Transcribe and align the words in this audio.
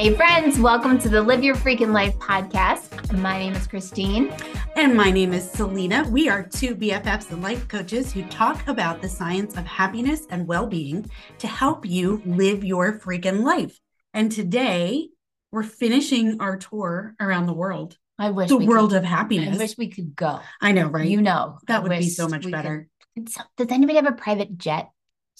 Hey, 0.00 0.14
friends, 0.14 0.58
welcome 0.58 0.98
to 1.00 1.10
the 1.10 1.20
Live 1.20 1.44
Your 1.44 1.54
Freaking 1.54 1.92
Life 1.92 2.18
podcast. 2.18 3.12
My 3.18 3.36
name 3.36 3.52
is 3.52 3.66
Christine. 3.66 4.32
And 4.74 4.96
my 4.96 5.10
name 5.10 5.34
is 5.34 5.50
Selena. 5.50 6.08
We 6.08 6.26
are 6.30 6.42
two 6.42 6.74
BFFs 6.74 7.30
and 7.30 7.42
life 7.42 7.68
coaches 7.68 8.10
who 8.10 8.24
talk 8.28 8.66
about 8.66 9.02
the 9.02 9.10
science 9.10 9.58
of 9.58 9.66
happiness 9.66 10.26
and 10.30 10.46
well 10.46 10.66
being 10.66 11.10
to 11.40 11.46
help 11.46 11.84
you 11.84 12.22
live 12.24 12.64
your 12.64 12.98
freaking 12.98 13.42
life. 13.42 13.78
And 14.14 14.32
today 14.32 15.10
we're 15.52 15.64
finishing 15.64 16.40
our 16.40 16.56
tour 16.56 17.14
around 17.20 17.44
the 17.44 17.52
world, 17.52 17.98
I 18.18 18.30
wish 18.30 18.48
the 18.48 18.56
world 18.56 18.92
could, 18.92 19.00
of 19.00 19.04
happiness. 19.04 19.54
I 19.54 19.58
wish 19.58 19.76
we 19.76 19.88
could 19.88 20.16
go. 20.16 20.40
I 20.62 20.72
know, 20.72 20.86
right? 20.86 21.10
You 21.10 21.20
know, 21.20 21.58
that 21.66 21.80
I 21.80 21.82
would 21.82 21.90
be 21.90 22.08
so 22.08 22.26
much 22.26 22.50
better. 22.50 22.88
could- 23.14 23.28
So- 23.28 23.42
Does 23.58 23.68
anybody 23.68 23.96
have 23.96 24.06
a 24.06 24.12
private 24.12 24.56
jet 24.56 24.88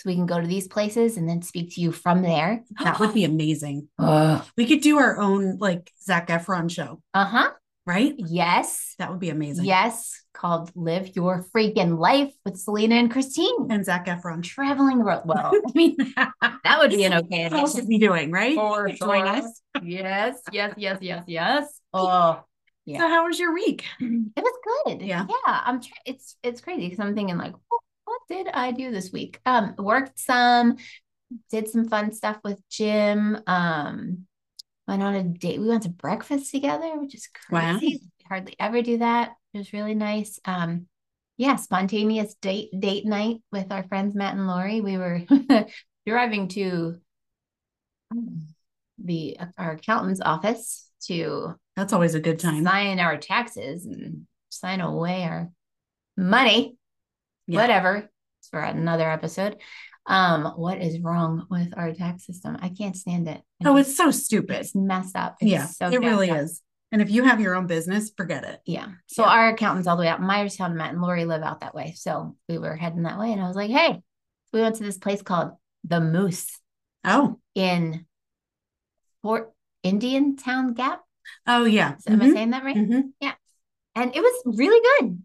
so 0.01 0.09
we 0.09 0.15
can 0.17 0.27
go 0.27 0.41
to 0.41 0.47
these 0.47 0.67
places 0.67 1.17
and 1.19 1.29
then 1.29 1.43
speak 1.43 1.75
to 1.75 1.81
you 1.81 1.93
from 1.93 2.23
there? 2.23 2.65
That 2.83 2.99
would 3.01 3.13
be 3.15 3.25
amazing. 3.25 3.89
Uh 3.99 4.41
We 4.57 4.65
could 4.67 4.81
do 4.81 4.99
our 4.99 5.19
own 5.21 5.59
like 5.59 5.93
Zac 6.03 6.29
Efron 6.29 6.71
show, 6.71 7.03
Uh 7.15 7.25
huh. 7.27 7.51
right? 7.87 8.15
Yes. 8.17 8.95
That 8.99 9.11
would 9.11 9.21
be 9.21 9.31
amazing. 9.31 9.67
Yes. 9.67 10.17
Called 10.33 10.71
Live 10.75 11.15
Your 11.17 11.45
Freaking 11.53 11.99
Life 11.99 12.33
with 12.47 12.57
Selena 12.57 12.95
and 12.95 13.11
Christine. 13.11 13.69
And 13.71 13.85
Zac 13.85 14.07
Efron. 14.07 14.43
Traveling 14.43 14.97
the 14.99 15.05
world. 15.05 15.23
Well, 15.27 15.53
I 15.55 15.73
mean, 15.75 15.97
that 16.17 16.77
would 16.79 16.91
be 16.91 17.05
an 17.05 17.13
okay 17.23 17.45
What 17.45 17.53
else 17.61 17.75
addition. 17.75 17.85
is 17.85 17.89
he 17.95 17.99
doing, 17.99 18.31
right? 18.31 18.55
For 18.57 18.89
Join 18.89 19.27
us. 19.29 19.45
Yes, 19.83 20.41
yes, 20.53 20.73
yes, 20.77 20.99
yes, 21.01 21.23
yes. 21.27 21.65
Oh, 21.93 22.41
Yeah. 22.87 22.99
So, 23.01 23.09
how 23.09 23.27
was 23.29 23.39
your 23.39 23.53
week? 23.55 23.85
it 24.01 24.43
was 24.49 24.57
good. 24.69 25.03
Yeah. 25.03 25.27
yeah. 25.29 25.61
I'm. 25.69 25.79
Tr- 25.85 26.03
it's 26.11 26.37
it's 26.43 26.61
crazy 26.65 26.85
because 26.89 27.01
I'm 27.05 27.15
thinking 27.15 27.37
like, 27.39 27.53
what, 27.53 27.63
what 27.71 27.80
did 28.31 28.49
I 28.49 28.71
do 28.73 28.91
this 28.91 29.13
week? 29.13 29.41
Um, 29.45 29.75
worked 29.79 30.19
some, 30.19 30.77
did 31.51 31.69
some 31.69 31.89
fun 31.89 32.13
stuff 32.13 32.39
with 32.43 32.61
Jim. 32.71 33.39
Um, 33.47 34.27
went 34.89 35.03
on 35.03 35.15
a 35.15 35.23
date. 35.23 35.61
We 35.61 35.69
went 35.69 35.83
to 35.83 35.89
breakfast 35.91 36.51
together, 36.51 36.99
which 36.99 37.15
is 37.15 37.29
Wow. 37.51 37.77
crazy. 37.79 38.01
We 38.03 38.25
hardly 38.29 38.57
ever 38.59 38.81
do 38.83 38.99
that. 38.99 39.33
It 39.53 39.59
was 39.59 39.73
really 39.73 39.95
nice. 39.95 40.39
Um, 40.45 40.87
yeah, 41.37 41.57
spontaneous 41.57 42.35
date 42.35 42.69
date 42.79 43.07
night 43.07 43.39
with 43.51 43.73
our 43.73 43.83
friends 43.85 44.15
Matt 44.15 44.35
and 44.35 44.47
Lori. 44.47 44.81
We 44.81 44.97
were 44.99 45.23
driving 46.07 46.49
to 46.49 46.99
um, 48.11 48.47
the 49.03 49.39
our 49.57 49.73
accountant's 49.73 50.21
office 50.21 50.91
to 51.07 51.55
That's 51.77 51.93
always 51.95 52.15
a 52.15 52.21
good 52.21 52.39
time. 52.39 52.65
sign 52.65 53.01
our 53.01 53.17
taxes 53.17 53.87
and 53.87 54.27
sign 54.51 54.81
away 54.83 55.23
our 55.25 55.49
money. 56.17 56.77
Yeah. 57.47 57.61
Whatever. 57.63 58.10
For 58.51 58.61
another 58.61 59.11
episode. 59.11 59.57
Um, 60.07 60.45
what 60.57 60.81
is 60.81 60.99
wrong 61.01 61.47
with 61.51 61.73
our 61.77 61.93
tax 61.93 62.27
system? 62.27 62.57
I 62.61 62.71
can't 62.71 62.97
stand 62.97 63.29
it. 63.29 63.43
Oh, 63.65 63.77
it's 63.77 63.97
so 63.97 64.11
stupid. 64.11 64.57
it's 64.61 64.75
messed 64.75 65.15
up. 65.15 65.37
It's 65.41 65.51
Yeah, 65.51 65.67
so 65.67 65.89
it 65.89 66.01
really 66.01 66.31
up. 66.31 66.39
is. 66.39 66.63
And 66.91 67.01
if 67.01 67.11
you 67.11 67.23
have 67.25 67.41
your 67.41 67.55
own 67.55 67.67
business, 67.69 68.11
forget 68.17 68.43
it. 68.45 68.61
Yeah. 68.67 68.89
So 69.07 69.23
Yeah. 69.23 69.29
our 69.31 69.49
accountant's 69.51 69.87
all 69.87 69.97
the 69.97 70.01
way 70.03 70.09
out 70.09 70.19
in 70.19 70.27
Myerstown, 70.27 70.75
Matt 70.75 70.93
and 70.93 71.01
Lori 71.03 71.25
live 71.25 71.43
out 71.43 71.61
that 71.61 71.75
way. 71.75 71.93
So 71.97 72.37
we 72.49 72.59
were 72.59 72.75
heading 72.75 73.03
that 73.05 73.19
way, 73.19 73.33
and 73.33 73.41
I 73.41 73.47
was 73.47 73.55
like, 73.57 73.71
"Hey, 73.71 74.03
we 74.53 74.61
went 74.61 74.75
to 74.77 74.83
this 74.83 74.99
place 74.99 75.23
called 75.23 75.53
the 75.85 76.01
Moose 76.01 76.59
Oh, 77.05 77.39
in 77.55 78.07
Fort 79.23 79.53
Indiantown 79.85 80.75
Gap. 80.75 81.03
oh 81.47 81.65
yeah. 81.65 81.97
Am 82.09 82.21
I 82.21 82.27
Mhm, 82.27 82.33
saying 82.33 82.51
that 82.51 82.65
right? 82.65 82.77
mhm. 82.77 83.13
And 83.97 84.15
it 84.17 84.21
was 84.23 84.43
really 84.59 84.81
good. 85.01 85.23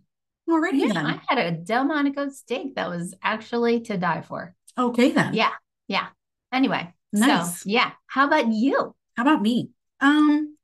Already 0.49 0.79
Yeah, 0.79 0.93
then. 0.93 1.05
I 1.05 1.19
had 1.27 1.37
a 1.39 1.51
Delmonico 1.51 2.29
steak 2.29 2.75
that 2.75 2.89
was 2.89 3.13
actually 3.23 3.81
to 3.81 3.97
die 3.97 4.21
for. 4.21 4.55
Okay 4.77 5.11
then. 5.11 5.33
Yeah, 5.33 5.51
yeah. 5.87 6.07
Anyway, 6.51 6.93
Nice. 7.11 7.61
so 7.61 7.69
yeah. 7.69 7.91
How 8.07 8.27
about 8.27 8.47
you? 8.51 8.95
How 9.17 9.23
about 9.23 9.41
me? 9.41 9.71
Um, 10.01 10.55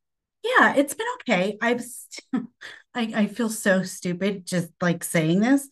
yeah, 0.43 0.75
it's 0.75 0.93
been 0.93 1.07
okay. 1.21 1.57
I've 1.61 1.81
st- 1.83 2.45
I, 2.93 3.11
I 3.15 3.27
feel 3.27 3.49
so 3.49 3.83
stupid 3.83 4.45
just 4.45 4.69
like 4.81 5.03
saying 5.03 5.39
this, 5.39 5.67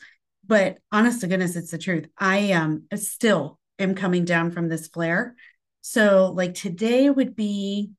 but 0.46 0.78
honest 0.92 1.22
to 1.22 1.28
goodness, 1.28 1.56
it's 1.56 1.72
the 1.72 1.78
truth. 1.78 2.08
I 2.18 2.54
um 2.54 2.84
still 2.96 3.60
am 3.78 3.96
coming 3.96 4.26
down 4.26 4.52
from 4.52 4.70
this 4.70 4.88
flare. 4.88 5.36
So 5.82 6.32
like 6.36 6.54
today 6.54 7.10
would 7.10 7.36
be 7.36 7.92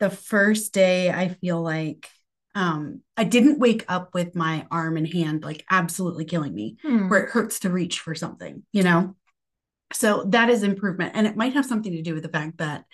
the 0.00 0.10
first 0.10 0.72
day 0.72 1.10
I 1.10 1.28
feel 1.28 1.62
like 1.62 2.08
um 2.54 3.00
I 3.16 3.24
didn't 3.24 3.58
wake 3.58 3.84
up 3.88 4.14
with 4.14 4.34
my 4.36 4.66
arm 4.70 4.96
and 4.96 5.06
hand 5.12 5.42
like 5.44 5.64
absolutely 5.70 6.24
killing 6.24 6.54
me. 6.54 6.76
Hmm. 6.82 7.08
where 7.08 7.24
it 7.24 7.30
hurts 7.30 7.60
to 7.60 7.70
reach 7.70 8.00
for 8.00 8.14
something, 8.14 8.62
you 8.72 8.82
know? 8.82 9.14
So 9.92 10.24
that 10.28 10.50
is 10.50 10.62
improvement. 10.62 11.12
And 11.14 11.26
it 11.26 11.36
might 11.36 11.52
have 11.54 11.66
something 11.66 11.92
to 11.92 12.02
do 12.02 12.14
with 12.14 12.22
the 12.22 12.28
fact 12.28 12.58
that 12.58 12.84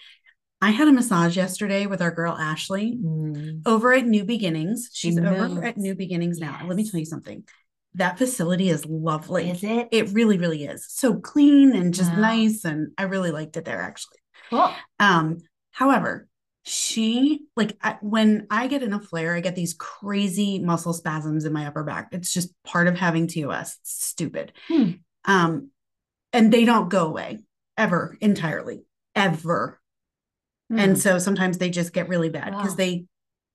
I 0.60 0.70
had 0.70 0.88
a 0.88 0.92
massage 0.92 1.36
yesterday 1.36 1.86
with 1.86 2.02
our 2.02 2.10
girl 2.10 2.34
Ashley 2.36 2.92
Hmm. 2.92 3.60
over 3.64 3.92
at 3.94 4.06
New 4.06 4.24
Beginnings. 4.24 4.90
She's 4.92 5.18
over 5.18 5.64
at 5.64 5.78
New 5.78 5.94
Beginnings 5.94 6.38
now. 6.38 6.60
Let 6.66 6.76
me 6.76 6.88
tell 6.88 7.00
you 7.00 7.06
something. 7.06 7.44
That 7.94 8.18
facility 8.18 8.68
is 8.70 8.84
lovely. 8.86 9.50
Is 9.50 9.64
it? 9.64 9.88
It 9.90 10.10
really, 10.10 10.38
really 10.38 10.64
is. 10.64 10.86
So 10.88 11.14
clean 11.14 11.74
and 11.74 11.92
just 11.94 12.12
Wow. 12.12 12.20
nice. 12.20 12.64
And 12.64 12.92
I 12.98 13.04
really 13.04 13.30
liked 13.30 13.56
it 13.56 13.64
there 13.64 13.80
actually. 13.80 14.18
Cool. 14.50 14.70
Um, 14.98 15.38
however, 15.72 16.28
she 16.70 17.40
like 17.56 17.76
I, 17.82 17.98
when 18.00 18.46
I 18.48 18.68
get 18.68 18.84
in 18.84 18.92
a 18.92 19.00
flare, 19.00 19.34
I 19.34 19.40
get 19.40 19.56
these 19.56 19.74
crazy 19.74 20.60
muscle 20.60 20.92
spasms 20.92 21.44
in 21.44 21.52
my 21.52 21.66
upper 21.66 21.82
back. 21.82 22.10
It's 22.12 22.32
just 22.32 22.54
part 22.62 22.86
of 22.86 22.96
having 22.96 23.26
TOS. 23.26 23.76
It's 23.80 24.04
stupid. 24.06 24.52
Hmm. 24.68 24.90
Um, 25.24 25.70
and 26.32 26.52
they 26.52 26.64
don't 26.64 26.88
go 26.88 27.06
away 27.06 27.40
ever 27.76 28.16
entirely, 28.20 28.84
ever. 29.16 29.80
Hmm. 30.70 30.78
And 30.78 30.98
so 30.98 31.18
sometimes 31.18 31.58
they 31.58 31.70
just 31.70 31.92
get 31.92 32.08
really 32.08 32.28
bad 32.28 32.52
because 32.52 32.70
Wow. 32.70 32.76
they 32.76 33.06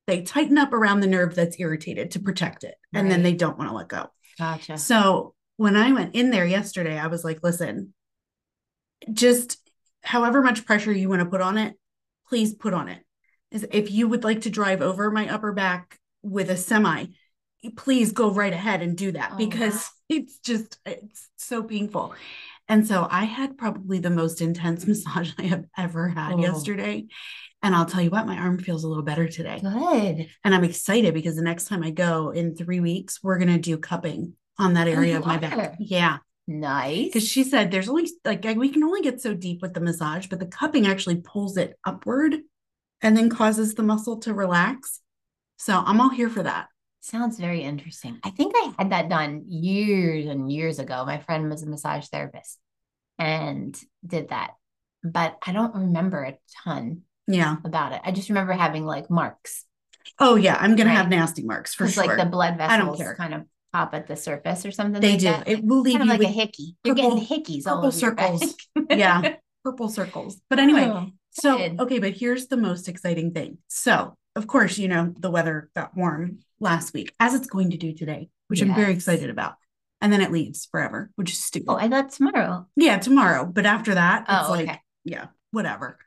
they 0.07 0.21
tighten 0.23 0.57
up 0.57 0.73
around 0.73 0.99
the 0.99 1.07
nerve 1.07 1.35
that's 1.35 1.57
irritated 1.57 2.11
to 2.11 2.19
protect 2.19 2.65
it, 2.65 2.75
and 2.93 3.09
then 3.09 3.23
they 3.23 3.33
don't 3.33 3.57
want 3.57 3.69
to 3.69 3.75
let 3.75 3.87
go. 3.87 4.07
Gotcha. 4.37 4.77
So 4.77 5.35
when 5.55 5.77
I 5.77 5.93
went 5.93 6.15
in 6.15 6.31
there 6.31 6.45
yesterday, 6.45 6.99
I 6.99 7.07
was 7.07 7.23
like, 7.23 7.39
listen, 7.43 7.93
just 9.13 9.57
however 10.03 10.41
much 10.41 10.65
pressure 10.65 10.91
you 10.91 11.07
want 11.07 11.21
to 11.21 11.25
put 11.29 11.39
on 11.39 11.57
it, 11.57 11.75
please 12.27 12.53
put 12.53 12.73
on 12.73 12.89
it. 12.89 13.04
Is 13.55 13.65
if 13.71 13.89
you 13.89 14.07
would 14.09 14.23
like 14.25 14.41
to 14.41 14.49
drive 14.49 14.81
over 14.81 15.09
my 15.09 15.29
upper 15.29 15.53
back 15.53 15.97
with 16.21 16.49
a 16.49 16.57
semi, 16.57 17.05
please 17.77 18.11
go 18.11 18.29
right 18.29 18.51
ahead 18.51 18.81
and 18.81 18.97
do 18.97 19.13
that 19.13 19.31
Oh, 19.33 19.37
because 19.37 19.75
wow. 19.75 19.89
it's 20.17 20.39
just 20.39 20.77
it's 20.85 21.29
so 21.37 21.63
painful. 21.63 22.13
And 22.67 22.85
so 22.85 23.07
I 23.09 23.23
had 23.25 23.57
probably 23.57 23.99
the 23.99 24.09
most 24.09 24.41
intense 24.41 24.85
massage 24.87 25.31
I 25.37 25.43
have 25.43 25.63
ever 25.77 26.09
had 26.09 26.33
Oh. 26.33 26.39
yesterday. 26.39 27.05
And 27.63 27.73
I'll 27.73 27.85
tell 27.85 28.01
you 28.01 28.09
what, 28.09 28.27
my 28.27 28.35
arm 28.37 28.59
feels 28.59 28.83
a 28.83 28.89
little 28.89 29.03
better 29.03 29.27
today. 29.27 29.59
Good. 29.61 30.27
And 30.43 30.53
I'm 30.53 30.65
excited 30.65 31.13
because 31.13 31.37
the 31.37 31.41
next 31.41 31.65
time 31.65 31.81
I 31.81 31.91
go 31.91 32.31
in 32.31 32.55
three 32.55 32.81
weeks, 32.81 33.23
we're 33.23 33.39
going 33.39 33.53
to 33.53 33.57
do 33.57 33.77
cupping 33.77 34.33
on 34.59 34.73
that 34.73 34.87
oh, 34.87 34.91
area 34.91 35.13
you 35.13 35.19
of 35.19 35.25
my 35.25 35.37
back. 35.37 35.75
Yeah. 35.79 36.17
Nice. 36.47 37.05
Because 37.05 37.27
she 37.27 37.43
said 37.43 37.71
there's 37.71 37.89
only 37.89 38.09
like 38.23 38.43
we 38.43 38.69
can 38.69 38.83
only 38.83 39.01
get 39.01 39.21
so 39.21 39.33
deep 39.33 39.61
with 39.61 39.73
the 39.73 39.79
massage, 39.79 40.27
but 40.27 40.39
the 40.39 40.45
cupping 40.45 40.85
actually 40.85 41.21
pulls 41.21 41.57
it 41.57 41.79
upward 41.85 42.35
and 43.05 43.15
then 43.15 43.29
causes 43.29 43.75
the 43.75 43.83
muscle 43.83 44.17
to 44.21 44.33
relax. 44.33 44.99
So 45.57 45.81
I'm 45.85 46.01
all 46.01 46.09
here 46.09 46.29
for 46.29 46.43
that. 46.43 46.67
Sounds 47.01 47.39
very 47.39 47.61
interesting. 47.61 48.19
I 48.23 48.31
think 48.31 48.53
I 48.57 48.73
had 48.79 48.89
that 48.91 49.09
done 49.09 49.43
years 49.47 50.25
and 50.25 50.51
years 50.51 50.79
ago. 50.79 51.05
My 51.05 51.19
friend 51.19 51.49
was 51.49 51.61
a 51.63 51.67
massage 51.67 52.07
therapist 52.07 52.57
and 53.19 53.79
did 54.05 54.29
that, 54.29 54.51
but 55.03 55.37
I 55.45 55.51
don't 55.53 55.73
remember 55.75 56.23
a 56.23 56.37
ton 56.63 57.03
Yeah. 57.27 57.57
about 57.63 57.93
it. 57.93 58.01
I 58.03 58.11
just 58.11 58.29
remember 58.29 58.53
having 58.53 58.85
like 58.85 59.09
marks 59.09 59.65
Oh, 60.19 60.35
yeah. 60.35 60.55
I'm 60.59 60.75
going 60.75 60.87
to 60.87 60.93
have 60.93 61.09
nasty 61.09 61.43
marks 61.43 61.73
for 61.73 61.87
sure. 61.87 62.05
like 62.05 62.17
the 62.17 62.25
blood 62.25 62.57
vessels 62.57 62.71
I 62.73 62.77
don't 62.77 62.95
care. 62.97 63.15
kind 63.15 63.33
of 63.33 63.41
pop 63.73 63.93
at 63.95 64.07
the 64.07 64.15
surface 64.15 64.63
or 64.65 64.71
something. 64.71 65.01
they 65.01 65.11
like 65.13 65.19
do. 65.19 65.25
That. 65.25 65.47
It 65.47 65.63
will 65.63 65.81
leave 65.81 65.97
kind 65.97 66.09
of 66.11 66.15
you 66.17 66.23
like 66.23 66.29
a 66.29 66.31
hickey. 66.31 66.75
You're 66.83 66.93
getting 66.95 67.19
purple- 67.19 67.37
hickeys 67.37 67.65
all 67.67 67.81
purple 67.81 67.87
over 67.87 67.99
your 67.99 68.11
back. 68.13 68.37
circles. 68.39 68.55
Yeah. 68.89 69.35
purple 69.63 69.89
circles. 69.89 70.39
But 70.49 70.59
anyway, 70.59 70.85
Oh, 70.85 71.09
So, 71.39 71.59
okay, 71.79 71.99
but 71.99 72.13
here's 72.13 72.47
the 72.47 72.57
most 72.57 72.87
exciting 72.87 73.31
thing. 73.33 73.57
So, 73.67 74.15
of 74.35 74.47
course, 74.47 74.77
you 74.77 74.87
know, 74.87 75.13
the 75.17 75.29
weather 75.31 75.69
got 75.75 75.95
warm 75.95 76.39
last 76.59 76.93
week, 76.93 77.13
as 77.19 77.33
it's 77.33 77.47
going 77.47 77.71
to 77.71 77.77
do 77.77 77.93
today, 77.93 78.29
which 78.47 78.61
I'm 78.61 78.73
very 78.75 78.93
excited 78.93 79.29
about. 79.29 79.55
And 80.01 80.11
then 80.11 80.21
it 80.21 80.31
leaves 80.31 80.65
forever, 80.65 81.09
which 81.15 81.31
is 81.31 81.43
stupid. 81.43 81.69
Oh, 81.69 81.75
I 81.77 81.87
thought 81.89 82.11
tomorrow. 82.11 82.67
yeah, 82.75 82.97
tomorrow. 82.99 83.45
But 83.45 83.65
after 83.65 83.95
that, 83.95 84.25
it's 84.29 84.49
Oh, 84.49 84.51
like, 84.51 84.81
yeah, 85.03 85.27
whatever. 85.51 85.97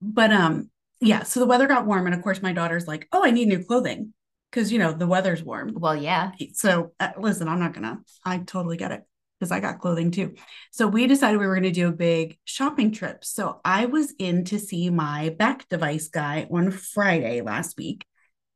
But 0.00 0.32
um, 0.32 0.70
yeah, 1.00 1.22
so 1.22 1.40
the 1.40 1.46
weather 1.46 1.66
got 1.66 1.86
warm, 1.86 2.06
and 2.06 2.14
of 2.14 2.22
course, 2.22 2.42
my 2.42 2.52
daughter's 2.52 2.86
like, 2.86 3.08
Oh, 3.12 3.24
I 3.24 3.30
need 3.30 3.48
new 3.48 3.64
clothing 3.64 4.14
because 4.50 4.72
you 4.72 4.78
know 4.78 4.92
the 4.92 5.06
weather's 5.06 5.42
warm. 5.42 5.72
Well, 5.74 5.96
yeah. 5.96 6.32
So 6.54 6.92
uh, 7.00 7.10
listen, 7.18 7.48
I'm 7.48 7.60
not 7.60 7.72
gonna. 7.74 7.98
I 8.24 8.38
totally 8.38 8.76
get 8.76 8.92
it 8.92 9.02
because 9.38 9.52
I 9.52 9.60
got 9.60 9.78
clothing 9.78 10.10
too. 10.10 10.34
So 10.72 10.86
we 10.86 11.06
decided 11.06 11.38
we 11.38 11.46
were 11.46 11.54
gonna 11.54 11.70
do 11.70 11.88
a 11.88 11.92
big 11.92 12.38
shopping 12.44 12.92
trip. 12.92 13.24
So 13.24 13.60
I 13.64 13.86
was 13.86 14.14
in 14.18 14.44
to 14.46 14.58
see 14.58 14.90
my 14.90 15.30
back 15.30 15.68
device 15.68 16.08
guy 16.08 16.48
on 16.50 16.70
Friday 16.70 17.40
last 17.40 17.76
week, 17.76 18.04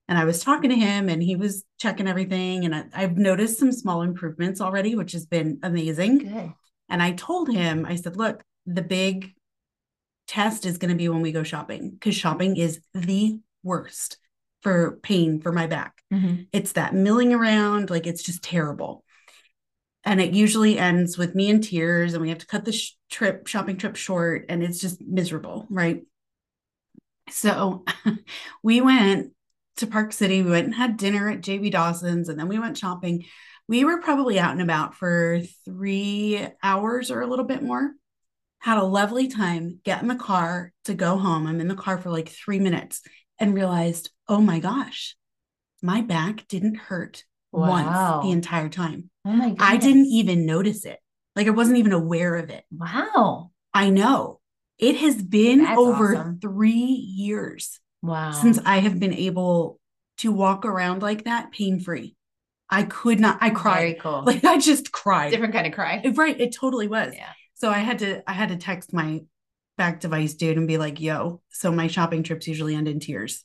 and 0.09 0.19
I 0.19 0.25
was 0.25 0.43
talking 0.43 0.71
to 0.71 0.77
him, 0.77 1.09
and 1.09 1.23
he 1.23 1.37
was 1.37 1.65
checking 1.79 2.09
everything, 2.09 2.65
and 2.65 2.75
I, 2.75 2.85
I've 2.95 3.17
noticed 3.17 3.59
some 3.59 3.73
small 3.73 4.03
improvements 4.03 4.61
already, 4.61 4.95
which 4.95 5.13
has 5.13 5.27
been 5.27 5.59
amazing. 5.63 6.19
Good. 6.19 6.53
And 6.89 7.03
I 7.03 7.13
told 7.13 7.51
him, 7.51 7.87
I 7.87 7.97
said, 7.97 8.17
look, 8.17 8.43
the 8.67 8.83
big 8.83 9.33
test 10.29 10.67
is 10.67 10.79
going 10.79 10.91
to 10.91 10.97
be 10.97 11.09
when 11.09 11.23
we 11.23 11.33
go 11.33 11.43
shopping 11.43 11.91
because 11.91 12.15
shopping 12.15 12.57
is 12.57 12.81
the 12.95 13.39
worst 13.63 14.19
for 14.61 14.99
pain 15.03 15.41
for 15.41 15.53
my 15.53 15.67
back. 15.67 16.03
Mhm. 16.13 16.47
It's 16.53 16.73
that 16.73 16.95
milling 16.95 17.33
around, 17.33 17.91
like 17.91 18.07
it's 18.07 18.23
just 18.23 18.43
terrible. 18.43 19.05
And 20.05 20.21
it 20.21 20.35
usually 20.35 20.79
ends 20.79 21.17
with 21.17 21.35
me 21.35 21.49
in 21.49 21.61
tears, 21.61 22.13
and 22.13 22.23
we 22.23 22.31
have 22.31 22.39
to 22.39 22.47
cut 22.47 22.65
the 22.65 22.73
sh- 22.73 22.97
trip, 23.09 23.47
shopping 23.47 23.77
trip 23.77 23.97
short, 23.97 24.47
and 24.49 24.63
it's 24.63 24.81
just 24.81 25.01
miserable, 25.01 25.67
right? 25.71 26.03
So 27.31 27.85
we 28.63 28.81
went 28.81 29.33
to 29.77 29.87
Park 29.87 30.13
City. 30.13 30.43
We 30.43 30.51
went 30.51 30.67
and 30.67 30.75
had 30.75 30.97
dinner 30.97 31.31
at 31.31 31.41
JB 31.41 31.71
Dawson's, 31.71 32.29
and 32.29 32.39
then 32.39 32.49
we 32.49 32.59
went 32.59 32.79
shopping. 32.79 33.25
We 33.69 33.85
were 33.85 34.01
probably 34.01 34.39
out 34.39 34.53
and 34.53 34.63
about 34.63 34.97
for 34.97 35.41
three 35.65 36.47
hours 36.63 37.11
or 37.11 37.21
a 37.21 37.27
little 37.27 37.45
bit 37.45 37.63
more. 37.63 37.93
Had 38.59 38.79
a 38.79 38.85
lovely 38.85 39.29
time, 39.29 39.81
get 39.85 40.03
in 40.03 40.09
the 40.09 40.15
car 40.15 40.73
to 40.85 40.95
go 40.95 41.17
home. 41.17 41.47
I'm 41.47 41.61
in 41.61 41.69
the 41.69 41.75
car 41.75 41.99
for 41.99 42.11
like 42.11 42.29
three 42.29 42.59
minutes 42.59 43.03
and 43.39 43.55
realized, 43.55 44.11
oh 44.29 44.41
my 44.41 44.61
gosh, 44.61 45.17
my 45.81 46.01
back 46.01 46.47
didn't 46.49 46.77
hurt 46.77 47.25
once 47.53 48.25
the 48.25 48.31
entire 48.33 48.69
time. 48.69 49.11
Oh 49.25 49.33
my 49.33 49.51
goodness. 49.51 49.69
I 49.69 49.77
didn't 49.77 50.07
even 50.07 50.47
notice 50.47 50.85
it. 50.85 50.99
Like 51.37 51.47
I 51.47 51.51
wasn't 51.51 51.79
even 51.79 51.93
aware 51.93 52.37
of 52.37 52.51
it. 52.51 52.65
Wow. 52.71 53.51
I 53.73 53.91
know. 53.91 54.41
It 54.79 54.97
has 54.97 55.23
been 55.23 55.63
That's 55.63 55.79
over 55.79 56.17
awesome. 56.17 56.39
three 56.41 56.73
years 56.73 57.79
Wow. 58.03 58.33
since 58.33 58.59
I 58.65 58.79
have 58.79 58.99
been 58.99 59.15
able 59.15 59.79
to 60.19 60.33
walk 60.33 60.65
around 60.65 61.03
like 61.03 61.25
that 61.25 61.53
pain 61.53 61.79
free. 61.79 62.17
I 62.69 62.83
could 62.85 63.21
not, 63.21 63.39
I 63.41 63.49
Very 63.51 63.61
cried. 63.61 64.01
cool. 64.01 64.23
Like 64.27 64.45
I 64.45 64.59
just 64.59 64.93
cried. 64.93 65.31
Different 65.31 65.53
kind 65.55 65.67
of 65.67 65.73
cry. 65.73 66.03
Right. 66.15 66.41
It 66.41 66.55
totally 66.55 66.89
was. 66.89 67.15
Yeah. 67.15 67.31
So 67.55 67.71
I 67.71 67.79
had 67.79 68.01
to, 68.01 68.29
I 68.29 68.33
had 68.33 68.49
to 68.49 68.57
text 68.57 68.93
my 68.93 69.21
back 69.79 70.01
device 70.01 70.35
dude 70.35 70.57
and 70.57 70.67
be 70.67 70.79
like, 70.79 71.01
yo, 71.01 71.43
so 71.51 71.71
my 71.71 71.87
shopping 71.87 72.23
trips 72.23 72.49
usually 72.49 72.75
end 72.75 72.89
in 72.89 72.99
tears 72.99 73.45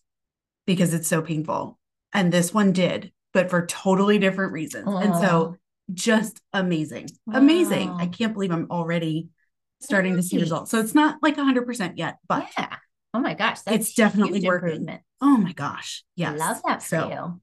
because 0.65 0.93
it's 0.93 1.07
so 1.07 1.21
painful. 1.21 1.77
And 2.13 2.31
this 2.31 2.53
one 2.53 2.71
did, 2.71 3.11
but 3.33 3.49
for 3.49 3.65
totally 3.65 4.17
different 4.19 4.51
reasons. 4.53 4.87
And 4.87 5.15
so 5.15 5.55
just 5.93 6.41
amazing. 6.53 7.09
Amazing. 7.31 7.89
I 7.91 8.07
can't 8.07 8.33
believe 8.33 8.51
I'm 8.51 8.67
already 8.71 9.29
starting 9.79 10.15
to 10.15 10.23
see 10.23 10.39
results. 10.39 10.71
So 10.71 10.79
it's 10.79 10.95
not 10.95 11.17
like 11.21 11.37
100% 11.37 11.93
yet, 11.97 12.17
but 12.27 12.47
yeah. 12.57 12.77
Oh 13.13 13.19
my 13.19 13.33
gosh. 13.33 13.61
That's 13.61 13.77
it's 13.77 13.93
definitely 13.93 14.41
working. 14.45 14.99
oh 15.21 15.37
my 15.37 15.53
gosh. 15.53 16.03
Yes. 16.15 16.37
Love 16.39 16.57
that 16.65 16.83
for 16.83 16.87
So 16.89 17.09
you. 17.09 17.41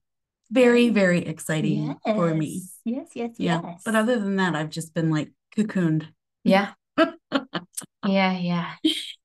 very, 0.50 0.88
very 0.90 1.20
exciting 1.20 1.96
for 2.04 2.34
me. 2.34 2.62
Yes, 2.84 3.08
yes, 3.14 3.30
Yeah. 3.38 3.60
yes. 3.64 3.82
But 3.84 3.94
other 3.96 4.18
than 4.18 4.36
that, 4.36 4.54
I've 4.54 4.70
just 4.70 4.94
been 4.94 5.10
like 5.10 5.32
cocooned. 5.56 6.06
yeah. 6.44 6.72
yeah, 8.06 8.38
yeah. 8.38 8.72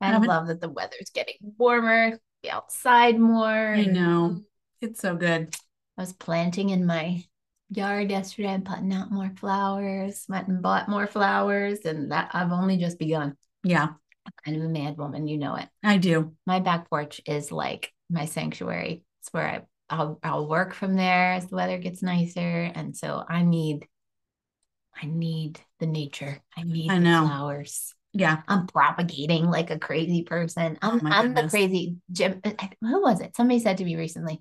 I 0.01 0.17
love 0.17 0.47
that 0.47 0.59
the 0.61 0.69
weather's 0.69 1.11
getting 1.13 1.35
warmer, 1.57 2.17
be 2.41 2.49
outside 2.49 3.19
more. 3.19 3.45
I 3.73 3.85
know. 3.85 4.41
It's 4.81 5.01
so 5.01 5.15
good. 5.15 5.53
I 5.99 6.03
was 6.03 6.13
planting 6.13 6.69
in 6.69 6.85
my 6.85 7.25
yard 7.69 8.09
yesterday 8.09 8.53
and 8.53 8.63
putting 8.63 8.93
out 8.93 9.11
more 9.11 9.33
flowers, 9.35 10.25
went 10.29 10.47
and 10.47 10.61
bought 10.61 10.87
more 10.87 11.07
flowers, 11.07 11.79
and 11.79 12.13
that 12.13 12.29
I've 12.31 12.53
only 12.53 12.77
just 12.77 12.97
begun. 12.97 13.35
Yeah, 13.65 13.89
I'm 14.25 14.31
kind 14.45 14.55
of 14.55 14.63
a 14.63 14.69
mad 14.69 14.97
woman, 14.97 15.27
you 15.27 15.37
know 15.37 15.55
it. 15.55 15.67
I 15.83 15.97
do. 15.97 16.37
My 16.45 16.61
back 16.61 16.89
porch 16.89 17.19
is 17.25 17.51
like 17.51 17.91
my 18.09 18.23
sanctuary. 18.23 19.03
It's 19.19 19.33
where 19.33 19.45
I 19.45 19.61
I'll 19.93 20.19
I'll 20.23 20.47
work 20.47 20.73
from 20.73 20.95
there 20.95 21.33
as 21.33 21.47
the 21.47 21.57
weather 21.57 21.77
gets 21.77 22.01
nicer. 22.01 22.39
And 22.39 22.95
so 22.95 23.21
I 23.27 23.43
need 23.43 23.85
I 24.95 25.05
need 25.05 25.59
the 25.81 25.87
nature. 25.87 26.39
I 26.55 26.63
need 26.63 26.89
I 26.89 26.95
the 26.95 27.01
know. 27.01 27.25
flowers. 27.27 27.93
Yeah. 28.13 28.41
I'm 28.47 28.67
propagating 28.67 29.47
like 29.47 29.69
a 29.69 29.77
crazy 29.77 30.23
person. 30.23 30.79
Oh 30.81 30.91
I'm 30.91 31.03
my 31.03 31.17
I'm 31.17 31.33
the 31.33 31.49
crazy 31.49 31.97
Jim. 32.09 32.39
Uh, 32.41 32.53
who 32.79 33.01
was 33.01 33.19
it? 33.19 33.35
Somebody 33.35 33.59
said 33.59 33.79
to 33.79 33.83
me 33.83 33.97
recently, 33.97 34.39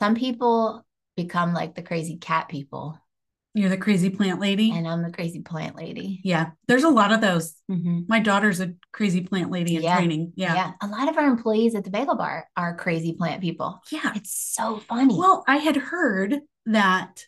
some 0.00 0.14
people 0.14 0.84
become 1.16 1.52
like 1.54 1.74
the 1.74 1.82
crazy 1.82 2.16
cat 2.18 2.48
people, 2.48 2.98
You're 3.54 3.70
the 3.70 3.78
crazy 3.78 4.10
plant 4.10 4.38
lady. 4.40 4.70
and 4.72 4.86
I'm 4.86 5.02
the 5.02 5.10
crazy 5.10 5.40
plant 5.40 5.76
lady. 5.76 6.20
yeah. 6.24 6.50
There's 6.68 6.84
a 6.84 6.90
lot 6.90 7.12
of 7.12 7.20
those. 7.22 7.54
Mhm. 7.70 8.06
My 8.08 8.20
daughter's 8.20 8.60
a 8.60 8.74
crazy 8.92 9.22
plant 9.22 9.50
lady 9.50 9.76
in 9.76 9.82
Yeah. 9.82 9.96
training. 9.96 10.32
Yeah. 10.36 10.54
yeah. 10.54 10.72
A 10.82 10.86
lot 10.86 11.08
of 11.08 11.16
our 11.16 11.26
employees 11.26 11.74
at 11.74 11.84
the 11.84 11.90
bagel 11.90 12.16
bar 12.16 12.46
are 12.56 12.76
crazy 12.76 13.14
plant 13.14 13.40
people. 13.40 13.80
Yeah. 13.90 14.12
It's 14.14 14.36
so 14.54 14.80
funny. 14.80 15.16
Well, 15.16 15.42
I 15.48 15.56
had 15.56 15.76
heard 15.76 16.40
that 16.66 17.24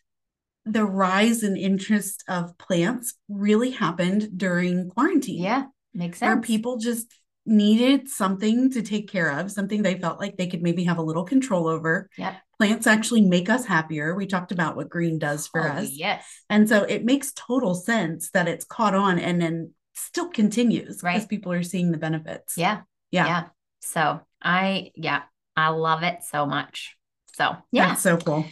the 0.66 0.84
rise 0.84 1.42
in 1.42 1.56
interest 1.56 2.22
of 2.28 2.58
plants 2.58 3.14
really 3.30 3.70
happened 3.70 4.36
during 4.36 4.90
quarantine. 4.90 5.42
yeah, 5.42 5.64
makes 5.94 6.18
sense. 6.18 6.28
Where 6.34 6.42
people 6.42 6.76
just 6.76 7.10
needed 7.46 8.06
something 8.10 8.70
to 8.72 8.82
take 8.82 9.10
care 9.10 9.30
of, 9.38 9.50
something 9.50 9.80
they 9.82 9.98
felt 9.98 10.20
like 10.20 10.36
they 10.36 10.46
could 10.46 10.60
maybe 10.60 10.84
have 10.84 10.98
a 10.98 11.02
little 11.02 11.24
control 11.24 11.66
over. 11.68 12.10
Yep. 12.18 12.34
Plants 12.58 12.86
actually 12.86 13.20
make 13.22 13.48
us 13.48 13.64
happier. 13.64 14.14
We 14.14 14.26
talked 14.26 14.50
about 14.52 14.74
what 14.76 14.88
green 14.88 15.18
does 15.18 15.46
for 15.46 15.60
Oh, 15.68 15.74
us. 15.74 15.90
yes. 15.90 16.24
And 16.50 16.68
so 16.68 16.82
it 16.82 17.04
makes 17.04 17.32
total 17.32 17.74
sense 17.74 18.30
that 18.30 18.48
it's 18.48 18.64
caught 18.64 18.94
on 18.94 19.18
and 19.18 19.40
then 19.40 19.72
still 19.94 20.28
continues 20.28 20.96
because 20.96 21.02
Right. 21.02 21.28
people 21.28 21.52
are 21.52 21.62
seeing 21.62 21.92
the 21.92 21.98
benefits. 21.98 22.56
Yeah. 22.56 22.80
Yeah. 23.12 23.26
Yeah. 23.26 23.44
So 23.80 24.20
I, 24.42 24.90
yeah, 24.96 25.22
I 25.56 25.68
love 25.68 26.02
it 26.02 26.24
so 26.24 26.46
much. 26.46 26.96
So 27.36 27.56
yeah. 27.70 27.88
That's 27.90 28.02
so 28.02 28.16
cool. 28.16 28.44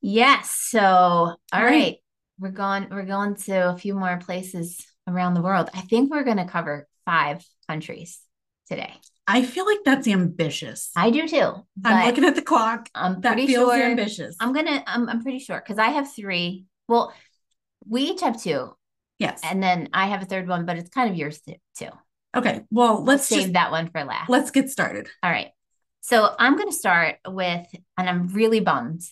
Yes. 0.00 0.50
So 0.50 0.80
all 0.80 1.36
Right. 1.52 1.62
right. 1.70 1.96
We're 2.38 2.50
going 2.52 2.88
we're 2.90 3.04
going 3.04 3.34
to 3.36 3.68
a 3.68 3.76
few 3.76 3.94
more 3.94 4.16
places 4.16 4.78
around 5.06 5.34
the 5.34 5.42
world. 5.42 5.68
I 5.74 5.82
think 5.82 6.10
we're 6.10 6.24
gonna 6.24 6.48
cover 6.48 6.88
five 7.04 7.44
countries 7.68 8.20
today. 8.68 8.94
I 9.30 9.42
feel 9.42 9.66
like 9.66 9.78
that's 9.84 10.08
ambitious. 10.08 10.90
I 10.96 11.10
do 11.10 11.28
too. 11.28 11.52
I'm 11.84 12.06
looking 12.06 12.24
at 12.24 12.34
the 12.34 12.42
clock. 12.42 12.88
I'm 12.94 13.20
That 13.20 13.34
pretty 13.34 13.46
feels 13.46 13.72
sure 13.72 13.82
ambitious. 13.82 14.36
I'm 14.40 14.52
gonna 14.52 14.82
I'm 14.86 15.08
I'm 15.08 15.22
pretty 15.22 15.38
sure 15.38 15.62
because 15.64 15.78
I 15.78 15.88
have 15.88 16.12
three. 16.14 16.66
Well, 16.88 17.12
we 17.86 18.02
each 18.02 18.20
have 18.20 18.40
two, 18.42 18.74
yes. 19.18 19.40
and 19.44 19.62
then 19.62 19.88
I 19.92 20.06
have 20.08 20.22
a 20.22 20.26
third 20.26 20.48
one, 20.48 20.66
but 20.66 20.76
it's 20.76 20.90
kind 20.90 21.08
of 21.10 21.16
yours 21.16 21.40
too. 21.40 21.54
too. 21.78 21.90
okay. 22.36 22.62
Well, 22.70 23.04
let's 23.04 23.26
Save 23.26 23.40
just 23.40 23.52
that 23.54 23.70
one 23.70 23.90
for 23.90 24.04
last. 24.04 24.28
let's 24.28 24.50
get 24.50 24.70
started. 24.70 25.08
All 25.22 25.30
right. 25.30 25.50
So 26.02 26.34
I'm 26.38 26.56
going 26.56 26.68
to 26.68 26.74
start 26.74 27.16
with, 27.26 27.66
and 27.98 28.08
I'm 28.08 28.28
really 28.28 28.60
bummed 28.60 29.02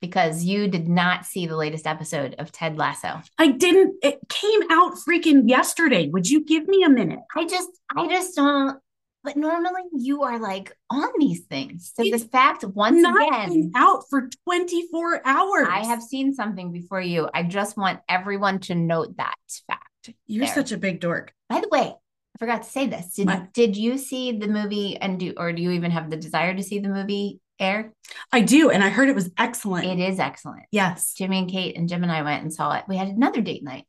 because 0.00 0.44
you 0.44 0.66
did 0.66 0.88
not 0.88 1.24
see 1.24 1.46
the 1.46 1.56
latest 1.56 1.86
episode 1.86 2.34
of 2.38 2.50
Ted 2.50 2.76
Lasso. 2.76 3.22
I 3.38 3.48
didn't. 3.48 3.94
It 4.02 4.18
came 4.28 4.60
out 4.70 4.94
freaking 5.08 5.48
yesterday. 5.48 6.08
Would 6.08 6.28
you 6.28 6.44
give 6.44 6.66
me 6.66 6.82
a 6.82 6.90
minute? 6.90 7.20
I 7.36 7.46
just, 7.46 7.68
I 7.96 8.08
just 8.08 8.34
don't. 8.34 8.78
But 9.24 9.36
normally 9.36 9.82
you 9.96 10.22
are 10.24 10.38
like 10.40 10.76
on 10.90 11.08
these 11.18 11.42
things. 11.42 11.92
So 11.94 12.02
It's 12.02 12.22
the 12.24 12.28
fact, 12.28 12.64
once 12.64 13.04
again, 13.06 13.70
out 13.76 14.04
for 14.10 14.28
24 14.46 15.22
hours. 15.24 15.68
I 15.70 15.84
have 15.86 16.02
seen 16.02 16.34
something 16.34 16.72
before 16.72 17.00
you. 17.00 17.28
I 17.32 17.44
just 17.44 17.76
want 17.76 18.00
everyone 18.08 18.58
to 18.60 18.74
note 18.74 19.16
that 19.18 19.34
fact. 19.68 20.10
You're 20.26 20.46
there. 20.46 20.54
such 20.54 20.72
a 20.72 20.76
big 20.76 21.00
dork. 21.00 21.32
By 21.48 21.60
the 21.60 21.68
way, 21.68 21.94
I 21.94 22.38
forgot 22.38 22.64
to 22.64 22.68
say 22.68 22.88
this. 22.88 23.14
Did, 23.14 23.26
What? 23.28 23.52
did 23.52 23.76
you 23.76 23.96
see 23.98 24.32
the 24.32 24.48
movie 24.48 24.96
and 24.96 25.20
do, 25.20 25.34
or 25.36 25.52
do 25.52 25.62
you 25.62 25.70
even 25.70 25.92
have 25.92 26.10
the 26.10 26.16
desire 26.16 26.54
to 26.56 26.62
see 26.62 26.80
the 26.80 26.88
movie 26.88 27.38
air? 27.60 27.92
I 28.32 28.40
do, 28.40 28.70
and 28.70 28.82
I 28.82 28.88
heard 28.88 29.08
it 29.08 29.14
was 29.14 29.30
excellent. 29.38 29.86
It 29.86 30.00
is 30.00 30.18
excellent. 30.18 30.64
yes. 30.72 31.14
Jimmy 31.14 31.38
and 31.38 31.48
Kate 31.50 31.76
and 31.76 31.88
Jim 31.88 32.02
and 32.02 32.10
I 32.10 32.22
went 32.22 32.42
and 32.42 32.52
saw 32.52 32.72
it. 32.72 32.84
We 32.88 32.96
had 32.96 33.06
another 33.08 33.40
date 33.40 33.62
night. 33.62 33.84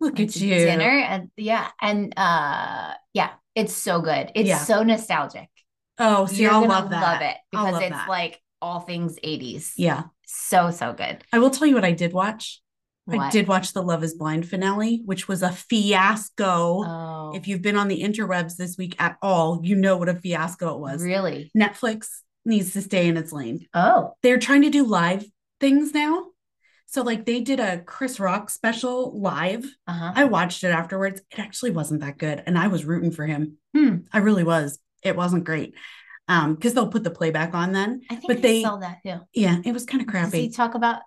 Look 0.00 0.20
at 0.20 0.36
you. 0.36 0.54
Dinner 0.54 0.84
and 0.84 1.30
yeah, 1.38 1.70
and 1.80 2.12
uh 2.18 2.92
yeah, 3.14 3.30
it's 3.54 3.72
so 3.74 4.00
good. 4.00 4.30
It's 4.34 4.48
Yeah. 4.48 4.58
so 4.58 4.82
nostalgic. 4.82 5.48
Oh, 5.98 6.26
I'll 6.26 6.26
gonna 6.26 6.66
love 6.66 6.90
that. 6.90 7.00
love 7.02 7.22
it 7.22 7.36
because 7.50 7.72
love 7.74 7.82
it's 7.82 7.90
that. 7.92 8.08
like 8.08 8.40
all 8.60 8.80
things 8.80 9.16
80s. 9.22 9.74
Yeah. 9.76 10.04
So 10.26 10.70
so 10.70 10.92
good. 10.92 11.22
I 11.32 11.38
will 11.38 11.50
tell 11.50 11.68
you 11.68 11.74
what 11.74 11.84
I 11.84 11.92
did 11.92 12.12
watch. 12.12 12.60
I 13.06 13.28
did 13.28 13.48
watch 13.48 13.74
the 13.74 13.82
Love 13.82 14.02
is 14.02 14.14
Blind 14.14 14.48
finale, 14.48 15.02
which 15.04 15.28
was 15.28 15.42
a 15.42 15.50
fiasco. 15.52 16.82
Oh, 16.86 17.32
If 17.34 17.46
you've 17.46 17.60
been 17.60 17.76
on 17.76 17.88
the 17.88 18.02
interwebs 18.02 18.56
this 18.56 18.78
week 18.78 18.96
at 18.98 19.16
all, 19.20 19.60
you 19.62 19.76
know 19.76 19.98
what 19.98 20.08
a 20.08 20.14
fiasco 20.14 20.74
it 20.74 20.80
was. 20.80 21.02
really? 21.02 21.50
Netflix 21.56 22.06
needs 22.46 22.72
to 22.72 22.80
stay 22.80 23.06
in 23.06 23.16
its 23.18 23.30
lane. 23.30 23.66
Oh, 23.74 24.14
They're 24.22 24.38
trying 24.38 24.62
to 24.62 24.70
do 24.70 24.84
live 24.84 25.24
things 25.60 25.92
now. 25.92 26.28
So, 26.86 27.02
like, 27.02 27.24
they 27.26 27.40
did 27.40 27.58
a 27.60 27.80
Chris 27.80 28.20
Rock 28.20 28.50
special 28.50 29.18
live. 29.20 29.64
uh-huh. 29.86 30.12
I 30.14 30.24
watched 30.24 30.62
it 30.64 30.68
afterwards. 30.68 31.20
It 31.30 31.38
actually 31.40 31.72
wasn't 31.72 32.00
that 32.02 32.18
good. 32.18 32.42
And 32.46 32.56
I 32.58 32.68
was 32.68 32.84
rooting 32.84 33.10
for 33.10 33.26
him. 33.26 33.56
Hmm. 33.76 33.96
I 34.12 34.18
really 34.18 34.44
was. 34.44 34.78
It 35.02 35.16
wasn't 35.16 35.44
great. 35.44 35.74
Um, 36.28 36.54
because 36.54 36.72
they'll 36.72 36.88
put 36.88 37.04
the 37.04 37.10
playback 37.10 37.52
on 37.54 37.72
then. 37.72 38.02
I 38.10 38.14
think 38.16 38.28
but 38.28 38.36
I 38.38 38.40
they- 38.40 38.62
saw 38.62 38.76
that 38.76 38.98
too. 39.04 39.18
Yeah, 39.34 39.58
it 39.64 39.72
was 39.72 39.84
kind 39.84 40.00
of 40.00 40.06
Does 40.06 40.12
crappy. 40.30 40.40
he 40.42 40.48
talk 40.50 40.74
about 40.74 41.00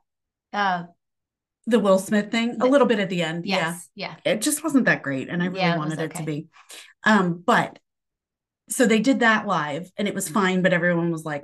uh 0.53 0.83
the 1.65 1.79
Will 1.79 1.99
Smith 1.99 2.31
thing, 2.31 2.61
a 2.61 2.65
little 2.65 2.87
bit 2.87 2.99
at 2.99 3.09
the 3.09 3.21
end. 3.23 3.45
Yeah. 3.45 3.55
yes, 3.57 3.89
yeah. 3.95 4.15
it 4.23 4.41
just 4.41 4.63
wasn't 4.63 4.85
that 4.85 5.03
great 5.03 5.27
and 5.27 5.43
i 5.43 5.47
really 5.47 5.59
Yeah, 5.59 5.75
it 5.75 5.77
wanted 5.77 5.99
it 5.99 6.15
to 6.15 6.23
be 6.23 6.47
um 7.03 7.43
but 7.45 7.79
so 8.69 8.85
they 8.85 8.99
did 8.99 9.19
that 9.19 9.45
live 9.47 9.91
and 9.97 10.07
it 10.07 10.13
was 10.15 10.29
fine 10.29 10.61
but 10.61 10.71
everyone 10.71 11.11
was 11.11 11.25
like 11.25 11.43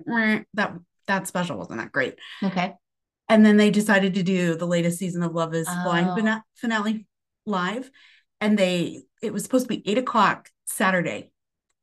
that 0.53 0.73
that 1.07 1.27
special 1.27 1.57
wasn't 1.57 1.79
that 1.79 1.91
great 1.91 2.15
Okay. 2.41 2.73
And 3.33 3.43
then 3.45 3.57
they 3.57 3.71
decided 3.71 4.13
to 4.13 4.23
do 4.23 4.55
the 4.55 4.67
latest 4.67 4.99
season 4.99 5.23
of 5.23 5.33
love 5.33 5.53
is 5.55 5.67
blind 5.83 6.07
Oh. 6.09 6.15
fina- 6.15 6.43
finale 6.55 7.07
live 7.45 7.89
and 8.39 8.57
they 8.57 9.03
it 9.21 9.33
was 9.33 9.43
supposed 9.43 9.65
to 9.67 9.75
be 9.75 9.81
eight 9.89 9.97
o'clock 9.97 10.49
saturday 10.65 11.31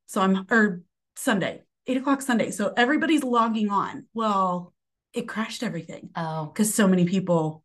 So 0.07 0.21
I'm 0.21 0.47
or 0.51 0.83
Sunday, 1.17 1.63
eight 1.87 1.97
o'clock 1.99 2.23
Sunday. 2.23 2.51
So 2.51 2.73
everybody's 2.77 3.23
logging 3.25 3.69
on. 3.69 4.07
Well, 4.15 4.73
it 5.13 5.29
crashed 5.29 5.63
everything 5.63 6.11
Oh, 6.17 6.47
because 6.47 6.73
so 6.75 6.87
many 6.89 7.05
people 7.05 7.63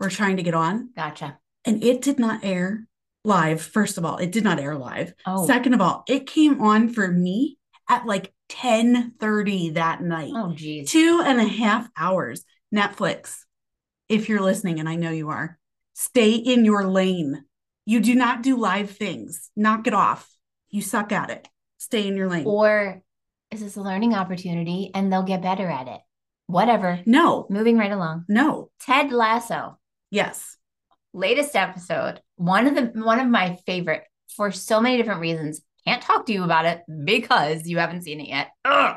were 0.00 0.08
trying 0.08 0.36
to 0.38 0.42
get 0.42 0.54
on 0.54 0.90
gotcha. 0.96 1.38
and 1.64 1.82
it 1.84 2.00
did 2.02 2.18
not 2.18 2.44
air 2.44 2.86
live. 3.24 3.60
First 3.60 3.98
of 3.98 4.04
all, 4.04 4.16
it 4.16 4.30
did 4.32 4.44
not 4.44 4.58
air 4.60 4.76
live. 4.76 5.12
Oh. 5.26 5.44
Second 5.46 5.74
of 5.74 5.80
all, 5.80 6.04
it 6.08 6.26
came 6.26 6.60
on 6.62 6.88
for 6.88 7.08
me 7.08 7.58
at 7.88 8.06
like 8.06 8.32
10 8.48 9.14
30 9.20 9.70
that 9.70 10.00
night. 10.02 10.32
Oh, 10.34 10.52
geez. 10.54 10.90
Two 10.90 11.22
and 11.26 11.38
a 11.40 11.48
half 11.48 11.88
hours. 11.96 12.44
Netflix, 12.74 13.38
if 14.08 14.28
you're 14.28 14.42
listening, 14.42 14.80
and 14.80 14.88
I 14.88 14.96
know 14.96 15.10
you 15.10 15.30
are, 15.30 15.58
stay 15.94 16.32
in 16.32 16.64
your 16.64 16.86
lane. 16.86 17.44
You 17.86 18.00
do 18.00 18.14
not 18.14 18.42
do 18.42 18.56
live 18.56 18.90
things. 18.90 19.50
Knock 19.56 19.86
it 19.86 19.94
off. 19.94 20.28
You 20.70 20.82
suck 20.82 21.12
at 21.12 21.30
it. 21.30 21.48
Stay 21.78 22.06
in 22.06 22.16
your 22.16 22.28
lane. 22.28 22.44
Or 22.46 23.02
is 23.50 23.60
this 23.60 23.76
a 23.76 23.80
learning 23.82 24.14
opportunity 24.14 24.90
and 24.94 25.10
they'll 25.12 25.22
get 25.22 25.40
better 25.42 25.66
at 25.68 25.88
it? 25.88 26.00
Whatever. 26.46 27.00
no, 27.06 27.46
Moving 27.50 27.76
right 27.78 27.92
along. 27.92 28.24
no. 28.28 28.70
Ted 28.80 29.12
Lasso, 29.12 29.78
Yes. 30.10 30.56
latest 31.12 31.54
episode. 31.56 32.20
One 32.36 32.66
of 32.66 32.74
the 32.74 33.00
one 33.02 33.20
of 33.20 33.28
my 33.28 33.56
favorite 33.66 34.04
for 34.36 34.50
so 34.52 34.80
many 34.80 34.96
different 34.96 35.20
reasons. 35.20 35.60
Can't 35.86 36.02
talk 36.02 36.26
to 36.26 36.32
you 36.32 36.44
about 36.44 36.64
it 36.66 36.82
because 37.04 37.66
you 37.66 37.78
haven't 37.78 38.02
seen 38.02 38.20
it 38.20 38.28
yet. 38.28 38.48
Ugh. 38.64 38.96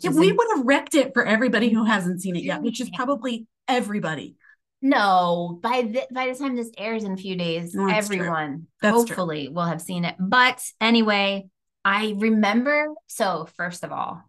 Yeah, 0.00 0.10
we 0.10 0.32
would 0.32 0.48
have 0.56 0.66
wrecked 0.66 0.94
it 0.94 1.12
for 1.14 1.24
everybody 1.24 1.68
who 1.70 1.84
hasn't 1.84 2.20
seen 2.22 2.36
it 2.36 2.42
yet, 2.44 2.62
which 2.62 2.80
is 2.80 2.90
probably 2.90 3.46
everybody. 3.68 4.36
no 4.82 5.58
by 5.62 5.82
the 5.82 6.06
by 6.12 6.28
the 6.28 6.34
time 6.38 6.54
this 6.56 6.70
airs 6.78 7.04
in 7.04 7.12
a 7.12 7.16
few 7.16 7.36
days, 7.36 7.74
No, 7.74 7.86
that's 7.86 8.06
everyone 8.06 8.66
That's 8.82 8.92
true. 9.04 9.16
hopefully 9.16 9.48
will 9.48 9.64
have 9.64 9.80
seen 9.82 10.04
it. 10.04 10.14
But 10.18 10.62
anyway, 10.80 11.48
I 11.84 12.14
remember. 12.18 12.88
So 13.06 13.48
first 13.56 13.84
of 13.84 13.92
all, 13.92 14.22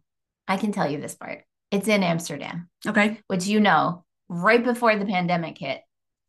I 0.47 0.57
can 0.57 0.71
tell 0.71 0.89
you 0.89 1.00
this 1.00 1.15
part. 1.15 1.43
It's 1.71 1.88
in 1.88 2.01
Amsterdam. 2.03 2.69
Okay. 2.86 3.19
which 3.27 3.45
you 3.45 3.59
know, 3.59 4.05
right 4.29 4.63
before 4.63 4.95
the 4.95 5.05
pandemic 5.05 5.57
hit, 5.57 5.81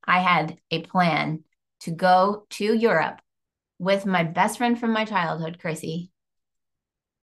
I 0.04 0.18
had 0.20 0.58
a 0.70 0.82
plan 0.82 1.44
to 1.80 1.90
go 1.92 2.44
to 2.50 2.74
Europe 2.74 3.20
with 3.78 4.04
my 4.04 4.24
best 4.24 4.58
friend 4.58 4.78
from 4.78 4.92
my 4.92 5.04
childhood, 5.04 5.58
Chrissy. 5.60 6.10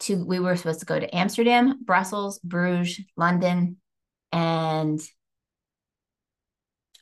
To 0.02 0.26
we 0.26 0.40
were 0.40 0.56
supposed 0.58 0.82
to 0.82 0.86
go 0.86 1.00
to 1.00 1.16
Amsterdam, 1.16 1.80
Brussels, 1.84 2.40
Bruges, 2.44 3.00
London, 3.16 3.78
and 4.32 5.00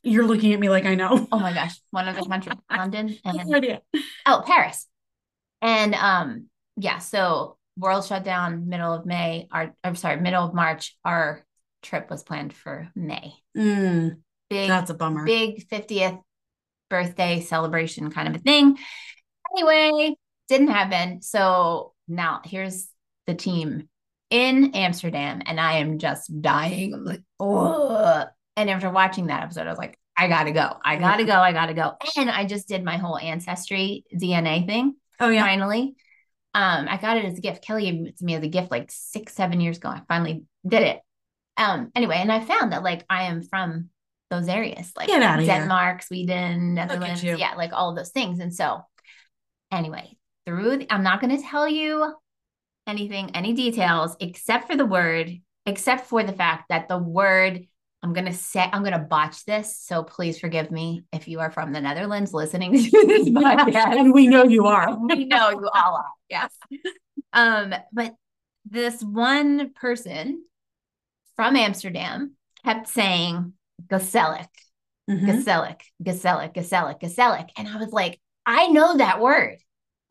You're 0.04 0.26
looking 0.28 0.54
at 0.54 0.60
me 0.60 0.70
like 0.70 0.86
I 0.86 0.96
know. 0.96 1.28
oh 1.32 1.40
my 1.40 1.54
gosh, 1.54 1.80
one 1.92 2.08
other 2.08 2.22
country, 2.22 2.52
London, 2.72 3.18
No 3.26 3.32
and 3.40 3.56
idea. 3.56 3.82
oh 4.26 4.44
Paris. 4.46 4.86
And 5.62 5.96
um, 5.96 6.48
yeah, 6.76 7.00
so 7.00 7.58
world 7.78 8.06
shut 8.06 8.24
down 8.26 8.68
middle 8.68 8.94
of 8.94 9.06
May. 9.06 9.48
Our 9.52 9.74
I'm 9.84 9.96
sorry, 9.96 10.20
middle 10.20 10.44
of 10.46 10.54
March. 10.54 10.96
Our 11.06 11.46
trip 11.82 12.10
was 12.10 12.22
planned 12.24 12.54
for 12.54 12.90
May. 12.96 13.34
Mm, 13.58 14.18
Big 14.50 14.68
that's 14.68 14.90
a 14.90 14.94
bummer. 14.94 15.26
big 15.26 15.68
50th 15.70 16.22
birthday 16.90 17.40
celebration 17.40 18.12
kind 18.12 18.28
of 18.28 18.36
a 18.36 18.40
thing. 18.40 18.78
Anyway, 19.58 20.16
didn't 20.50 20.68
happen. 20.68 21.22
So 21.22 21.93
now 22.08 22.42
here's 22.44 22.88
the 23.28 23.36
team 23.36 23.90
in 24.30 24.72
Amsterdam, 24.76 25.42
and 25.46 25.60
I 25.60 25.78
am 25.78 26.00
just 26.00 26.42
dying. 26.42 26.94
I'm 26.94 27.06
like, 27.06 27.22
oh. 27.40 28.26
And 28.56 28.70
after 28.70 28.90
watching 28.90 29.28
that 29.28 29.44
episode, 29.44 29.68
I 29.68 29.70
was 29.70 29.78
like, 29.78 29.98
I 30.18 30.28
gotta 30.28 30.52
go. 30.52 30.72
I 30.84 30.98
gotta 30.98 31.26
go. 31.26 31.34
I 31.34 31.54
gotta 31.54 31.74
go. 31.74 31.94
And 32.18 32.30
I 32.30 32.46
just 32.46 32.68
did 32.68 32.84
my 32.84 32.98
whole 32.98 33.18
ancestry 33.18 34.06
DNA 34.16 34.66
thing 34.68 34.96
Oh 35.20 35.30
yeah. 35.30 35.44
finally. 35.44 35.96
Um, 36.56 36.88
I 36.88 36.98
got 36.98 37.18
it 37.18 37.26
as 37.26 37.38
a 37.38 37.42
gift. 37.42 37.64
Kelly 37.64 37.90
gave 37.90 38.08
it 38.08 38.18
to 38.20 38.26
me 38.26 38.36
as 38.36 38.44
a 38.44 38.48
gift 38.48 38.70
like 38.70 38.92
six, 38.92 39.34
seven 39.34 39.60
years 39.60 39.78
ago. 39.78 39.90
I 39.90 40.02
finally 40.08 40.44
did 40.68 40.84
it. 40.84 41.00
Um, 41.58 41.92
anyway, 41.96 42.18
and 42.18 42.32
I 42.32 42.42
found 42.42 42.74
that 42.74 42.84
like 42.84 43.06
I 43.10 43.24
am 43.24 43.42
from 43.42 43.90
those 44.30 44.48
areas, 44.48 44.92
like 44.96 45.08
Get 45.08 45.22
outta 45.24 45.44
here. 45.44 45.60
Denmark, 45.60 46.04
Sweden, 46.04 46.74
Netherlands, 46.74 47.24
yeah, 47.24 47.54
like 47.56 47.74
all 47.74 47.90
of 47.90 47.96
those 47.96 48.10
things. 48.12 48.40
And 48.40 48.54
so, 48.54 48.82
anyway, 49.72 50.16
through 50.46 50.78
the, 50.78 50.94
I'm 50.94 51.04
not 51.04 51.22
going 51.22 51.36
to 51.36 51.44
tell 51.44 51.68
you 51.68 52.14
anything, 52.88 53.32
any 53.34 53.54
details, 53.54 54.16
except 54.20 54.68
for 54.68 54.76
the 54.76 54.86
word, 54.86 55.32
except 55.66 56.08
for 56.08 56.24
the 56.24 56.34
fact 56.34 56.66
that 56.70 56.88
the 56.88 56.98
word 56.98 57.66
I'm 58.04 58.12
gonna 58.12 58.34
say 58.34 58.70
I'm 58.70 58.84
gonna 58.84 59.00
botch 59.00 59.46
this, 59.46 59.80
so 59.80 60.04
please 60.04 60.38
forgive 60.38 60.70
me 60.70 61.06
if 61.14 61.30
you 61.30 61.40
are 61.40 61.50
from 61.50 61.72
the 61.72 61.80
Netherlands 61.80 62.34
listening 62.34 62.74
to 62.84 63.08
this 63.08 63.30
podcast 63.30 63.98
and 63.98 64.14
we 64.14 64.28
know 64.28 64.44
you 64.44 64.66
are. 64.66 64.94
we 65.08 65.24
know 65.24 65.52
you 65.52 65.70
all 65.74 65.96
are. 65.96 66.12
Yes. 66.30 66.52
Um, 67.32 67.74
but 67.94 68.14
this 68.70 69.02
one 69.02 69.72
person 69.74 70.44
from 71.38 71.56
Amsterdam 71.56 72.36
kept 72.66 72.90
saying 72.90 73.54
Gezellig, 73.88 74.48
Mhm. 75.10 75.26
Gezellig, 75.26 75.82
Gezellig, 76.04 76.54
Gezellig, 76.54 77.00
Gezellig. 77.00 77.50
And 77.56 77.70
I 77.70 77.78
was 77.78 77.94
like, 77.94 78.20
I 78.46 78.68
know 78.68 78.98
that 78.98 79.22
word. 79.22 79.60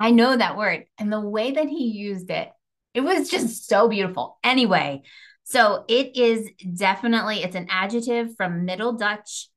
I 0.02 0.10
know 0.10 0.36
that 0.36 0.56
word. 0.56 0.86
And 0.98 1.12
the 1.12 1.20
way 1.20 1.52
that 1.52 1.68
he 1.68 1.84
used 1.84 2.28
it, 2.28 2.50
it 2.92 3.02
was 3.02 3.30
just 3.30 3.68
so 3.68 3.88
beautiful. 3.88 4.36
Anyway, 4.42 5.02
so 5.44 5.84
it 5.86 6.16
is 6.16 6.50
definitely 6.74 7.44
it's 7.44 7.54
an 7.54 7.68
adjective 7.70 8.34
from 8.36 8.64
Middle 8.64 8.94
Dutch, 8.94 9.48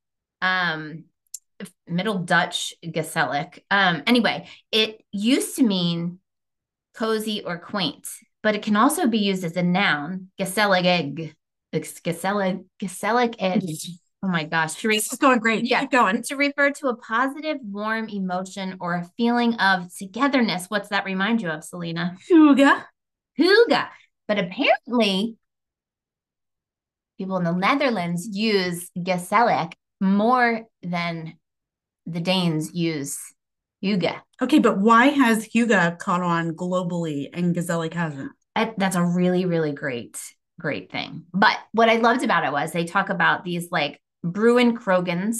um, 0.43 1.05
Middle 1.87 2.19
Dutch 2.19 2.75
Gezellig. 2.85 3.59
Um, 3.71 4.03
anyway, 4.05 4.47
it 4.71 5.03
used 5.11 5.55
to 5.55 5.63
mean 5.63 6.19
cozy 6.93 7.41
or 7.43 7.57
quaint, 7.57 8.07
but 8.43 8.53
it 8.53 8.61
can 8.61 8.75
also 8.75 9.07
be 9.07 9.17
used 9.17 9.43
as 9.43 9.57
a 9.57 9.63
noun, 9.63 10.27
gesellig 10.39 10.85
egg. 10.85 11.35
Gezellig, 11.73 12.63
gesellig 12.79 13.35
egg. 13.39 13.63
Oh 14.25 14.27
my 14.27 14.43
gosh. 14.43 14.81
This 14.81 15.13
is 15.13 15.19
going 15.19 15.37
great. 15.37 15.65
Yeah. 15.65 15.81
Keep 15.81 15.91
going. 15.91 16.23
to 16.23 16.35
refer 16.35 16.71
to 16.71 16.87
a 16.87 16.95
positive, 16.95 17.57
warm 17.61 18.09
emotion 18.09 18.77
or 18.79 18.95
a 18.95 19.07
feeling 19.17 19.53
of 19.55 19.93
togetherness. 19.95 20.65
What's 20.67 20.89
that 20.89 21.05
remind 21.05 21.43
you 21.43 21.49
of, 21.49 21.63
Selena? 21.63 22.15
Hygge. 22.31 22.83
Hygge. 23.39 23.87
But 24.27 24.39
apparently, 24.39 25.37
people 27.19 27.37
in 27.37 27.43
the 27.43 27.51
Netherlands 27.51 28.27
use 28.31 28.89
gezellig 28.97 29.73
more 30.01 30.63
than 30.81 31.35
the 32.07 32.19
Danes 32.19 32.73
use 32.73 33.19
Hygge. 33.83 34.19
Okay, 34.41 34.57
but 34.57 34.79
why 34.79 35.07
has 35.09 35.47
Hygge 35.47 35.99
caught 35.99 36.23
on 36.23 36.55
globally 36.55 37.27
and 37.31 37.55
Gezellig 37.55 37.93
hasn't? 37.93 38.31
That's 38.55 38.95
a 38.95 39.05
really, 39.05 39.45
really 39.45 39.73
great, 39.73 40.17
great 40.59 40.91
thing. 40.91 41.25
But 41.31 41.57
what 41.73 41.89
I 41.89 41.97
loved 41.97 42.23
about 42.23 42.43
it 42.43 42.51
was 42.51 42.71
they 42.71 42.85
talk 42.85 43.09
about 43.09 43.43
these 43.43 43.69
like 43.69 44.01
Bruine 44.25 44.75
kroegen. 44.77 45.33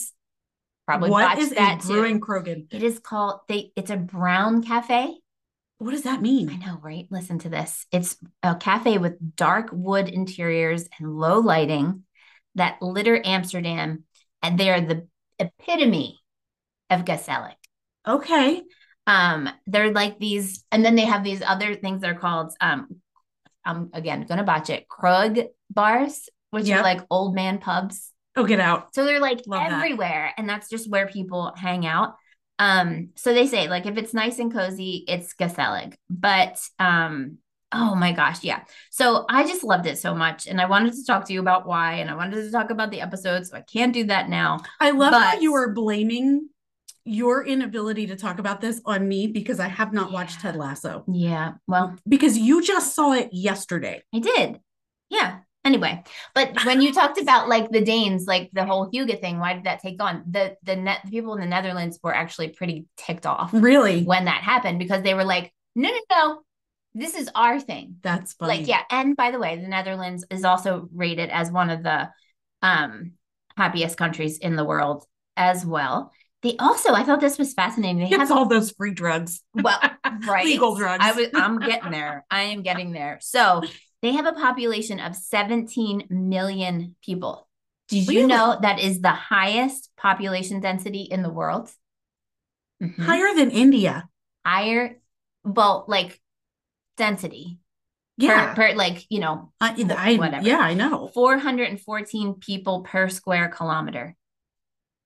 Probably 0.86 1.10
what 1.10 1.40
is 1.40 1.52
a 1.52 1.56
that 1.56 1.82
too. 1.82 1.88
brewing 1.88 2.20
Krogan? 2.20 2.68
It 2.72 2.84
is 2.84 3.00
called 3.00 3.40
they. 3.48 3.72
It's 3.76 3.90
a 3.90 3.98
brown 3.98 4.62
cafe. 4.62 5.18
What 5.80 5.92
does 5.92 6.04
that 6.04 6.22
mean? 6.22 6.50
I 6.50 6.58
know, 6.58 6.78
right? 6.82 7.08
Listen 7.10 7.40
to 7.40 7.50
this. 7.50 7.86
It's 7.92 8.18
a 8.44 8.56
cafe 8.56 8.98
with 8.98 9.36
dark 9.36 9.70
wood 9.74 10.08
interiors 10.08 10.88
and 11.00 11.12
low 11.18 11.40
lighting 11.40 12.04
that 12.54 12.82
litter 12.82 13.20
Amsterdam, 13.26 14.04
and 14.44 14.58
they 14.60 14.70
are 14.70 14.80
the 14.80 15.08
epitome 15.40 16.20
of 16.90 17.04
gezellig. 17.04 17.56
Okay. 18.08 18.62
Um, 19.08 19.50
they're 19.68 19.92
like 19.92 20.20
these, 20.20 20.64
and 20.72 20.86
then 20.86 20.96
they 20.96 21.06
have 21.06 21.24
these 21.24 21.42
other 21.42 21.76
things 21.76 22.02
that 22.02 22.12
are 22.12 22.20
called 22.20 22.54
um, 22.62 23.02
I'm 23.66 23.90
again 23.94 24.26
gonna 24.28 24.44
botch 24.44 24.70
it, 24.70 24.88
Krug 24.88 25.40
bars, 25.72 26.30
which 26.52 26.68
Yep. 26.68 26.80
are 26.80 26.84
like 26.84 27.02
old 27.10 27.34
man 27.36 27.58
pubs. 27.58 28.12
Oh, 28.36 28.46
get 28.46 28.60
out. 28.60 28.94
So 28.94 29.06
they're 29.06 29.20
like 29.20 29.42
Love 29.48 29.62
that. 29.62 29.72
everywhere, 29.72 30.34
and 30.38 30.48
that's 30.48 30.70
just 30.70 30.90
where 30.90 31.08
people 31.08 31.54
hang 31.56 31.86
out. 31.86 32.16
Um, 32.60 33.10
so 33.16 33.34
they 33.34 33.48
say 33.48 33.68
like 33.68 33.86
if 33.86 33.98
it's 33.98 34.14
nice 34.14 34.40
and 34.40 34.52
cozy, 34.52 35.04
it's 35.08 35.34
gezellig. 35.34 35.96
But 36.10 36.62
um, 36.80 37.38
oh 37.72 37.96
my 37.96 38.12
gosh, 38.12 38.44
yeah. 38.44 38.64
So 38.92 39.26
I 39.30 39.46
just 39.46 39.64
loved 39.64 39.86
it 39.86 39.98
so 39.98 40.16
much, 40.16 40.48
and 40.48 40.60
I 40.60 40.66
wanted 40.66 40.94
to 40.94 41.06
talk 41.06 41.26
to 41.28 41.34
you 41.34 41.40
about 41.40 41.68
why, 41.68 41.96
and 41.96 42.10
I 42.10 42.16
wanted 42.16 42.44
to 42.44 42.52
talk 42.52 42.70
about 42.70 42.92
the 42.92 43.02
episode, 43.02 43.46
so 43.46 43.58
I 43.58 43.62
can't 43.62 43.94
do 43.94 44.06
that 44.06 44.30
now. 44.30 44.62
I 44.80 44.92
love 44.92 45.14
how 45.14 45.40
you 45.40 45.54
are 45.56 45.74
blaming 45.74 46.50
your 47.06 47.46
inability 47.46 48.08
to 48.08 48.16
talk 48.16 48.40
about 48.40 48.62
this 48.62 48.82
on 48.84 49.08
me 49.08 49.28
because 49.28 49.60
I 49.60 49.68
have 49.68 49.94
not 49.94 50.12
watched 50.12 50.42
Ted 50.42 50.56
Lasso. 50.56 51.04
Yeah, 51.08 51.54
well, 51.68 51.96
Because 52.08 52.38
you 52.38 52.64
just 52.64 52.96
saw 52.96 53.14
it 53.14 53.30
yesterday. 53.32 54.02
I 54.14 54.20
did. 54.20 54.60
Yeah. 55.10 55.40
Anyway, 55.66 56.04
but 56.36 56.64
when 56.66 56.80
you 56.80 56.94
talked 56.94 57.18
about 57.22 57.50
like 57.50 57.70
the 57.72 57.82
Danes, 57.84 58.26
like 58.28 58.52
the 58.54 58.66
whole 58.66 58.90
Hygge 58.92 59.20
thing, 59.20 59.40
why 59.40 59.54
did 59.56 59.64
that 59.66 59.82
take 59.82 60.02
on? 60.02 60.24
The 60.30 60.56
the 60.64 60.76
net 60.76 61.02
the 61.04 61.12
people 61.12 61.34
in 61.34 61.42
the 61.42 61.48
Netherlands 61.48 62.00
were 62.04 62.14
actually 62.16 62.50
pretty 62.50 62.86
ticked 62.98 63.26
off 63.26 63.50
Really? 63.52 64.04
when 64.04 64.26
that 64.26 64.44
happened 64.44 64.80
because 64.80 65.02
they 65.02 65.16
were 65.16 65.24
like, 65.26 65.52
no, 65.76 65.90
no, 65.90 66.00
no, 66.12 66.42
this 66.94 67.16
is 67.16 67.30
our 67.36 67.60
thing. 67.60 67.98
That's 68.04 68.34
funny. 68.34 68.60
Like, 68.60 68.68
yeah. 68.68 68.84
And 68.92 69.18
by 69.18 69.32
the 69.32 69.40
way, 69.40 69.56
the 69.60 69.68
Netherlands 69.68 70.24
is 70.30 70.46
also 70.46 70.88
rated 70.94 71.30
as 71.32 71.52
one 71.52 71.70
of 71.72 71.84
the 71.84 72.10
um 72.62 73.14
happiest 73.58 73.98
countries 73.98 74.38
in 74.38 74.56
the 74.56 74.64
world 74.66 75.06
as 75.36 75.66
well. 75.66 76.12
they 76.44 76.56
also, 76.60 76.94
I 76.94 77.04
thought 77.04 77.22
this 77.22 77.38
was 77.40 77.54
fascinating. 77.54 78.10
They 78.10 78.18
have 78.18 78.32
all 78.32 78.46
those 78.46 78.72
free 78.72 78.94
drugs. 78.94 79.42
well, 79.54 79.80
right, 80.28 80.46
Legal 80.46 80.76
drugs. 80.76 81.04
I 81.04 81.12
was, 81.14 81.28
I'm 81.34 81.58
getting 81.60 81.92
there. 81.92 82.24
I 82.30 82.44
am 82.54 82.62
getting 82.62 82.92
there. 82.92 83.18
So 83.22 83.64
they 84.06 84.14
have 84.14 84.26
a 84.28 84.34
population 84.34 85.00
of 85.00 85.16
17 85.16 86.08
million 86.10 86.96
people. 87.04 87.50
Did 87.90 88.08
you 88.08 88.22
Really? 88.22 88.28
know 88.28 88.58
that 88.62 88.80
is 88.80 89.02
the 89.02 89.10
highest 89.12 89.90
population 89.98 90.60
density 90.60 91.02
in 91.02 91.22
the 91.24 91.30
world? 91.30 91.72
Mhm. 92.82 93.00
Higher 93.06 93.34
than 93.36 93.52
India. 93.52 94.08
Higher, 94.46 95.00
well, 95.44 95.86
like 95.88 96.22
density. 96.98 97.60
Yeah. 98.18 98.54
Per, 98.54 98.70
per 98.72 98.76
like, 98.76 99.06
you 99.10 99.20
know, 99.20 99.52
I, 99.60 99.76
I- 99.98 100.16
whatever. 100.18 100.46
yeah, 100.48 100.60
I 100.60 100.74
know. 100.74 101.10
414 101.14 102.36
people 102.36 102.82
per 102.84 103.10
square 103.10 103.50
kilometer. 103.50 104.16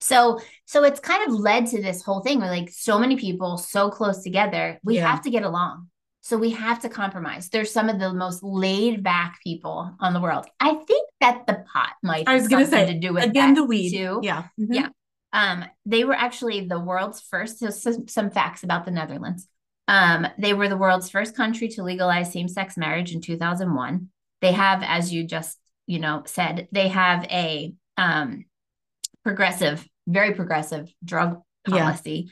So 0.02 0.40
so 0.66 0.84
it's 0.84 1.00
kind 1.00 1.28
of 1.28 1.34
led 1.34 1.68
to 1.68 1.82
this 1.82 2.04
whole 2.04 2.22
thing 2.22 2.40
where 2.40 2.50
like 2.50 2.70
so 2.70 3.00
many 3.00 3.18
people 3.18 3.58
so 3.58 3.90
close 3.90 4.24
together, 4.24 4.80
we 4.84 4.96
Yeah. 4.96 5.10
have 5.10 5.22
to 5.24 5.30
get 5.30 5.44
along. 5.44 5.90
So 6.22 6.38
we 6.38 6.52
have 6.52 6.82
to 6.82 6.90
compromise. 6.90 7.50
There's 7.50 7.72
some 7.72 7.90
of 7.90 8.00
the 8.00 8.14
most 8.14 8.44
laid 8.44 9.04
back 9.04 9.40
people 9.44 9.96
on 10.00 10.14
the 10.14 10.20
world. 10.20 10.46
I 10.60 10.74
think 10.76 11.10
that 11.22 11.48
the 11.48 11.64
pot 11.74 11.94
might 12.04 12.28
I 12.28 12.36
was 12.36 12.48
gonna 12.48 12.66
something 12.66 12.88
say, 12.88 12.94
to 12.94 13.00
do 13.00 13.14
with 13.14 13.24
Again, 13.24 13.54
that 13.54 13.62
the 13.62 13.66
weed. 13.66 13.92
too. 13.92 14.20
Yeah. 14.22 14.44
Mhm. 14.60 14.68
Yeah. 14.74 14.88
Um, 15.32 15.66
they 15.86 16.04
were 16.04 16.14
actually 16.14 16.68
the 16.68 16.80
world's 16.80 17.22
first. 17.22 17.60
So 17.60 17.70
some, 17.70 18.08
some 18.08 18.32
facts 18.32 18.64
about 18.64 18.86
the 18.86 18.92
Netherlands. 18.92 19.48
Um, 19.88 20.28
they 20.38 20.54
were 20.54 20.68
the 20.70 20.78
world's 20.78 21.10
first 21.10 21.36
country 21.36 21.68
to 21.70 21.84
legalize 21.84 22.32
same-sex 22.34 22.78
marriage 22.78 23.14
in 23.14 23.22
2001. 23.22 24.10
They 24.42 24.52
have, 24.52 24.84
as 24.84 25.12
you 25.14 25.24
just 25.26 25.58
you 25.88 26.00
know 26.00 26.24
said, 26.26 26.68
they 26.72 26.90
have 26.90 27.24
a 27.26 27.74
um, 27.98 28.46
progressive, 29.24 29.88
very 30.08 30.34
progressive 30.34 30.92
drug 31.04 31.42
Yeah. 31.68 31.84
policy. 31.86 32.30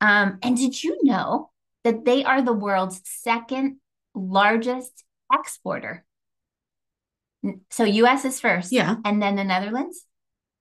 Um, 0.00 0.38
and 0.42 0.56
did 0.56 0.82
you 0.82 0.98
know 1.02 1.50
that 1.84 2.04
they 2.04 2.24
are 2.24 2.42
the 2.42 2.52
world's 2.52 3.00
second 3.04 3.76
largest 4.14 5.04
exporter? 5.32 6.04
So 7.70 7.84
U.S. 7.84 8.24
is 8.24 8.40
first, 8.40 8.72
Yeah. 8.72 8.96
and 9.04 9.22
then 9.22 9.36
the 9.36 9.44
Netherlands. 9.44 10.04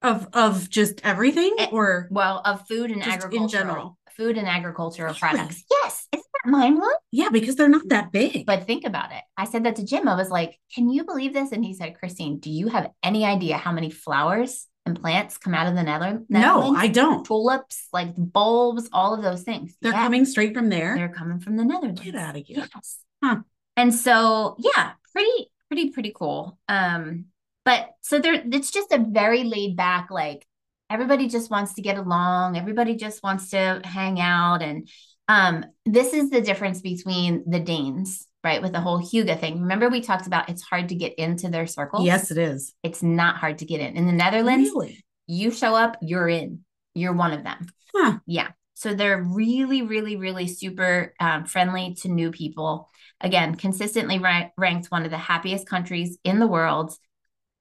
Of 0.03 0.27
of 0.33 0.69
just 0.69 1.01
everything 1.03 1.55
Eh, 1.57 1.69
or 1.71 2.07
Well, 2.11 2.39
of 2.45 2.67
food 2.67 2.91
and 2.91 3.01
agriculture 3.01 3.43
in 3.43 3.47
general. 3.49 3.97
food 4.15 4.37
and 4.37 4.47
agricultural 4.47 5.07
Really? 5.07 5.19
products. 5.19 5.63
Yes, 5.71 6.07
isn't 6.13 6.25
that 6.43 6.49
mind 6.51 6.75
blowing? 6.77 6.93
yeah, 7.11 7.29
because 7.29 7.55
they're 7.55 7.67
not 7.67 7.87
that 7.89 8.11
big. 8.11 8.45
But 8.45 8.67
think 8.67 8.85
about 8.85 9.11
it. 9.11 9.23
I 9.35 9.45
said 9.45 9.63
that 9.65 9.77
to 9.77 9.83
Jim. 9.85 10.07
I 10.07 10.15
was 10.15 10.29
like, 10.29 10.59
"Can 10.75 10.87
you 10.91 11.03
believe 11.03 11.33
this?" 11.33 11.51
And 11.51 11.65
he 11.65 11.73
said, 11.73 11.97
"Christine, 11.97 12.37
do 12.37 12.51
you 12.51 12.67
have 12.67 12.91
any 13.01 13.25
idea 13.25 13.57
how 13.57 13.71
many 13.71 13.89
flowers 13.89 14.67
and 14.87 14.99
plants 14.99 15.37
come 15.37 15.53
out 15.53 15.67
of 15.67 15.75
the 15.75 15.83
Nether- 15.83 16.23
no, 16.29 16.75
I 16.75 16.87
don't. 16.87 17.25
Tulips, 17.25 17.87
like 17.93 18.13
bulbs, 18.17 18.89
all 18.91 19.13
of 19.13 19.21
those 19.21 19.43
things. 19.43 19.75
They're 19.81 19.91
Yeah, 19.91 20.03
coming 20.03 20.25
straight 20.25 20.53
from 20.53 20.69
there. 20.69 20.95
They're 20.95 21.09
coming 21.09 21.39
from 21.39 21.57
the 21.57 21.63
Netherlands. 21.65 22.01
Get 22.01 22.15
out 22.15 22.35
of 22.35 22.45
here. 22.45 22.65
Yes. 22.73 22.99
Huh. 23.23 23.37
And 23.75 23.93
so, 23.93 24.57
yeah, 24.59 24.93
pretty, 25.13 25.51
pretty, 25.69 25.89
pretty 25.91 26.13
cool. 26.15 26.57
Um, 26.67 27.25
but 27.65 27.89
so 28.01 28.19
there, 28.19 28.41
it's 28.51 28.71
just 28.71 28.91
a 28.91 28.97
very 29.07 29.43
laid 29.43 29.75
back, 29.75 30.09
like 30.09 30.45
everybody 30.89 31.27
just 31.27 31.49
wants 31.49 31.73
to 31.73 31.81
get 31.81 31.97
along. 31.97 32.57
Everybody 32.57 32.95
just 32.95 33.23
wants 33.23 33.49
to 33.51 33.81
hang 33.83 34.19
out. 34.21 34.61
And 34.61 34.87
um, 35.27 35.65
this 35.85 36.13
is 36.13 36.29
the 36.29 36.41
difference 36.41 36.81
between 36.81 37.43
the 37.49 37.59
Danes, 37.59 38.26
right? 38.43 38.61
With 38.61 38.71
the 38.71 38.81
whole 38.81 38.99
Hygge 39.01 39.39
thing. 39.39 39.61
Remember, 39.61 39.89
we 39.89 40.01
talked 40.01 40.27
about 40.27 40.49
it's 40.49 40.61
hard 40.61 40.89
to 40.89 40.95
get 40.95 41.15
into 41.15 41.49
their 41.49 41.67
circle. 41.67 42.05
Yes, 42.05 42.31
it 42.31 42.37
is. 42.37 42.73
It's 42.83 43.03
not 43.03 43.37
hard 43.37 43.57
to 43.59 43.65
get 43.65 43.81
in. 43.81 43.95
In 43.95 44.05
the 44.05 44.11
Netherlands, 44.13 44.69
Really? 44.73 45.03
you 45.27 45.51
show 45.51 45.75
up, 45.75 45.97
you're 46.01 46.29
in. 46.29 46.61
You're 46.93 47.13
one 47.13 47.33
of 47.33 47.43
them. 47.43 47.67
Huh. 47.95 48.19
Yeah. 48.25 48.49
So 48.75 48.93
they're 48.93 49.21
really, 49.21 49.81
really, 49.81 50.15
really 50.17 50.47
super 50.47 51.13
um, 51.19 51.45
friendly 51.45 51.95
to 52.01 52.09
new 52.09 52.31
people. 52.31 52.89
Again, 53.19 53.55
consistently 53.55 54.19
ra- 54.19 54.49
ranked 54.57 54.87
one 54.87 55.03
of 55.05 55.11
the 55.11 55.17
happiest 55.17 55.67
countries 55.67 56.17
in 56.23 56.39
the 56.39 56.47
world. 56.47 56.93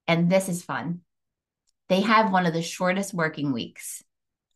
And 0.06 0.30
this 0.30 0.48
is 0.48 0.62
fun. 0.62 1.00
They 1.88 2.02
have 2.02 2.32
one 2.32 2.46
of 2.46 2.52
the 2.52 2.62
shortest 2.62 3.14
working 3.14 3.52
weeks, 3.52 4.02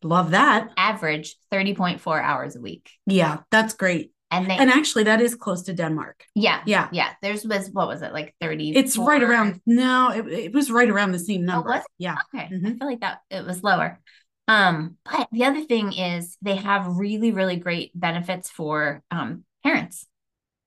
Love 0.03 0.31
that. 0.31 0.69
average 0.77 1.35
30.4 1.51 2.21
hours 2.21 2.55
a 2.55 2.61
week. 2.61 2.91
Yeah, 3.05 3.39
that's 3.51 3.73
great. 3.73 4.11
And 4.31 4.49
they, 4.49 4.55
And 4.55 4.69
actually, 4.69 5.03
that 5.03 5.19
is 5.21 5.35
close 5.35 5.61
to 5.63 5.73
Denmark. 5.73 6.25
yeah, 6.35 6.61
Yeah. 6.65 6.87
yeah, 6.91 7.09
There's 7.21 7.45
was, 7.45 7.69
what 7.71 7.87
was 7.87 8.01
it, 8.01 8.13
like 8.13 8.33
30? 8.39 8.71
It's 8.71 8.97
right 8.97 9.21
around, 9.21 9.59
no, 9.65 10.09
it, 10.11 10.25
it 10.27 10.53
was 10.53 10.71
right 10.71 10.89
around 10.89 11.11
the 11.11 11.19
same 11.19 11.45
number. 11.45 11.69
was 11.69 11.81
it? 11.81 11.87
Yeah. 11.97 12.15
Okay. 12.33 12.45
I 12.45 12.49
Mhm. 12.49 12.79
feel 12.79 12.87
like 12.87 13.01
that 13.01 13.19
it 13.29 13.45
was 13.45 13.61
lower. 13.61 13.99
Um, 14.47 14.97
but 15.05 15.27
the 15.31 15.45
other 15.45 15.63
thing 15.63 15.93
is 15.93 16.37
they 16.41 16.55
have 16.55 16.87
really, 16.87 17.31
really 17.31 17.57
great 17.57 17.91
benefits 17.93 18.49
for 18.49 19.03
um 19.11 19.43
parents. 19.63 20.07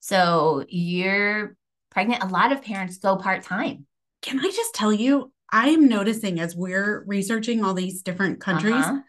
So 0.00 0.64
you're 0.68 1.56
pregnant, 1.90 2.22
a 2.22 2.26
lot 2.26 2.52
of 2.52 2.62
parents 2.62 2.98
go 2.98 3.16
part-time. 3.16 3.86
Can 4.22 4.38
I 4.40 4.50
just 4.50 4.74
tell 4.74 4.92
you, 4.92 5.32
I 5.50 5.68
am 5.70 5.88
noticing 5.88 6.38
as 6.40 6.54
we're 6.54 7.02
researching 7.06 7.64
all 7.64 7.74
these 7.74 8.02
different 8.02 8.40
countries, 8.40 8.84
Uh-huh. 8.84 9.00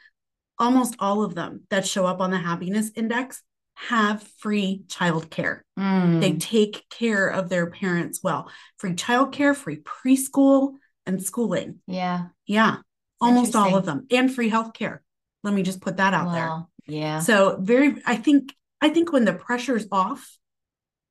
almost 0.59 0.95
all 0.99 1.23
of 1.23 1.35
them 1.35 1.63
that 1.69 1.85
show 1.85 2.05
up 2.05 2.21
on 2.21 2.31
the 2.31 2.37
happiness 2.37 2.91
index 2.95 3.41
have 3.75 4.23
free 4.39 4.83
childcare. 4.87 5.61
Mm, 5.77 6.21
They 6.21 6.33
take 6.33 6.85
care 6.89 7.27
of 7.27 7.49
their 7.49 7.69
parents 7.69 8.21
well. 8.23 8.49
Free 8.77 8.93
childcare, 8.93 9.55
free 9.55 9.77
preschool, 9.77 10.73
and 11.05 11.21
schooling. 11.23 11.79
yeah. 11.87 12.27
Yeah, 12.47 12.77
almost 13.21 13.55
all 13.55 13.75
of 13.75 13.85
them, 13.85 14.07
and 14.11 14.33
free 14.33 14.49
healthcare. 14.49 14.99
Let 15.43 15.53
me 15.53 15.61
just 15.63 15.81
put 15.81 15.97
that 15.97 16.13
out 16.13 16.31
there. 16.31 16.63
Yeah. 16.87 17.19
So 17.19 17.57
very, 17.59 18.01
I 18.05 18.15
think, 18.15 18.53
I 18.81 18.89
think 18.89 19.11
when 19.11 19.25
the 19.25 19.33
pressure's 19.33 19.87
off, 19.91 20.37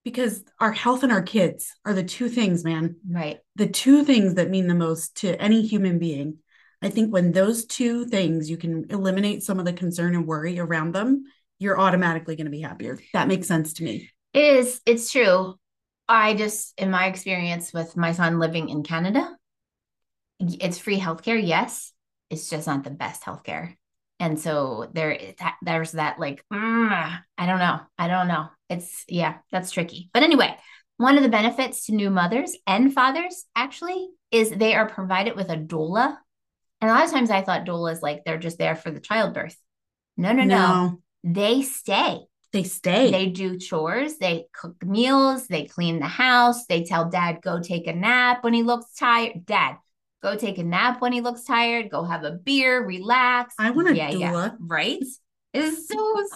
because 0.05 0.45
our 0.61 0.73
health 0.73 1.03
and 1.03 1.11
our 1.13 1.23
kids 1.23 1.73
are 1.85 1.93
the 1.95 2.05
two 2.05 2.29
things, 2.29 2.63
man, 2.65 2.97
Right. 3.09 3.39
the 3.57 3.67
two 3.69 4.05
things 4.05 4.35
that 4.35 4.51
mean 4.51 4.67
the 4.69 4.75
most 4.75 5.17
to 5.19 5.41
any 5.41 5.63
human 5.67 5.99
being. 5.99 6.39
I 6.83 6.91
think 6.91 7.13
when 7.13 7.33
those 7.33 7.65
two 7.65 8.05
things, 8.05 8.51
you 8.51 8.57
can 8.57 8.87
eliminate 8.91 9.43
some 9.43 9.59
of 9.59 9.65
the 9.65 9.73
concern 9.73 10.15
and 10.15 10.27
worry 10.27 10.59
around 10.59 10.93
them, 10.93 11.25
you're 11.59 11.79
automatically 11.79 12.37
going 12.37 12.47
to 12.47 12.51
be 12.51 12.61
happier. 12.61 12.99
That 13.13 13.29
makes 13.29 13.47
sense 13.47 13.75
to 13.75 13.85
me. 13.85 14.11
It 14.33 14.57
is, 14.57 14.81
it's 14.87 15.13
true. 15.13 15.55
I 16.09 16.35
just, 16.35 16.75
in 16.79 16.91
my 16.91 17.07
experience 17.07 17.73
with 17.73 17.97
my 17.97 18.13
son 18.13 18.39
living 18.39 18.69
in 18.69 18.83
Canada, 18.83 19.37
it's 20.41 20.79
free 20.79 20.99
healthcare, 20.99 21.41
yes. 21.45 21.93
It's 22.31 22.51
just 22.51 22.67
not 22.67 22.85
the 22.85 22.91
best 22.91 23.23
healthcare. 23.23 23.77
And 24.21 24.39
so 24.39 24.91
there 24.93 25.19
that 25.39 25.57
there's 25.63 25.93
that 25.93 26.19
like, 26.19 26.45
mm, 26.53 27.19
I 27.39 27.47
don't 27.47 27.59
know. 27.59 27.81
I 27.99 28.09
don't 28.09 28.29
know. 28.29 28.49
It's 28.71 29.05
yeah, 29.09 29.37
that's 29.51 29.71
tricky. 29.71 30.11
But 30.13 30.23
anyway, 30.23 30.57
one 30.97 31.17
of 31.17 31.23
the 31.23 31.29
benefits 31.29 31.87
to 31.87 31.93
new 31.93 32.11
mothers 32.11 32.57
and 32.67 32.93
fathers 32.93 33.45
actually 33.57 34.09
is 34.31 34.51
they 34.51 34.75
are 34.75 34.89
provided 34.89 35.37
with 35.37 35.51
a 35.51 35.57
doula. 35.57 36.17
And 36.81 36.91
a 36.91 36.95
lot 36.95 37.05
of 37.05 37.11
times 37.11 37.31
I 37.31 37.43
thought 37.43 37.67
doulas 37.67 38.03
like 38.03 38.25
they're 38.25 38.39
just 38.39 38.59
there 38.59 38.77
for 38.77 38.91
the 38.91 39.01
childbirth. 39.01 39.57
No, 40.17 40.33
no, 40.33 40.45
no. 40.45 41.03
They 41.25 41.63
stay. 41.63 42.21
they 42.53 42.63
stay. 42.65 43.11
They 43.11 43.27
do 43.29 43.59
chores, 43.59 44.19
they 44.19 44.45
cook 44.53 44.77
meals, 44.85 45.49
they 45.49 45.65
clean 45.65 45.99
the 45.99 46.07
house, 46.07 46.67
they 46.67 46.85
tell 46.85 47.09
dad, 47.09 47.41
go 47.43 47.61
take 47.61 47.87
a 47.87 47.95
nap 47.95 48.45
when 48.45 48.53
he 48.53 48.63
looks 48.63 48.95
tired. 48.95 49.47
Dad, 49.47 49.77
go 50.23 50.37
take 50.37 50.59
a 50.59 50.63
nap 50.63 51.01
when 51.01 51.13
he 51.13 51.23
looks 51.23 51.45
tired, 51.45 51.91
go 51.91 52.05
have 52.05 52.25
a 52.25 52.33
beer, 52.33 52.85
relax. 52.85 53.55
I 53.59 53.71
want 53.71 53.89
a 53.89 53.93
doula. 53.93 54.57
right? 54.61 55.03
It's 55.55 55.89
so, 55.89 55.97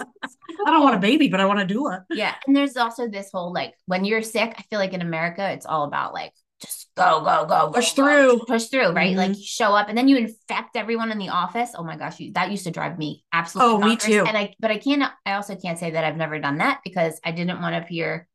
I 0.66 0.70
don't 0.70 0.82
want 0.82 0.96
a 0.96 1.00
baby, 1.00 1.28
but 1.28 1.40
I 1.40 1.44
want 1.44 1.60
a 1.60 1.66
doula. 1.74 2.04
yeah. 2.10 2.34
And 2.46 2.56
there's 2.56 2.76
also 2.76 3.08
this 3.08 3.30
whole 3.30 3.52
like 3.52 3.74
when 3.86 4.04
you're 4.04 4.22
sick, 4.22 4.54
I 4.56 4.62
feel 4.70 4.78
like 4.78 4.94
in 4.94 5.02
America, 5.02 5.50
it's 5.50 5.66
all 5.66 5.84
about 5.84 6.14
like 6.14 6.32
just 6.60 6.90
go, 6.96 7.20
go, 7.22 7.46
go, 7.46 7.70
Push 7.72 7.94
go, 7.94 8.02
go, 8.04 8.36
through. 8.38 8.46
push 8.46 8.66
through, 8.66 8.90
right? 8.90 9.14
Mhm. 9.14 9.18
Like 9.18 9.36
you 9.36 9.44
show 9.44 9.74
up 9.74 9.88
and 9.88 9.96
then 9.96 10.08
you 10.08 10.16
infect 10.16 10.76
everyone 10.76 11.12
in 11.12 11.18
the 11.18 11.28
office. 11.28 11.70
Oh 11.76 11.84
my 11.84 11.96
gosh, 11.96 12.18
you, 12.18 12.32
that 12.32 12.50
used 12.50 12.64
to 12.64 12.70
drive 12.70 12.98
me 12.98 13.24
absolutely. 13.32 13.74
Oh, 13.74 13.78
me 13.88 13.96
too. 13.96 14.24
And 14.26 14.36
I, 14.36 14.54
but 14.58 14.70
I 14.70 14.78
can't. 14.78 15.02
I 15.24 15.32
also 15.34 15.54
can't 15.56 15.78
say 15.78 15.90
that 15.92 16.04
I've 16.04 16.16
never 16.16 16.38
done 16.38 16.58
that 16.58 16.80
because 16.84 17.20
I 17.24 17.30
didn't 17.30 17.60
want 17.60 17.74
to 17.74 17.82
appear 17.82 18.26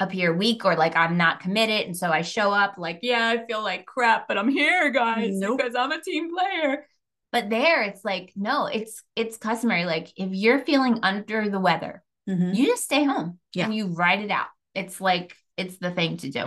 appear 0.00 0.32
weak 0.32 0.64
or 0.64 0.76
like 0.76 0.96
I'm 0.96 1.16
not 1.16 1.40
committed, 1.40 1.86
and 1.86 1.96
so 1.96 2.08
I 2.10 2.22
show 2.22 2.52
up 2.52 2.74
like, 2.78 3.00
yeah, 3.02 3.28
I 3.28 3.44
feel 3.46 3.62
like 3.62 3.84
crap, 3.84 4.28
but 4.28 4.38
I'm 4.38 4.48
here, 4.48 4.90
guys, 4.90 5.30
Nope. 5.32 5.58
because 5.58 5.74
I'm 5.74 5.90
a 5.92 6.00
team 6.00 6.30
player. 6.34 6.86
But 7.32 7.50
there, 7.50 7.82
it's 7.82 8.04
like 8.04 8.32
no, 8.36 8.66
it's 8.66 9.02
it's 9.16 9.36
customary. 9.36 9.84
Like 9.84 10.08
if 10.16 10.30
you're 10.32 10.60
feeling 10.60 11.00
under 11.02 11.50
the 11.50 11.60
weather, 11.60 12.02
Mhm. 12.26 12.54
you 12.56 12.66
just 12.66 12.84
stay 12.84 13.04
home 13.04 13.38
Yeah. 13.52 13.66
and 13.66 13.74
you 13.74 13.88
ride 13.88 14.20
it 14.22 14.30
out. 14.30 14.46
It's 14.74 15.00
like 15.00 15.34
it's 15.58 15.76
the 15.78 15.90
thing 15.90 16.16
to 16.18 16.30
do. 16.30 16.44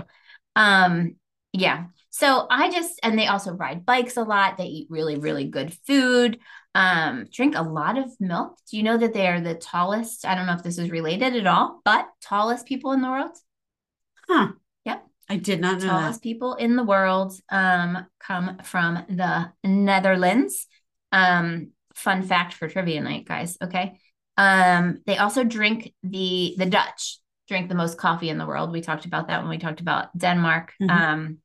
Um 0.56 1.16
yeah. 1.54 1.86
So 2.10 2.48
I 2.50 2.72
just 2.72 3.00
and 3.04 3.18
they 3.18 3.28
also 3.28 3.54
ride 3.54 3.86
bikes 3.86 4.18
a 4.18 4.24
lot. 4.24 4.58
They 4.58 4.66
eat 4.66 4.88
really 4.90 5.18
really 5.18 5.46
good 5.46 5.74
food. 5.86 6.40
Um 6.76 7.28
drink 7.32 7.56
a 7.56 7.64
lot 7.64 7.98
of 7.98 8.10
milk. 8.20 8.58
Do 8.70 8.78
you 8.78 8.84
know 8.84 8.98
that 8.98 9.14
they 9.14 9.28
are 9.28 9.42
the 9.42 9.56
tallest? 9.56 10.26
I 10.26 10.36
don't 10.36 10.46
know 10.46 10.54
if 10.54 10.64
this 10.64 10.78
is 10.78 10.90
related 10.90 11.36
at 11.36 11.48
all, 11.48 11.82
but 11.84 12.08
tallest 12.22 12.66
people 12.66 12.92
in 12.94 13.02
the 13.02 13.10
world. 13.10 13.38
Huh. 14.28 14.54
Yep. 14.86 15.06
I 15.30 15.38
did 15.38 15.62
not 15.62 15.82
know 15.82 15.88
Tallest 15.88 16.24
people 16.24 16.56
in 16.56 16.76
the 16.76 16.84
world 16.84 17.34
um 17.50 18.06
come 18.20 18.60
from 18.64 19.06
the 19.10 19.52
Netherlands. 19.64 20.68
Um 21.12 21.72
fun 21.96 22.24
fact 22.24 22.54
for 22.54 22.68
trivia 22.68 23.02
night, 23.02 23.26
guys. 23.26 23.58
Okay. 23.62 24.00
Um, 24.38 25.02
they 25.06 25.18
also 25.18 25.44
drink 25.44 25.94
the 26.04 26.56
the 26.58 26.66
Dutch 26.66 27.20
drink 27.52 27.68
the 27.68 27.76
most 27.76 27.98
coffee 27.98 28.30
in 28.30 28.38
the 28.38 28.46
world. 28.46 28.72
We 28.72 28.80
talked 28.80 29.04
about 29.04 29.28
that 29.28 29.42
when 29.42 29.50
we 29.50 29.58
talked 29.58 29.82
about 29.82 30.18
Denmark. 30.18 30.74
Mhm. 30.82 30.90
Um, 30.90 31.38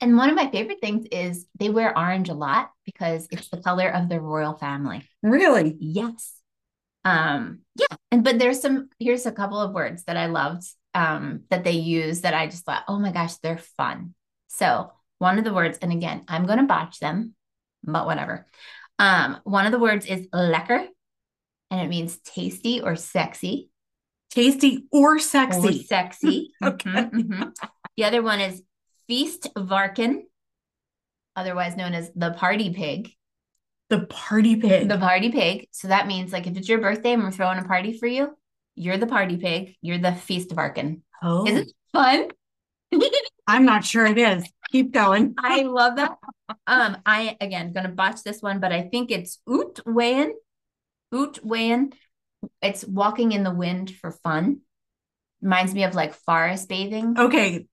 and 0.00 0.16
one 0.16 0.28
of 0.28 0.34
my 0.34 0.50
favorite 0.50 0.80
things 0.80 1.06
is 1.12 1.46
they 1.56 1.70
wear 1.70 1.96
orange 1.96 2.28
a 2.28 2.34
lot 2.34 2.72
because 2.84 3.28
it's 3.30 3.48
the 3.48 3.62
color 3.62 3.88
of 3.88 4.08
the 4.08 4.20
royal 4.20 4.54
family. 4.54 5.08
Really? 5.22 5.76
Yes. 5.78 6.34
Um, 7.04 7.60
yeah. 7.76 7.96
And 8.10 8.24
but 8.24 8.40
there's 8.40 8.60
some 8.60 8.88
here's 8.98 9.24
a 9.24 9.32
couple 9.32 9.60
of 9.60 9.72
words 9.72 10.02
that 10.04 10.16
I 10.16 10.26
loved 10.26 10.66
um 10.94 11.44
that 11.50 11.62
they 11.62 11.78
use 11.78 12.22
that 12.22 12.34
I 12.34 12.48
just 12.48 12.64
thought, 12.64 12.82
oh 12.88 12.98
my 12.98 13.12
gosh, 13.12 13.36
they're 13.36 13.64
fun. 13.78 14.14
So 14.48 14.90
one 15.18 15.38
of 15.38 15.44
the 15.44 15.54
words, 15.54 15.78
and 15.78 15.92
again, 15.92 16.24
I'm 16.26 16.44
gonna 16.44 16.64
botch 16.66 16.98
them, 16.98 17.36
but 17.84 18.04
whatever. 18.04 18.46
Um, 18.98 19.38
one 19.44 19.66
of 19.66 19.72
the 19.72 19.78
words 19.78 20.06
is 20.06 20.26
lekker, 20.34 20.88
and 21.70 21.80
it 21.80 21.88
means 21.88 22.18
tasty 22.18 22.80
or 22.80 22.96
sexy. 22.96 23.70
Tasty 24.34 24.86
or 24.90 25.14
Or 25.14 25.18
sexy? 25.18 25.84
sexy. 25.84 26.50
Okay. 26.62 26.90
Mhm, 26.90 27.10
mhm. 27.28 27.52
The 27.96 28.04
other 28.04 28.22
one 28.22 28.40
is 28.40 28.62
feestvarken, 29.08 30.22
otherwise 31.36 31.76
known 31.76 31.94
as 31.94 32.10
the 32.16 32.32
party 32.32 32.72
pig. 32.72 33.10
The 33.90 34.00
party 34.06 34.56
pig. 34.56 34.88
The 34.88 34.98
party 34.98 35.30
pig. 35.30 35.68
So 35.70 35.88
that 35.88 36.06
means 36.06 36.32
like 36.32 36.46
if 36.46 36.56
it's 36.56 36.68
your 36.68 36.80
birthday 36.80 37.12
and 37.12 37.22
we're 37.22 37.30
throwing 37.30 37.58
a 37.58 37.64
party 37.64 37.96
for 37.96 38.06
you, 38.06 38.36
you're 38.74 38.96
the 38.98 39.06
party 39.06 39.36
pig. 39.36 39.76
You're 39.82 39.98
the 39.98 40.08
feestvarken. 40.10 41.02
oh, 41.22 41.46
Isn't 41.46 41.68
it 41.68 41.72
fun? 41.92 42.28
I'm 43.46 43.64
not 43.64 43.84
sure 43.84 44.06
it 44.06 44.18
is. 44.18 44.44
Keep 44.72 44.92
going. 44.92 45.34
I 45.38 45.62
love 45.62 45.96
that. 45.96 46.16
Um, 46.66 46.96
I 47.06 47.36
again 47.40 47.72
gonna 47.72 47.90
botch 47.90 48.22
this 48.24 48.40
one, 48.42 48.58
but 48.58 48.72
I 48.72 48.82
think 48.88 49.10
it's 49.12 49.38
uitwaaien. 49.48 50.32
It's 52.62 52.84
walking 52.84 53.32
in 53.32 53.42
the 53.42 53.54
wind 53.54 53.90
for 53.94 54.10
fun. 54.10 54.60
Reminds 55.42 55.74
me 55.74 55.84
of 55.84 55.94
like 55.94 56.14
forest 56.14 56.68
bathing. 56.68 57.16
Okay. 57.18 57.66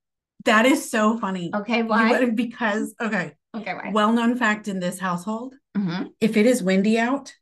That 0.45 0.65
is 0.65 0.89
so 0.89 1.17
funny. 1.19 1.51
Okay, 1.53 1.84
why? 1.84 2.19
would- 2.19 2.36
because, 2.36 2.95
okay, 2.99 3.34
Okay, 3.55 3.73
why? 3.73 3.91
well 3.93 4.12
known 4.12 4.36
fact 4.38 4.67
in 4.67 4.79
this 4.79 4.99
household 4.99 5.55
Mm-hmm. 5.77 6.07
if 6.19 6.36
it 6.36 6.45
is 6.45 6.62
windy 6.62 6.97
out, 6.99 7.34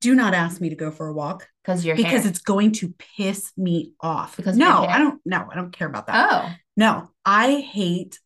do 0.00 0.14
not 0.14 0.34
ask 0.34 0.60
me 0.60 0.68
to 0.70 0.76
go 0.76 0.90
for 0.92 1.08
a 1.08 1.12
walk 1.12 1.48
Because 1.64 1.84
your 1.84 1.96
because 1.96 2.22
hair. 2.22 2.28
it's 2.30 2.40
going 2.40 2.72
to 2.72 2.94
piss 3.16 3.50
me 3.56 3.92
off. 4.00 4.36
Because 4.36 4.56
no. 4.56 4.84
I 4.84 4.98
don't. 4.98 5.20
No, 5.24 5.48
I 5.50 5.54
don't 5.56 5.72
care 5.72 5.88
about 5.88 6.06
that. 6.06 6.28
Oh, 6.30 6.50
No, 6.76 7.10
I 7.24 7.56
hate 7.56 8.20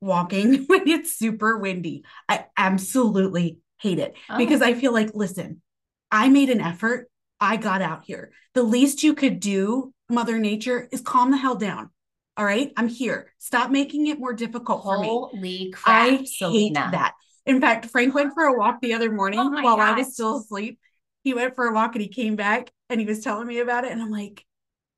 walking 0.00 0.64
when 0.66 0.88
it's 0.88 1.14
super 1.16 1.56
windy. 1.58 2.04
I 2.28 2.46
absolutely 2.56 3.58
hate 3.78 3.98
it 4.00 4.16
Oh. 4.28 4.38
because 4.38 4.60
I 4.62 4.74
feel 4.74 4.92
like, 4.92 5.10
listen, 5.14 5.62
I 6.10 6.28
made 6.28 6.50
an 6.50 6.60
effort. 6.60 7.08
I 7.40 7.56
got 7.56 7.82
out 7.82 8.04
here. 8.04 8.32
The 8.54 8.62
least 8.62 9.02
you 9.02 9.14
could 9.14 9.40
do, 9.40 9.92
Mother 10.08 10.38
Nature, 10.38 10.88
is 10.92 11.00
calm 11.00 11.30
the 11.30 11.36
hell 11.36 11.56
down. 11.56 11.90
All 12.36 12.44
right, 12.44 12.72
I'm 12.76 12.88
here. 12.88 13.32
Stop 13.38 13.70
making 13.70 14.06
it 14.08 14.18
more 14.18 14.32
difficult 14.32 14.82
for 14.82 14.98
me. 14.98 15.06
holy 15.06 15.70
crap! 15.70 15.86
I 15.86 16.10
hate 16.16 16.28
Selena. 16.28 16.88
that. 16.90 17.14
In 17.46 17.60
fact, 17.60 17.86
Frank 17.86 18.14
went 18.14 18.32
for 18.34 18.44
a 18.44 18.58
walk 18.58 18.80
the 18.80 18.94
other 18.94 19.12
morning 19.12 19.38
Oh 19.38 19.50
while 19.50 19.80
I 19.80 19.92
was 19.92 20.14
still 20.14 20.38
asleep. 20.38 20.78
He 21.22 21.34
went 21.34 21.54
for 21.54 21.66
a 21.66 21.72
walk 21.72 21.94
and 21.94 22.02
he 22.02 22.08
came 22.08 22.36
back 22.36 22.72
and 22.88 22.98
he 22.98 23.06
was 23.06 23.20
telling 23.20 23.46
me 23.46 23.60
about 23.60 23.84
it. 23.84 23.92
And 23.92 24.02
I'm 24.02 24.10
like, 24.10 24.44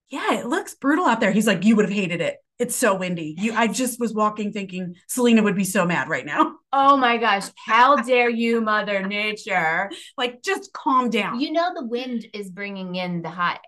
yeah, 0.08 0.34
it 0.34 0.46
looks 0.46 0.74
brutal 0.74 1.06
out 1.06 1.20
there. 1.20 1.32
He's 1.32 1.46
like, 1.46 1.64
you 1.64 1.76
would 1.76 1.84
have 1.84 1.94
hated 1.94 2.20
it. 2.20 2.36
It's 2.58 2.74
so 2.74 2.94
windy. 2.94 3.34
You 3.38 3.52
I 3.52 3.66
just 3.66 4.00
was 4.00 4.14
walking 4.14 4.52
thinking 4.52 4.94
Selena 5.08 5.42
would 5.42 5.56
be 5.56 5.64
so 5.64 5.84
mad 5.84 6.08
right 6.08 6.26
now. 6.26 6.54
Oh 6.78 6.98
my 6.98 7.16
gosh! 7.16 7.44
How 7.66 7.96
dare 7.96 8.28
you, 8.28 8.60
Mother 8.60 9.06
Nature? 9.06 9.90
Like, 10.18 10.42
just 10.42 10.74
calm 10.74 11.08
down. 11.08 11.40
You 11.40 11.50
know 11.52 11.70
the 11.74 11.86
wind 11.86 12.26
is 12.34 12.50
bringing 12.50 12.96
in 12.96 13.22
the 13.22 13.30
hot 13.30 13.60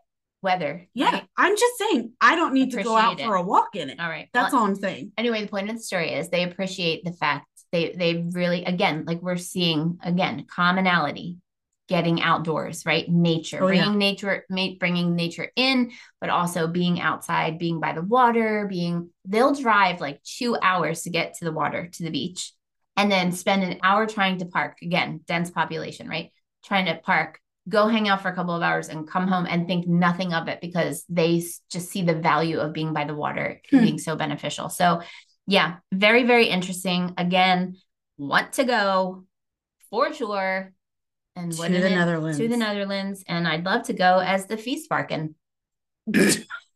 weather. 0.42 0.86
yeah, 0.92 1.12
right? 1.12 1.24
I'm 1.34 1.56
just 1.56 1.78
saying 1.78 2.12
I 2.20 2.36
don't 2.36 2.52
need 2.52 2.70
to 2.72 2.82
go 2.82 2.96
out 2.98 3.12
Appreciate 3.14 3.26
for 3.28 3.36
a 3.36 3.42
walk 3.42 3.76
in 3.76 3.88
it. 3.88 3.98
All 3.98 4.10
right. 4.10 4.28
That's 4.34 4.52
Well, 4.52 4.60
all 4.62 4.68
I'm 4.68 4.74
saying. 4.74 5.12
anyway, 5.16 5.40
the 5.40 5.48
point 5.48 5.70
of 5.70 5.76
the 5.76 5.82
story 5.82 6.12
is 6.12 6.28
they 6.28 6.42
appreciate 6.42 7.02
the 7.04 7.12
fact 7.14 7.46
they 7.72 7.92
they 7.92 8.26
really 8.32 8.64
again 8.66 9.04
like 9.06 9.22
we're 9.22 9.36
seeing 9.38 9.98
again 10.02 10.44
commonality 10.54 11.38
getting 11.88 12.20
outdoors 12.20 12.84
right 12.86 13.08
nature 13.08 13.58
Oh, 13.62 13.68
yeah. 13.68 13.82
bringing 13.82 13.98
nature 13.98 14.44
ma- 14.50 14.74
bringing 14.78 15.16
nature 15.16 15.50
in 15.56 15.90
but 16.20 16.30
also 16.30 16.66
being 16.68 17.00
outside 17.00 17.58
being 17.58 17.80
by 17.80 17.92
the 17.92 18.02
water 18.02 18.66
being 18.68 19.10
they'll 19.24 19.54
drive 19.54 20.00
like 20.00 20.22
two 20.22 20.56
hours 20.62 21.02
to 21.02 21.10
get 21.10 21.34
to 21.38 21.44
the 21.44 21.52
water 21.52 21.88
to 21.94 22.02
the 22.02 22.10
beach 22.10 22.52
and 22.96 23.10
then 23.10 23.32
spend 23.32 23.62
an 23.62 23.78
hour 23.82 24.06
trying 24.06 24.38
to 24.38 24.46
park 24.46 24.78
again 24.82 25.20
dense 25.26 25.50
population 25.50 26.08
right 26.08 26.30
trying 26.64 26.86
to 26.86 26.94
park 26.96 27.40
go 27.68 27.86
hang 27.86 28.08
out 28.08 28.22
for 28.22 28.28
a 28.28 28.34
couple 28.34 28.54
of 28.54 28.62
hours 28.62 28.88
and 28.88 29.08
come 29.08 29.28
home 29.28 29.46
and 29.46 29.66
think 29.66 29.86
nothing 29.86 30.32
of 30.32 30.48
it 30.48 30.60
because 30.60 31.04
they 31.08 31.42
just 31.70 31.90
see 31.90 32.02
the 32.02 32.14
value 32.14 32.58
of 32.60 32.72
being 32.72 32.92
by 32.92 33.04
the 33.04 33.14
water 33.14 33.60
Hmm. 33.70 33.80
being 33.80 33.98
so 33.98 34.16
beneficial 34.16 34.68
so 34.68 35.00
yeah, 35.50 35.76
very, 35.90 36.24
very 36.24 36.48
interesting. 36.48 37.14
Again, 37.16 37.78
want 38.18 38.52
to 38.52 38.64
go 38.64 39.24
for 39.88 40.12
sure. 40.12 40.74
And 41.38 41.52
To 41.52 41.62
the 41.62 41.86
it- 41.86 41.94
Netherlands. 41.94 42.38
To 42.38 42.48
the 42.48 42.56
Netherlands. 42.56 43.24
And 43.28 43.46
I'd 43.46 43.64
love 43.64 43.84
to 43.84 43.92
go 43.92 44.18
as 44.18 44.46
the 44.46 44.56
feestvarken. 44.56 45.34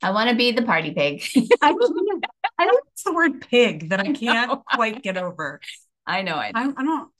I 0.04 0.10
want 0.10 0.30
to 0.30 0.36
be 0.36 0.52
the 0.52 0.62
party 0.62 0.92
pig. 0.92 1.24
I 1.60 1.72
don't 1.78 2.24
I 2.58 2.66
don't 2.66 2.84
it's 2.92 3.02
the 3.04 3.12
word 3.14 3.40
pig 3.40 3.90
that 3.90 4.00
I 4.00 4.12
can't 4.12 4.60
quite 4.74 5.02
get 5.02 5.16
over. 5.16 5.60
I 6.06 6.22
know 6.22 6.38
it. 6.40 6.52
I, 6.54 6.64
I 6.76 6.82
don't. 6.84 7.10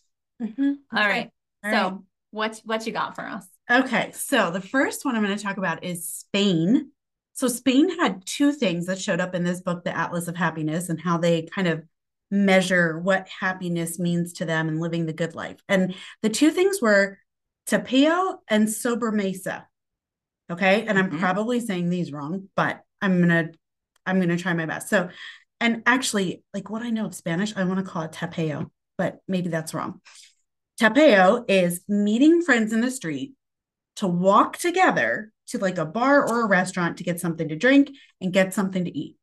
Mhm. 0.41 0.75
All 0.95 1.07
right. 1.07 1.31
All 1.65 1.71
so 1.71 1.77
right. 1.77 1.95
what 2.33 2.61
what 2.65 2.87
you 2.87 2.93
got 2.93 3.15
for 3.15 3.23
us? 3.27 3.47
Okay, 3.71 4.11
so 4.13 4.51
the 4.51 4.61
first 4.61 5.05
one 5.05 5.15
I'm 5.15 5.23
going 5.23 5.37
to 5.37 5.43
talk 5.43 5.57
about 5.57 5.85
is 5.85 6.09
Spain. 6.09 6.91
So 7.35 7.49
Spain 7.49 7.99
had 7.99 8.27
two 8.27 8.53
things 8.53 8.87
that 8.87 9.01
showed 9.01 9.21
up 9.21 9.35
in 9.35 9.45
this 9.45 9.61
book, 9.63 9.85
The 9.85 9.97
Atlas 9.97 10.29
of 10.29 10.37
Happiness, 10.37 10.89
and 10.89 11.01
how 11.01 11.17
they 11.19 11.43
kind 11.43 11.69
of 11.69 11.83
measure 12.31 12.99
what 12.99 13.29
happiness 13.41 13.99
means 13.99 14.33
to 14.35 14.45
them 14.45 14.69
and 14.69 14.81
living 14.81 15.07
the 15.07 15.13
good 15.13 15.35
life. 15.35 15.59
And 15.69 15.95
the 16.23 16.29
two 16.29 16.51
things 16.51 16.81
were 16.83 17.19
tapeo 17.67 18.39
and 18.49 18.69
sobremesa. 18.69 19.65
Okay, 20.51 20.87
and 20.87 20.99
I'm 20.99 21.11
Mhm. 21.11 21.19
probably 21.19 21.61
saying 21.61 21.89
these 21.89 22.13
wrong, 22.13 22.49
but 22.57 22.83
I'm 23.01 23.21
gonna 23.21 23.51
I'm 24.05 24.21
gonna 24.21 24.37
try 24.37 24.53
my 24.53 24.67
best. 24.67 24.89
So, 24.89 25.09
and 25.61 25.83
actually, 25.87 26.43
like 26.53 26.69
what 26.69 26.83
I 26.83 26.91
know 26.91 27.07
of 27.07 27.15
Spanish, 27.15 27.57
I 27.57 27.65
want 27.65 27.79
to 27.79 27.91
call 27.91 28.03
it 28.03 28.13
tapeo, 28.13 28.71
but 28.99 29.21
maybe 29.29 29.49
that's 29.49 29.75
wrong. 29.75 30.01
Tapeo 30.81 31.45
is 31.49 31.83
meeting 31.89 32.43
friends 32.43 32.73
in 32.73 32.81
the 32.81 32.91
street 32.91 33.35
to 33.97 34.09
walk 34.09 34.57
together 34.59 35.33
to 35.49 35.59
like 35.59 35.79
a 35.79 35.85
bar 35.87 36.29
or 36.29 36.43
a 36.43 36.49
restaurant 36.49 36.97
to 36.97 37.05
get 37.05 37.21
something 37.21 37.49
to 37.49 37.57
drink 37.57 37.91
and 38.21 38.33
get 38.33 38.55
something 38.55 38.85
to 38.85 38.99
eat. 38.99 39.17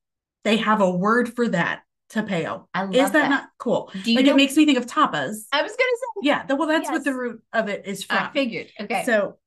They 0.43 0.57
have 0.57 0.79
a 0.79 0.89
word 0.89 1.35
for 1.35 1.49
that, 1.49 1.81
tapeo. 2.11 2.65
I 2.73 2.83
love 2.83 2.95
Is 2.95 3.11
that, 3.11 3.13
that. 3.13 3.29
not 3.29 3.49
cool? 3.57 3.91
Do 4.03 4.11
you 4.11 4.17
like 4.17 4.25
know- 4.25 4.33
it 4.33 4.37
makes 4.37 4.55
me 4.57 4.65
think 4.65 4.77
of 4.77 4.85
tapas. 4.85 5.45
I 5.51 5.61
was 5.61 5.71
gonna 5.71 5.97
say 5.97 6.07
Yeah, 6.23 6.45
the, 6.45 6.55
well, 6.55 6.67
that's 6.67 6.89
what 6.89 7.03
the 7.03 7.13
root 7.13 7.41
of 7.53 7.69
it 7.69 7.85
is 7.85 8.03
from. 8.03 8.17
I 8.17 8.29
figured. 8.31 8.67
Okay. 8.79 9.03
So, 9.05 9.37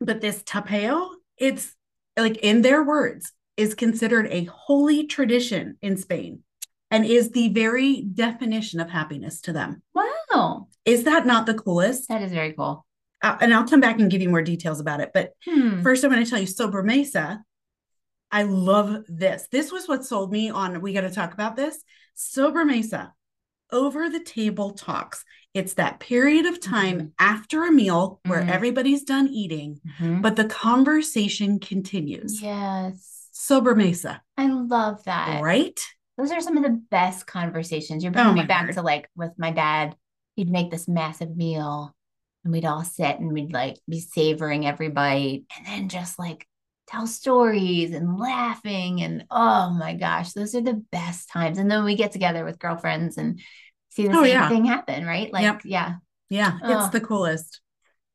but 0.00 0.20
this 0.20 0.42
tapeo, 0.42 1.08
it's 1.36 1.74
like 2.18 2.38
in 2.38 2.62
their 2.62 2.82
words, 2.82 3.32
is 3.56 3.74
considered 3.74 4.26
a 4.30 4.44
holy 4.44 5.06
tradition 5.06 5.76
in 5.82 5.96
Spain 5.96 6.40
and 6.90 7.04
is 7.04 7.30
the 7.30 7.48
very 7.48 8.02
definition 8.02 8.80
of 8.80 8.88
happiness 8.90 9.40
to 9.42 9.52
them. 9.52 9.82
wow. 9.94 10.68
Is 10.86 11.04
that 11.04 11.26
not 11.26 11.44
the 11.46 11.54
coolest? 11.54 12.08
That 12.08 12.22
is 12.22 12.32
very 12.32 12.52
cool. 12.54 12.86
Uh, 13.22 13.36
and 13.42 13.52
I'll 13.52 13.66
come 13.68 13.80
back 13.80 14.00
and 14.00 14.10
give 14.10 14.22
you 14.22 14.30
more 14.30 14.40
details 14.42 14.80
about 14.80 15.00
it. 15.00 15.10
But 15.12 15.32
Hmm. 15.44 15.82
first, 15.82 16.02
I'm 16.02 16.10
going 16.10 16.24
to 16.24 16.28
tell 16.30 16.40
you 16.40 16.46
Sobremesa. 16.46 17.40
I 18.32 18.44
love 18.44 19.04
this. 19.08 19.48
This 19.50 19.72
was 19.72 19.88
what 19.88 20.04
sold 20.04 20.30
me 20.32 20.50
on. 20.50 20.80
We 20.80 20.92
got 20.92 21.00
to 21.02 21.10
talk 21.10 21.32
about 21.34 21.56
this. 21.56 21.82
Sobremesa, 22.16 23.10
over 23.72 24.08
the 24.08 24.20
table 24.20 24.70
talks. 24.70 25.24
It's 25.52 25.74
that 25.74 25.98
period 26.00 26.46
of 26.46 26.60
time 26.60 26.98
Mhm. 27.00 27.12
after 27.18 27.64
a 27.64 27.72
meal 27.72 28.20
where 28.26 28.42
Mhm. 28.42 28.48
everybody's 28.50 29.02
done 29.02 29.28
eating, 29.28 29.80
Mhm. 29.98 30.22
but 30.22 30.36
the 30.36 30.44
conversation 30.44 31.58
continues. 31.58 32.40
Yes. 32.40 33.28
Sobremesa. 33.34 34.20
I 34.36 34.46
love 34.46 35.02
that. 35.04 35.42
right? 35.42 35.78
Those 36.18 36.30
are 36.32 36.40
some 36.40 36.56
of 36.58 36.62
the 36.62 36.80
best 36.90 37.26
conversations. 37.26 38.04
You're 38.04 38.10
Oh 38.12 38.14
bringing 38.14 38.34
me 38.42 38.44
back 38.44 38.66
word. 38.66 38.74
to 38.74 38.82
like 38.82 39.08
with 39.16 39.32
my 39.38 39.50
dad. 39.50 39.96
He'd 40.36 40.50
make 40.50 40.70
this 40.70 40.86
massive 40.86 41.34
meal 41.36 41.94
and 42.44 42.52
we'd 42.52 42.64
all 42.66 42.84
sit 42.84 43.18
and 43.18 43.32
we'd 43.32 43.52
like 43.52 43.78
be 43.88 44.00
savoring 44.00 44.66
every 44.66 44.88
bite 44.90 45.44
and 45.56 45.66
then 45.66 45.88
just 45.88 46.18
like 46.18 46.46
tell 46.90 47.06
stories 47.06 47.92
and 47.92 48.18
laughing. 48.18 49.02
And 49.02 49.24
oh 49.30 49.70
my 49.70 49.94
gosh, 49.94 50.32
those 50.32 50.54
are 50.54 50.60
the 50.60 50.82
best 50.90 51.28
times. 51.30 51.58
And 51.58 51.70
then 51.70 51.84
we 51.84 51.94
get 51.94 52.12
together 52.12 52.44
with 52.44 52.58
girlfriends 52.58 53.16
and 53.16 53.40
see 53.90 54.06
the 54.08 54.16
Oh, 54.16 54.22
same 54.22 54.32
yeah. 54.32 54.48
thing 54.48 54.64
happen, 54.64 55.06
right? 55.06 55.32
Like, 55.32 55.42
Yep. 55.42 55.60
yeah. 55.64 55.94
Yeah, 56.28 56.58
Oh. 56.62 56.78
it's 56.78 56.88
the 56.90 57.00
coolest. 57.00 57.60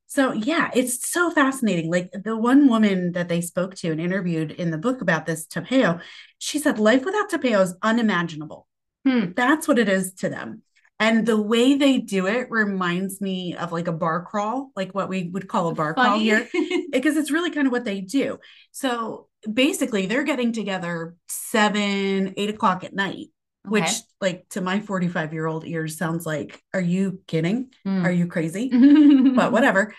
So, 0.07 0.31
yeah, 0.31 0.69
it's 0.73 1.09
so 1.09 1.29
fascinating. 1.31 1.91
Like 1.91 2.09
the 2.11 2.37
one 2.37 2.67
woman 2.69 3.13
that 3.13 3.27
they 3.27 3.41
spoke 3.41 3.75
to 3.75 3.91
and 3.91 3.99
interviewed 3.99 4.51
in 4.51 4.71
the 4.71 4.77
book 4.77 5.01
about 5.01 5.25
this 5.25 5.45
tapeo, 5.45 5.99
she 6.37 6.59
said 6.59 6.79
life 6.79 7.03
without 7.03 7.29
tapeo 7.29 7.61
is 7.61 7.75
unimaginable. 7.81 8.67
Hmm. 9.05 9.31
That's 9.35 9.67
what 9.67 9.79
it 9.79 9.89
is 9.89 10.13
to 10.15 10.29
them. 10.29 10.61
And 10.99 11.25
the 11.25 11.39
way 11.39 11.75
they 11.75 11.97
do 11.97 12.25
it 12.27 12.49
reminds 12.49 13.19
me 13.19 13.55
of 13.55 13.73
like 13.73 13.87
a 13.87 13.91
bar 13.91 14.23
crawl, 14.23 14.71
like 14.77 14.95
what 14.95 15.09
we 15.09 15.23
would 15.27 15.49
call 15.49 15.67
a 15.67 15.75
bar 15.75 15.93
crawl 15.93 16.19
here, 16.19 16.47
because 16.91 17.17
it's 17.17 17.31
really 17.31 17.51
kind 17.51 17.67
of 17.67 17.73
what 17.73 17.83
they 17.83 17.99
do. 17.99 18.39
So 18.71 19.27
basically, 19.51 20.05
they're 20.05 20.23
getting 20.23 20.53
together 20.53 21.15
seven, 21.27 22.33
eight 22.37 22.49
o'clock 22.49 22.85
at 22.85 22.93
night, 22.93 23.27
which, 23.65 23.89
like, 24.21 24.47
to 24.51 24.61
my 24.61 24.79
45 24.79 25.33
year 25.33 25.47
old 25.47 25.65
ears 25.65 25.97
sounds 25.97 26.25
like, 26.25 26.63
are 26.73 26.81
you 26.81 27.19
kidding? 27.27 27.71
Mm. 27.85 28.05
Are 28.05 28.11
you 28.11 28.27
crazy? 28.27 28.71
But 29.35 29.51
whatever. 29.51 29.93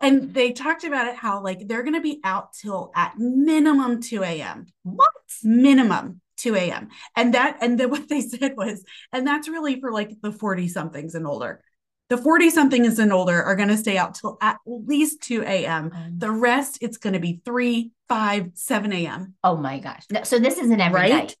And 0.00 0.34
they 0.34 0.52
talked 0.52 0.82
about 0.82 1.06
it 1.06 1.14
how 1.14 1.42
like 1.42 1.68
they're 1.68 1.84
going 1.84 1.94
to 1.94 2.00
be 2.00 2.20
out 2.24 2.54
till 2.54 2.90
at 2.96 3.18
minimum 3.18 4.02
2 4.02 4.24
a.m. 4.24 4.66
What? 4.82 5.12
Minimum 5.44 6.20
2 6.40 6.56
a.m. 6.56 6.88
And 7.16 7.34
that, 7.34 7.58
and 7.60 7.78
then 7.78 7.90
what 7.94 8.08
they 8.08 8.20
said 8.20 8.56
was, 8.56 8.84
and 9.12 9.26
that's 9.26 9.48
really 9.48 9.80
for 9.80 9.92
like 9.92 10.12
the 10.22 10.32
40 10.32 10.68
somethings 10.68 11.14
and 11.14 11.26
older. 11.26 11.62
The 12.08 12.18
40 12.18 12.50
somethings 12.50 12.98
and 12.98 13.12
older 13.12 13.40
are 13.40 13.54
going 13.54 13.68
to 13.68 13.76
stay 13.76 13.96
out 13.96 14.14
till 14.16 14.36
at 14.40 14.56
least 14.66 15.22
2 15.22 15.42
a.m. 15.42 15.92
Um, 15.94 16.14
The 16.18 16.30
rest, 16.32 16.78
it's 16.80 16.96
going 16.96 17.12
to 17.12 17.20
be 17.20 17.40
3, 17.44 17.92
5, 18.08 18.50
7 18.54 18.92
a.m. 18.92 19.34
oh 19.44 19.56
my 19.56 19.78
gosh. 19.78 20.04
No, 20.10 20.24
so 20.24 20.38
this 20.40 20.58
isn't 20.58 20.80
every 20.80 21.00
Right? 21.00 21.12
night. 21.12 21.36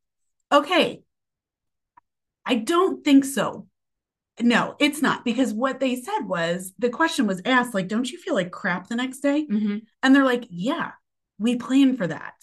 Okay. 0.52 1.02
I 2.46 2.54
don't 2.56 3.04
think 3.04 3.24
so. 3.24 3.66
No, 4.40 4.74
it's 4.78 5.02
not 5.02 5.24
because 5.24 5.52
what 5.52 5.80
they 5.80 5.96
said 5.96 6.20
was 6.22 6.72
the 6.78 6.88
question 6.88 7.26
was 7.26 7.42
asked, 7.44 7.74
like, 7.74 7.88
don't 7.88 8.10
you 8.10 8.18
feel 8.18 8.34
like 8.34 8.50
crap 8.50 8.88
the 8.88 8.96
next 8.96 9.20
day? 9.20 9.46
Mhm. 9.50 9.82
And 10.02 10.14
they're 10.14 10.24
like, 10.24 10.46
yeah, 10.48 10.92
we 11.38 11.56
plan 11.56 11.96
for 11.96 12.06
that. 12.06 12.34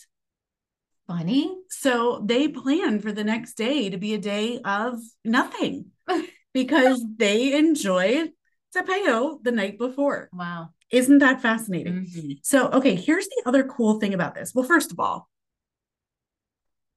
Funny. 1.08 1.56
So 1.70 2.22
they 2.26 2.50
plan 2.50 3.00
for 3.00 3.12
the 3.12 3.24
next 3.24 3.54
day 3.54 3.89
to 3.89 3.98
be 3.98 4.13
a 4.13 4.17
day 4.17 4.60
of 4.63 5.00
nothing 5.24 5.86
because 6.54 7.04
they 7.15 7.58
enjoyed 7.58 8.32
Tapeo 8.76 9.41
the 9.41 9.52
night 9.52 9.78
before. 9.78 10.30
Wow. 10.34 10.70
Isn't 10.91 11.20
that 11.20 11.41
fascinating? 11.41 12.06
Mhm. 12.06 12.39
So, 12.43 12.67
okay, 12.70 12.96
here's 12.96 13.28
the 13.28 13.43
other 13.46 13.63
cool 13.63 14.00
thing 14.00 14.13
about 14.13 14.36
this. 14.36 14.54
Well, 14.54 14.65
first 14.65 14.91
of 14.91 15.00
all, 15.00 15.30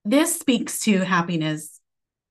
this 0.04 0.38
speaks 0.38 0.80
to 0.80 1.00
happiness 1.04 1.80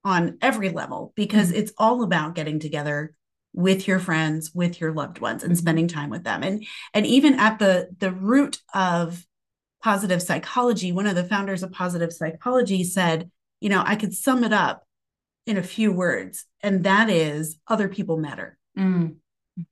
on 0.04 0.38
every 0.42 0.70
level 0.70 1.14
because 1.16 1.52
Mhm. 1.52 1.56
it's 1.56 1.74
all 1.78 2.04
about 2.04 2.36
getting 2.36 2.60
together 2.60 3.16
with 3.54 3.88
your 3.88 4.00
friends, 4.00 4.54
with 4.54 4.80
your 4.80 4.94
loved 4.94 5.20
ones 5.20 5.44
and 5.44 5.54
Mhm. 5.54 5.58
spending 5.58 5.88
time 5.88 6.10
with 6.10 6.24
them. 6.24 6.44
And 6.44 6.66
and 6.94 7.06
even 7.06 7.36
at 7.36 7.60
the 7.60 7.90
the 8.00 8.12
root 8.12 8.62
of 8.74 9.26
positive 9.84 10.22
psychology, 10.22 10.92
one 10.92 11.08
of 11.08 11.16
the 11.16 11.24
founders 11.24 11.64
of 11.64 11.72
positive 11.72 12.12
psychology 12.12 12.84
said, 12.84 13.30
you 13.62 13.70
know, 13.70 13.84
I 13.86 13.96
could 13.96 14.14
sum 14.14 14.44
it 14.44 14.54
up 14.54 14.86
in 15.46 15.58
a 15.58 15.64
few 15.64 15.92
words, 15.92 16.46
and 16.62 16.84
that 16.84 17.10
is 17.10 17.58
other 17.68 17.88
people 17.88 18.18
matter. 18.18 18.58
Mm. 18.78 19.16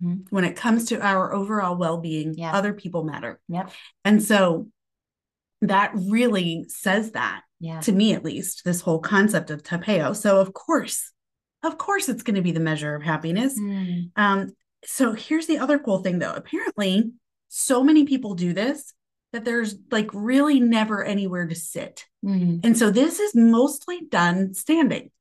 Mhm. 0.01 0.25
When 0.31 0.43
it 0.43 0.55
comes 0.55 0.85
to 0.85 0.99
our 1.05 1.33
overall 1.33 1.77
well-being, 1.77 2.33
Yeah. 2.35 2.51
other 2.53 2.73
people 2.73 3.03
matter. 3.03 3.39
Yep. 3.47 3.71
And 4.03 4.21
so 4.23 4.69
that 5.61 5.91
really 5.95 6.65
says 6.67 7.11
that 7.11 7.43
Yeah. 7.59 7.79
to 7.81 7.91
me 7.91 8.13
at 8.13 8.23
least, 8.23 8.63
this 8.65 8.81
whole 8.81 8.99
concept 8.99 9.49
of 9.49 9.63
tapeo. 9.63 10.15
So 10.15 10.39
of 10.41 10.53
course, 10.53 11.11
of 11.63 11.77
course 11.77 12.09
it's 12.09 12.23
going 12.23 12.35
to 12.35 12.41
be 12.41 12.51
the 12.51 12.59
measure 12.59 12.95
of 12.95 13.03
happiness. 13.03 13.57
Mm. 13.59 14.11
Um, 14.15 14.51
so 14.85 15.13
here's 15.13 15.47
the 15.47 15.57
other 15.57 15.79
cool 15.79 15.99
thing 15.99 16.19
though. 16.19 16.33
Apparently, 16.33 17.11
so 17.49 17.83
many 17.83 18.05
people 18.05 18.35
do 18.35 18.53
this 18.53 18.93
that 19.33 19.45
there's 19.45 19.75
like 19.91 20.09
really 20.13 20.59
never 20.59 21.03
anywhere 21.03 21.47
to 21.47 21.55
sit. 21.55 22.05
Mm. 22.25 22.61
And 22.63 22.77
so 22.77 22.89
this 22.91 23.19
is 23.19 23.35
mostly 23.35 24.01
done 24.09 24.53
standing. 24.53 25.11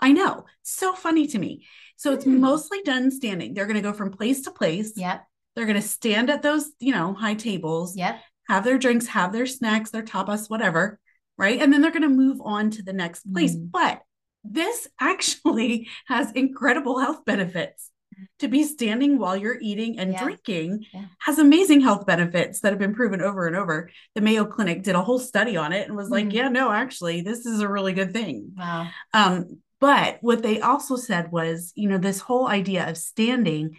I 0.00 0.12
know, 0.12 0.46
so 0.62 0.92
funny 0.94 1.26
to 1.28 1.38
me. 1.38 1.64
So 1.96 2.12
it's 2.12 2.24
Hmm. 2.24 2.40
mostly 2.40 2.82
done 2.82 3.10
standing. 3.12 3.54
They're 3.54 3.66
going 3.66 3.76
to 3.76 3.82
go 3.82 3.92
from 3.92 4.10
place 4.10 4.42
to 4.42 4.50
place. 4.50 4.94
Yep. 4.96 5.24
They're 5.54 5.66
going 5.66 5.80
to 5.80 5.86
stand 5.86 6.28
at 6.30 6.42
those, 6.42 6.70
you 6.80 6.92
know, 6.92 7.14
high 7.14 7.34
tables 7.34 7.96
Yep. 7.96 8.18
have 8.48 8.64
their 8.64 8.78
drinks, 8.78 9.06
have 9.06 9.32
their 9.32 9.46
snacks, 9.46 9.90
their 9.90 10.02
tapas, 10.02 10.50
whatever, 10.50 10.98
right? 11.38 11.60
And 11.62 11.72
then 11.72 11.82
they're 11.82 11.92
going 11.92 12.02
to 12.02 12.08
move 12.08 12.40
on 12.42 12.70
to 12.72 12.82
the 12.82 12.92
next 12.92 13.22
place. 13.32 13.54
Mm. 13.54 13.70
But 13.70 14.02
this 14.42 14.88
actually 15.00 15.88
has 16.08 16.32
incredible 16.32 16.98
health 16.98 17.24
benefits. 17.24 17.91
To 18.40 18.48
be 18.48 18.64
standing 18.64 19.18
while 19.18 19.36
you're 19.36 19.58
eating 19.60 19.98
and 19.98 20.12
Yeah. 20.12 20.22
drinking 20.24 20.86
Yeah. 20.92 21.04
has 21.20 21.38
amazing 21.38 21.80
health 21.80 22.06
benefits 22.06 22.60
that 22.60 22.70
have 22.72 22.78
been 22.78 22.94
proven 22.94 23.20
over 23.22 23.46
and 23.46 23.54
over. 23.56 23.88
The 24.14 24.20
Mayo 24.20 24.44
Clinic 24.44 24.82
did 24.82 24.94
a 24.94 25.02
whole 25.02 25.18
study 25.18 25.56
on 25.56 25.72
it 25.72 25.86
and 25.88 25.96
was 25.96 26.08
like, 26.10 26.26
Mm. 26.26 26.32
yeah, 26.32 26.48
no, 26.48 26.72
actually, 26.72 27.20
this 27.20 27.46
is 27.46 27.60
a 27.60 27.68
really 27.68 27.92
good 27.92 28.12
thing. 28.12 28.52
Wow. 28.56 28.88
Um, 29.14 29.58
but 29.80 30.18
what 30.22 30.42
they 30.42 30.60
also 30.60 30.96
said 30.96 31.30
was, 31.32 31.72
you 31.76 31.88
know, 31.88 31.98
this 31.98 32.20
whole 32.20 32.46
idea 32.48 32.88
of 32.88 32.96
standing 32.96 33.76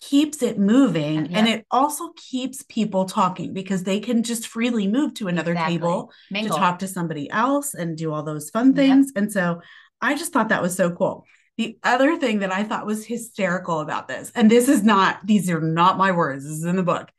keeps 0.00 0.42
it 0.42 0.58
moving 0.58 1.26
Yeah. 1.26 1.38
and 1.38 1.48
it 1.48 1.66
also 1.70 2.12
keeps 2.16 2.62
people 2.68 3.04
talking 3.04 3.52
because 3.52 3.82
they 3.84 4.00
can 4.00 4.22
just 4.22 4.46
freely 4.48 4.86
move 4.88 5.12
to 5.14 5.28
another 5.28 5.52
Exactly. 5.52 5.76
table 5.76 6.12
Mingle. 6.30 6.56
to 6.56 6.60
talk 6.60 6.78
to 6.78 6.88
somebody 6.88 7.30
else 7.30 7.74
and 7.74 7.96
do 7.98 8.12
all 8.12 8.22
those 8.22 8.48
fun 8.50 8.68
Yep. 8.68 8.76
things. 8.76 9.12
And 9.14 9.30
so 9.30 9.60
I 10.00 10.14
just 10.14 10.32
thought 10.32 10.48
that 10.48 10.62
was 10.62 10.74
so 10.74 10.90
cool. 10.90 11.26
The 11.60 11.76
other 11.82 12.16
thing 12.16 12.38
that 12.38 12.50
I 12.50 12.64
thought 12.64 12.86
was 12.86 13.04
hysterical 13.04 13.80
about 13.80 14.08
this, 14.08 14.32
and 14.34 14.50
this 14.50 14.66
is 14.66 14.82
not, 14.82 15.18
these 15.26 15.50
are 15.50 15.60
not 15.60 15.98
my 15.98 16.10
words, 16.10 16.44
this 16.44 16.54
is 16.54 16.64
in 16.64 16.76
the 16.76 16.82
book, 16.82 17.10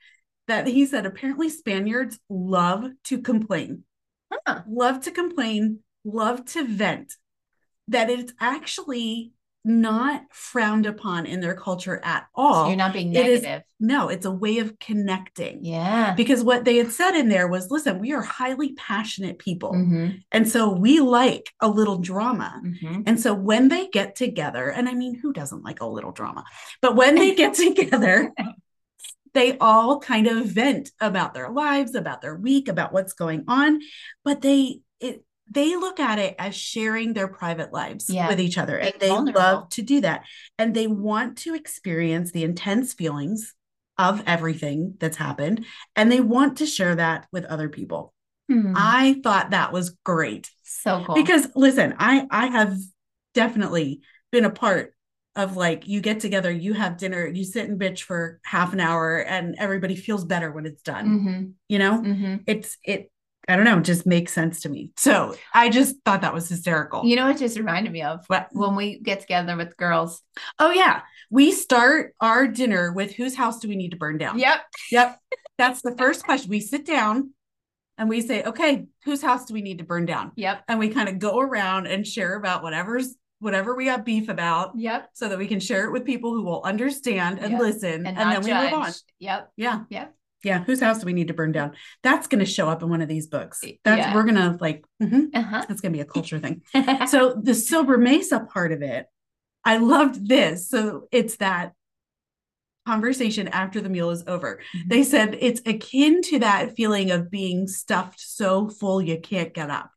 that 0.48 0.66
he 0.66 0.88
said 0.88 1.06
apparently 1.06 1.48
Spaniards 1.48 2.18
love 2.28 2.90
to 3.04 3.22
complain 3.22 3.84
Huh. 4.48 4.64
love 4.68 5.02
to 5.02 5.12
complain, 5.12 5.82
love 6.04 6.44
to 6.46 6.66
vent, 6.66 7.14
that 7.90 8.10
it's 8.10 8.34
actually 8.40 9.32
not 9.64 10.24
frowned 10.32 10.86
upon 10.86 11.26
in 11.28 11.40
their 11.40 11.54
culture 11.54 12.02
at 12.04 12.28
all. 12.34 12.64
So 12.64 12.68
you're 12.70 12.78
not 12.78 12.94
being 12.94 13.14
It 13.14 13.28
is- 13.28 13.42
negative. 13.44 13.64
no, 13.80 14.10
it's 14.10 14.26
a 14.26 14.32
way 14.32 14.58
of 14.58 14.80
connecting. 14.80 15.64
Yeah. 15.64 16.14
Because 16.16 16.44
what 16.44 16.66
they 16.66 16.78
had 16.78 16.92
said 16.92 17.16
in 17.16 17.30
there 17.30 17.48
was 17.48 17.70
listen, 17.70 18.00
we 18.00 18.12
are 18.14 18.22
highly 18.24 18.74
passionate 18.74 19.38
people. 19.38 19.74
Mm-hmm. 19.74 20.18
And 20.32 20.50
so 20.50 20.72
we 20.72 21.00
like 21.00 21.52
a 21.60 21.68
little 21.68 21.98
drama. 22.00 22.60
Mm-hmm. 22.66 23.02
And 23.06 23.20
so 23.20 23.34
when 23.36 23.68
they 23.68 23.88
get 23.90 24.16
together, 24.16 24.70
and 24.70 24.90
I 24.90 24.94
mean, 24.96 25.14
who 25.16 25.32
doesn't 25.32 25.64
like 25.64 25.82
a 25.82 25.86
little 25.86 26.12
drama? 26.12 26.44
But 26.82 26.96
when 26.96 27.16
they 27.16 27.36
get 27.36 27.54
together, 27.66 28.32
they 29.34 29.58
all 29.60 30.00
kind 30.00 30.28
of 30.28 30.46
vent 30.46 30.90
about 31.00 31.34
their 31.34 31.50
lives, 31.50 31.94
about 31.96 32.22
their 32.22 32.36
week, 32.36 32.68
about 32.68 32.94
what's 32.94 33.14
going 33.14 33.44
on. 33.48 33.80
But 34.26 34.42
they 34.42 34.80
it 35.00 35.24
they 35.52 35.76
look 35.76 36.00
at 36.00 36.18
it 36.18 36.36
as 36.40 36.56
sharing 36.56 37.14
their 37.14 37.28
private 37.28 37.74
lives 37.74 38.10
Yeah. 38.10 38.28
with 38.30 38.40
each 38.40 38.58
other. 38.58 38.78
And 38.78 38.94
they 39.00 39.10
vulnerable. 39.10 39.42
love 39.42 39.70
to 39.70 39.82
do 39.82 40.02
that. 40.02 40.24
And 40.58 40.74
they 40.74 40.88
want 40.88 41.38
to 41.40 41.54
experience 41.56 42.32
the 42.32 42.44
intense 42.44 42.94
feelings 42.94 43.54
of 43.98 44.24
everything 44.26 44.96
that's 45.00 45.18
happened. 45.18 45.66
And 45.96 46.12
they 46.12 46.22
want 46.22 46.58
to 46.60 46.66
share 46.66 46.96
that 46.96 47.28
with 47.32 47.46
other 47.46 47.70
people. 47.70 48.14
Hmm. 48.50 48.74
I 48.76 49.20
thought 49.24 49.52
that 49.52 49.72
was 49.74 49.96
great 50.04 50.50
so 50.64 51.04
cool. 51.06 51.16
because 51.16 51.48
listen 51.56 51.94
i 52.00 52.26
i 52.32 52.48
have 52.48 52.76
definitely 53.34 54.02
been 54.32 54.46
a 54.46 54.50
part 54.50 54.94
of 55.36 55.56
like 55.58 55.88
you 55.88 56.02
get 56.02 56.20
together 56.20 56.52
you 56.52 56.74
have 56.74 56.98
dinner 56.98 57.28
you 57.28 57.44
sit 57.44 57.70
and 57.70 57.80
bitch 57.80 58.02
for 58.02 58.40
half 58.44 58.74
an 58.74 58.80
hour 58.80 59.18
and 59.20 59.56
everybody 59.60 59.96
feels 59.96 60.26
better 60.26 60.52
when 60.52 60.66
it's 60.66 60.82
done 60.82 61.06
mm-hmm. 61.08 61.44
you 61.70 61.80
know 61.80 62.02
Mm-hmm. 62.02 62.36
it's 62.48 62.78
it 62.84 63.11
i 63.48 63.56
don't 63.56 63.66
know 63.66 63.80
just 63.80 64.06
makes 64.06 64.32
sense 64.34 64.62
to 64.62 64.70
me 64.70 64.92
so 64.98 65.36
i 65.54 65.70
just 65.70 65.96
thought 66.06 66.22
that 66.22 66.34
was 66.34 66.48
hysterical 66.50 67.04
You 67.06 67.16
know 67.16 67.28
what 67.28 67.38
just 67.38 67.58
reminded 67.58 67.92
me 67.92 68.02
of? 68.04 68.24
What? 68.28 68.50
When 68.52 68.76
we 68.76 69.00
get 69.00 69.22
together 69.22 69.56
with 69.58 69.76
girls. 69.78 70.22
oh 70.60 70.72
yeah 70.72 71.02
we 71.30 71.52
start 71.52 72.14
our 72.20 72.48
dinner 72.48 72.92
with 72.92 73.14
whose 73.16 73.36
house 73.36 73.60
do 73.60 73.68
we 73.68 73.76
need 73.76 73.92
to 73.92 73.98
burn 73.98 74.18
down 74.18 74.38
Yep. 74.40 74.60
yep 74.92 75.20
that's 75.58 75.82
the 75.82 75.96
first 75.98 76.24
question 76.24 76.50
we 76.50 76.60
sit 76.60 76.86
down 76.86 77.32
and 77.98 78.10
we 78.10 78.22
say 78.22 78.44
okay 78.44 78.86
whose 79.06 79.22
house 79.22 79.46
do 79.46 79.54
we 79.54 79.62
need 79.62 79.78
to 79.80 79.84
burn 79.84 80.06
down 80.06 80.32
Yep. 80.36 80.64
and 80.68 80.80
we 80.80 80.90
kind 80.90 81.10
of 81.10 81.20
go 81.20 81.40
around 81.40 81.88
and 81.88 82.06
share 82.06 82.36
about 82.36 82.64
whatever's 82.64 83.16
whatever 83.40 83.76
we 83.76 83.86
got 83.86 84.06
beef 84.06 84.30
about 84.30 84.74
Yep. 84.78 85.10
so 85.14 85.30
that 85.30 85.38
we 85.40 85.48
can 85.48 85.60
share 85.60 85.86
it 85.86 85.92
with 85.92 86.06
people 86.06 86.32
who 86.34 86.44
will 86.44 86.62
understand 86.64 87.40
and 87.40 87.52
Yep. 87.54 87.60
listen 87.62 88.06
And, 88.06 88.18
and, 88.18 88.32
then 88.32 88.42
we 88.44 88.54
move 88.54 88.74
on 88.74 88.92
Yep. 89.20 89.52
yeah 89.58 89.80
Yep. 89.90 90.16
Yeah 90.44 90.64
whose 90.64 90.80
house 90.82 91.00
do 91.00 91.06
we 91.06 91.14
need 91.14 91.28
to 91.28 91.34
burn 91.34 91.52
down 91.52 91.72
that's 92.04 92.28
going 92.28 92.40
to 92.40 92.46
show 92.46 92.68
up 92.70 92.82
in 92.84 92.90
one 92.90 93.02
of 93.02 93.08
these 93.08 93.28
books 93.28 93.62
that's 93.84 94.00
Yeah. 94.00 94.14
we're 94.16 94.24
going 94.24 94.36
to 94.36 94.58
like 94.60 94.84
mhm, 95.02 95.30
Uh-huh. 95.34 95.66
that's 95.68 95.82
going 95.82 95.92
to 95.94 95.98
be 95.98 96.02
a 96.02 96.06
culture 96.06 96.40
thing 96.40 96.62
so 97.08 97.34
the 97.42 97.54
silver 97.54 97.98
mesa 97.98 98.40
part 98.40 98.72
of 98.72 98.82
it 98.82 99.06
i 99.66 99.78
loved 99.78 100.28
this 100.28 100.70
so 100.70 101.08
it's 101.12 101.38
that 101.38 101.74
conversation 102.88 103.48
after 103.50 103.80
the 103.80 103.90
meal 103.90 104.10
is 104.10 104.24
over 104.28 104.60
Mhm. 104.76 104.90
they 104.90 105.04
said 105.04 105.38
it's 105.40 105.62
akin 105.68 106.22
to 106.24 106.40
that 106.40 106.76
feeling 106.76 107.12
of 107.12 107.30
being 107.30 107.68
stuffed 107.68 108.20
so 108.20 108.68
full 108.70 109.02
you 109.02 109.20
can't 109.20 109.54
get 109.54 109.70
up 109.70 109.92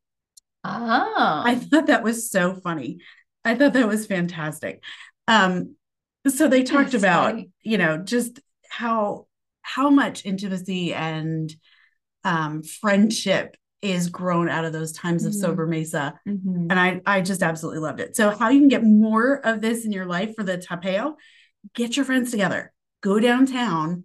oh. 0.64 1.42
I 1.46 1.54
thought 1.56 1.86
that 1.88 2.02
was 2.02 2.30
so 2.30 2.54
funny. 2.54 2.98
I 3.44 3.54
thought 3.54 3.74
that 3.74 3.86
was 3.88 4.06
fantastic. 4.06 4.82
Um, 5.28 5.76
so 6.26 6.48
they 6.48 6.62
talked 6.62 6.92
That's 6.92 7.02
about, 7.04 7.32
funny. 7.32 7.50
you 7.62 7.76
know, 7.76 7.98
just 7.98 8.40
how 8.70 9.26
how 9.66 9.88
much 9.90 10.24
intimacy 10.26 10.92
and 10.94 11.52
um 12.22 12.62
friendship 12.62 13.56
is 13.82 14.08
grown 14.08 14.48
out 14.48 14.64
of 14.64 14.72
those 14.72 14.92
times 14.92 15.24
of 15.24 15.32
Mhm. 15.32 15.42
sobremesa 15.42 16.14
Mhm. 16.26 16.66
and 16.70 16.78
I 16.80 17.00
I 17.06 17.20
just 17.22 17.42
absolutely 17.42 17.80
loved 17.80 18.00
it. 18.00 18.14
So 18.16 18.30
how 18.30 18.50
you 18.50 18.60
can 18.60 18.68
get 18.68 18.84
more 18.84 19.34
of 19.44 19.60
this 19.60 19.84
in 19.84 19.92
your 19.92 20.06
life 20.06 20.34
for 20.36 20.42
the 20.44 20.58
tapeo? 20.58 21.16
Get 21.74 21.96
your 21.96 22.04
friends 22.04 22.30
together, 22.30 22.72
go 23.02 23.18
downtown, 23.18 24.04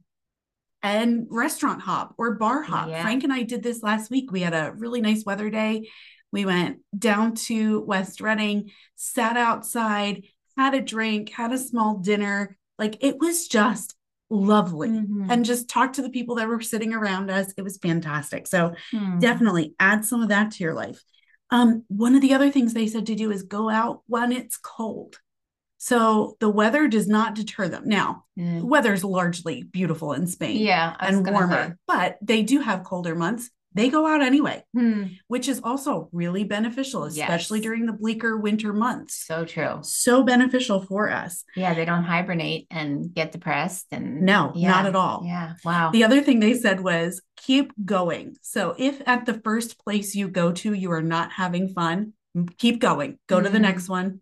and 0.81 1.27
restaurant 1.29 1.81
hop 1.81 2.15
or 2.17 2.35
bar 2.35 2.61
hop. 2.63 2.87
Yeah. 2.89 3.01
Frank 3.01 3.23
and 3.25 3.33
I 3.33 3.43
did 3.43 3.63
this 3.63 3.83
last 3.83 4.09
week. 4.09 4.31
We 4.31 4.41
had 4.41 4.53
a 4.53 4.73
really 4.77 5.01
nice 5.01 5.25
weather 5.25 5.49
day. 5.49 5.89
We 6.31 6.45
went 6.45 6.79
down 6.97 7.35
to 7.47 7.81
West 7.81 8.21
Reading, 8.21 8.71
sat 8.95 9.35
outside, 9.35 10.23
had 10.57 10.73
a 10.73 10.81
drink, 10.81 11.29
had 11.31 11.51
a 11.51 11.57
small 11.57 11.97
dinner. 11.97 12.57
Like 12.77 12.97
it 13.01 13.19
was 13.19 13.47
just 13.47 13.95
lovely. 14.29 14.89
Mhm. 14.89 15.27
And 15.29 15.43
just 15.45 15.67
talk 15.69 15.93
to 15.93 16.01
the 16.01 16.09
people 16.09 16.35
that 16.35 16.47
were 16.47 16.61
sitting 16.61 16.93
around 16.93 17.29
us. 17.31 17.53
It 17.57 17.63
was 17.63 17.77
fantastic. 17.77 18.47
So 18.47 18.73
Mhm. 18.93 19.19
definitely 19.19 19.73
add 19.79 20.05
some 20.05 20.21
of 20.21 20.29
that 20.29 20.51
to 20.51 20.63
your 20.63 20.73
life. 20.73 21.03
Um, 21.51 21.83
one 21.87 22.13
of 22.15 22.21
the 22.21 22.33
other 22.33 22.51
things 22.51 22.73
they 22.73 22.87
said 22.87 23.07
to 23.07 23.15
do 23.15 23.31
is 23.31 23.41
go 23.43 23.69
out 23.69 24.03
when 24.05 24.31
it's 24.31 24.57
cold. 24.57 25.19
So 25.77 26.35
the 26.39 26.49
weather 26.49 26.87
does 26.87 27.07
not 27.07 27.35
deter 27.35 27.67
them. 27.69 27.83
Now, 27.85 28.25
Yeah. 28.35 28.59
the 28.59 28.65
weather's 28.65 29.03
largely 29.03 29.63
beautiful 29.63 30.13
in 30.13 30.27
Spain 30.27 30.57
Yeah, 30.61 30.95
and 30.99 31.25
warmer, 31.25 31.69
say. 31.69 31.73
but 31.87 32.17
they 32.21 32.43
do 32.43 32.59
have 32.59 32.83
colder 32.83 33.15
months. 33.15 33.49
They 33.75 33.89
go 33.89 34.07
out 34.07 34.21
anyway, 34.23 34.63
Hmm, 34.73 35.03
which 35.27 35.47
is 35.47 35.61
also 35.63 36.09
really 36.11 36.43
beneficial, 36.43 37.03
especially 37.03 37.59
Yes. 37.59 37.63
during 37.63 37.85
the 37.85 37.93
bleaker 37.93 38.35
winter 38.35 38.73
months. 38.73 39.13
so 39.27 39.45
true. 39.45 39.79
So 39.83 40.23
beneficial 40.23 40.81
for 40.81 41.11
us. 41.11 41.43
Yeah, 41.55 41.75
they 41.75 41.85
don't 41.85 42.03
hibernate 42.03 42.65
and 42.71 43.13
get 43.13 43.31
depressed 43.31 43.85
and 43.91 44.21
No, 44.23 44.51
yeah, 44.55 44.71
not 44.71 44.85
at 44.87 44.95
all. 44.95 45.23
Yeah. 45.25 45.53
Wow. 45.63 45.91
The 45.91 46.03
other 46.03 46.21
thing 46.21 46.39
they 46.39 46.55
said 46.55 46.81
was 46.81 47.21
keep 47.37 47.71
going. 47.85 48.37
So 48.41 48.73
if 48.77 49.01
at 49.07 49.25
the 49.27 49.35
first 49.35 49.77
place 49.77 50.15
you 50.15 50.27
go 50.29 50.51
to, 50.53 50.73
you 50.73 50.91
are 50.91 51.03
not 51.03 51.31
having 51.33 51.67
fun, 51.69 52.13
keep 52.57 52.79
going. 52.79 53.19
Go 53.27 53.39
to 53.39 53.49
the 53.49 53.59
Mm. 53.59 53.69
next 53.69 53.87
one. 53.87 54.21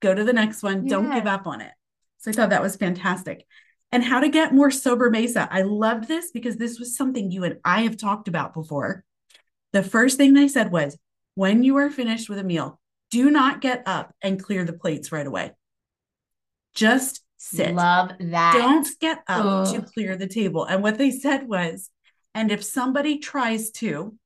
Go 0.00 0.14
to 0.14 0.22
the 0.24 0.32
next 0.34 0.62
one. 0.62 0.86
Don't 0.86 1.10
give 1.14 1.26
up 1.26 1.46
on 1.46 1.60
it. 1.62 1.72
So 2.18 2.30
I 2.30 2.34
thought 2.34 2.50
that 2.50 2.62
was 2.62 2.76
fantastic. 2.76 3.46
And 3.92 4.02
how 4.02 4.20
to 4.20 4.28
get 4.28 4.54
more 4.54 4.70
sobremesa. 4.70 5.48
I 5.50 5.62
loved 5.62 6.08
this 6.08 6.30
because 6.30 6.56
this 6.56 6.78
was 6.78 6.96
something 6.96 7.30
you 7.30 7.44
and 7.44 7.58
I 7.64 7.82
have 7.82 7.98
talked 7.98 8.26
about 8.26 8.54
before. 8.54 9.04
The 9.72 9.82
first 9.82 10.16
thing 10.16 10.32
they 10.32 10.48
said 10.48 10.72
was 10.72 10.98
when 11.34 11.62
you 11.62 11.76
are 11.76 11.90
finished 11.90 12.28
with 12.28 12.38
a 12.38 12.44
meal, 12.44 12.80
do 13.10 13.30
not 13.30 13.60
get 13.60 13.82
up 13.84 14.14
and 14.22 14.42
clear 14.42 14.64
the 14.64 14.72
plates 14.72 15.12
right 15.12 15.26
away. 15.26 15.52
Just 16.74 17.22
sit 17.36 17.74
Love 17.74 18.12
that. 18.18 18.54
don't 18.54 18.88
get 19.00 19.22
up 19.28 19.70
to 19.72 19.82
clear 19.82 20.16
the 20.16 20.26
table. 20.26 20.64
And 20.64 20.82
what 20.82 20.96
they 20.96 21.10
said 21.10 21.46
was, 21.46 21.90
and 22.34 22.50
if 22.50 22.64
somebody 22.64 23.18
tries 23.18 23.70
to, 23.72 24.16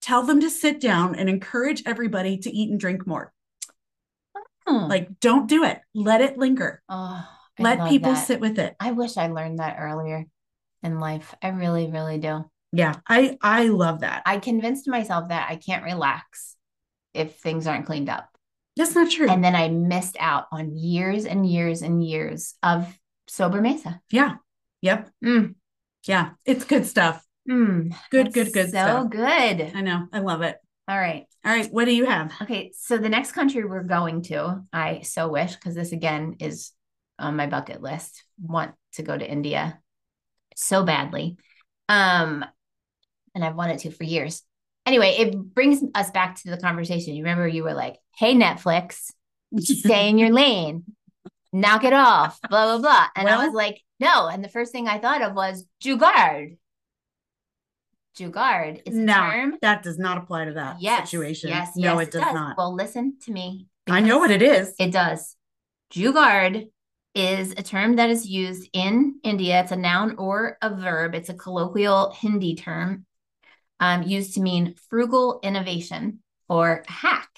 tell 0.00 0.22
them 0.22 0.40
to 0.40 0.50
sit 0.50 0.80
down 0.80 1.16
and 1.16 1.28
encourage 1.28 1.82
everybody 1.86 2.38
to 2.38 2.50
eat 2.50 2.70
and 2.70 2.78
drink 2.78 3.06
more. 3.06 3.32
Hmm. 4.66 4.88
Like, 4.88 5.18
don't 5.18 5.48
do 5.48 5.64
it. 5.64 5.80
Let 5.94 6.20
it 6.20 6.38
linger. 6.38 6.82
oh, 6.88 7.26
I 7.58 7.62
Let 7.62 7.88
people 7.88 8.12
that. 8.12 8.26
sit 8.26 8.40
with 8.40 8.58
it. 8.58 8.74
I 8.80 8.92
wish 8.92 9.16
I 9.16 9.28
learned 9.28 9.58
that 9.58 9.76
earlier 9.78 10.24
in 10.82 10.98
life. 10.98 11.34
I 11.42 11.48
really, 11.48 11.90
really 11.90 12.18
do. 12.18 12.44
Yeah, 12.72 12.94
I 13.08 13.36
I 13.42 13.66
love 13.68 14.00
that. 14.00 14.22
I 14.24 14.38
convinced 14.38 14.88
myself 14.88 15.28
that 15.28 15.48
I 15.50 15.56
can't 15.56 15.84
relax 15.84 16.56
if 17.12 17.36
things 17.38 17.66
aren't 17.66 17.84
cleaned 17.86 18.08
up. 18.08 18.28
That's 18.76 18.94
not 18.94 19.10
true. 19.10 19.28
And 19.28 19.44
then 19.44 19.54
I 19.54 19.68
missed 19.68 20.16
out 20.18 20.46
on 20.50 20.74
years 20.76 21.26
and 21.26 21.46
years 21.46 21.82
and 21.82 22.02
years 22.02 22.54
of 22.62 22.98
sobremesa. 23.28 24.00
yeah. 24.10 24.36
Yep. 24.80 25.10
Mm, 25.24 25.54
Yeah. 26.06 26.30
It's 26.46 26.64
good 26.64 26.86
stuff. 26.86 27.24
mm, 27.48 27.94
Good, 28.10 28.32
good, 28.32 28.52
good 28.52 28.70
So 28.70 28.70
stuff. 28.70 29.10
good. 29.10 29.72
I 29.74 29.80
know. 29.82 30.08
I 30.12 30.18
love 30.20 30.40
it. 30.42 30.56
All 30.88 30.98
right. 30.98 31.26
All 31.44 31.52
right. 31.52 31.70
What 31.72 31.84
do 31.84 31.94
you 31.94 32.06
have? 32.06 32.32
Okay. 32.42 32.72
So 32.76 32.96
the 32.98 33.08
next 33.10 33.32
country 33.32 33.64
we're 33.64 33.84
going 33.84 34.22
to, 34.22 34.62
I 34.72 35.02
so 35.02 35.28
wish, 35.28 35.54
because 35.54 35.74
this 35.76 35.92
again 35.92 36.36
is 36.40 36.72
on 37.22 37.36
my 37.36 37.46
bucket 37.46 37.80
list, 37.82 38.24
want 38.40 38.72
to 38.94 39.02
go 39.02 39.16
to 39.16 39.28
India 39.30 39.78
so 40.56 40.84
badly. 40.84 41.38
Um, 41.88 42.44
and 43.34 43.44
I've 43.44 43.56
wanted 43.56 43.78
to 43.80 43.90
for 43.90 44.04
years. 44.04 44.42
Anyway, 44.84 45.14
it 45.18 45.36
brings 45.36 45.82
us 45.94 46.10
back 46.10 46.40
to 46.42 46.50
the 46.50 46.58
conversation. 46.58 47.14
You 47.14 47.22
remember 47.22 47.46
you 47.46 47.62
were 47.62 47.74
like, 47.74 47.96
hey, 48.16 48.34
Netflix, 48.34 49.12
stay 49.58 50.08
in 50.08 50.18
your 50.18 50.30
lane, 50.30 50.84
knock 51.52 51.84
it 51.84 51.92
off, 51.92 52.40
blah, 52.50 52.66
blah, 52.66 52.78
blah. 52.78 53.06
And 53.16 53.28
I 53.28 53.44
was 53.44 53.54
like, 53.54 53.80
no. 54.00 54.26
And 54.26 54.42
the 54.44 54.48
first 54.48 54.72
thing 54.72 54.88
I 54.88 54.98
thought 54.98 55.22
of 55.22 55.34
was 55.34 55.64
Jugaad. 55.82 56.56
Jugaad 58.18 58.82
is 58.84 58.96
a 58.96 59.00
no, 59.00 59.14
term. 59.14 59.54
that 59.62 59.82
does 59.82 59.98
not 59.98 60.18
apply 60.18 60.44
to 60.46 60.52
that 60.54 60.76
Yes. 60.80 61.10
situation. 61.10 61.48
Yes. 61.50 61.76
no, 61.76 61.98
yes, 61.98 62.08
it 62.08 62.12
does 62.12 62.34
not. 62.34 62.56
Well, 62.58 62.74
listen 62.74 63.16
to 63.24 63.32
me. 63.32 63.68
I 63.88 64.00
know 64.00 64.18
what 64.18 64.30
it 64.30 64.42
is. 64.42 64.74
It 64.78 64.90
does. 64.92 65.36
Jugaad 65.92 66.68
is 67.14 67.52
a 67.52 67.62
term 67.62 67.96
that 67.96 68.10
is 68.10 68.26
used 68.26 68.68
in 68.72 69.20
India. 69.22 69.60
It's 69.60 69.72
a 69.72 69.76
noun 69.76 70.16
or 70.16 70.56
a 70.62 70.74
verb. 70.74 71.14
It's 71.14 71.28
a 71.28 71.34
colloquial 71.34 72.12
Hindi 72.12 72.54
term 72.56 73.06
um, 73.80 74.02
used 74.02 74.34
to 74.34 74.40
mean 74.40 74.74
frugal 74.88 75.40
innovation 75.42 76.20
or 76.48 76.84
hack. 76.86 77.28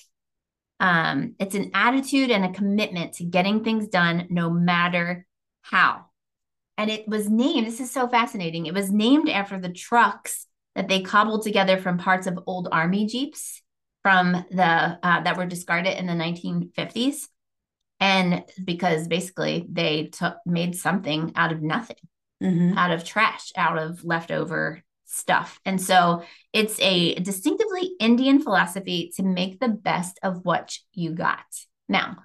Um, 0.81 1.35
it's 1.39 1.55
an 1.55 1.71
attitude 1.75 2.31
and 2.31 2.45
a 2.45 2.53
commitment 2.53 3.15
to 3.15 3.25
getting 3.25 3.65
things 3.65 3.89
done 3.89 4.27
no 4.31 4.51
matter 4.51 5.27
how. 5.63 6.07
And 6.77 6.91
it 6.91 7.09
was 7.09 7.29
named, 7.29 7.67
this 7.67 7.81
is 7.81 7.91
so 7.91 8.09
fascinating. 8.09 8.67
It 8.67 8.75
was 8.75 8.91
named 8.91 9.29
after 9.29 9.59
the 9.59 9.73
trucks 9.73 10.47
that 10.75 10.89
they 10.89 11.01
cobbled 11.01 11.43
together 11.43 11.79
from 11.79 11.99
parts 11.99 12.27
of 12.27 12.39
old 12.47 12.69
army 12.71 13.07
jeeps 13.07 13.63
from 14.03 14.33
the 14.51 14.99
uh, 15.03 15.23
that 15.23 15.37
were 15.37 15.47
discarded 15.47 15.97
in 15.97 16.07
the 16.07 16.13
1950s 16.13 17.29
and 18.01 18.45
because 18.65 19.09
basically 19.09 19.67
they 19.71 20.07
took 20.07 20.37
made 20.47 20.77
something 20.77 21.33
out 21.37 21.53
of 21.53 21.63
nothing 21.63 21.97
Mhm. 22.43 22.77
out 22.77 22.91
of 22.91 23.05
trash 23.05 23.53
out 23.57 23.79
of 23.79 24.05
leftover 24.05 24.83
stuff 25.07 25.61
and 25.65 25.81
so 25.81 26.23
it's 26.53 26.79
a 26.81 27.15
distinctively 27.15 27.93
indian 28.01 28.41
philosophy 28.43 29.13
to 29.17 29.23
make 29.23 29.61
the 29.61 29.69
best 29.69 30.19
of 30.23 30.45
what 30.45 30.77
you 30.93 31.13
got 31.13 31.45
now 31.89 32.17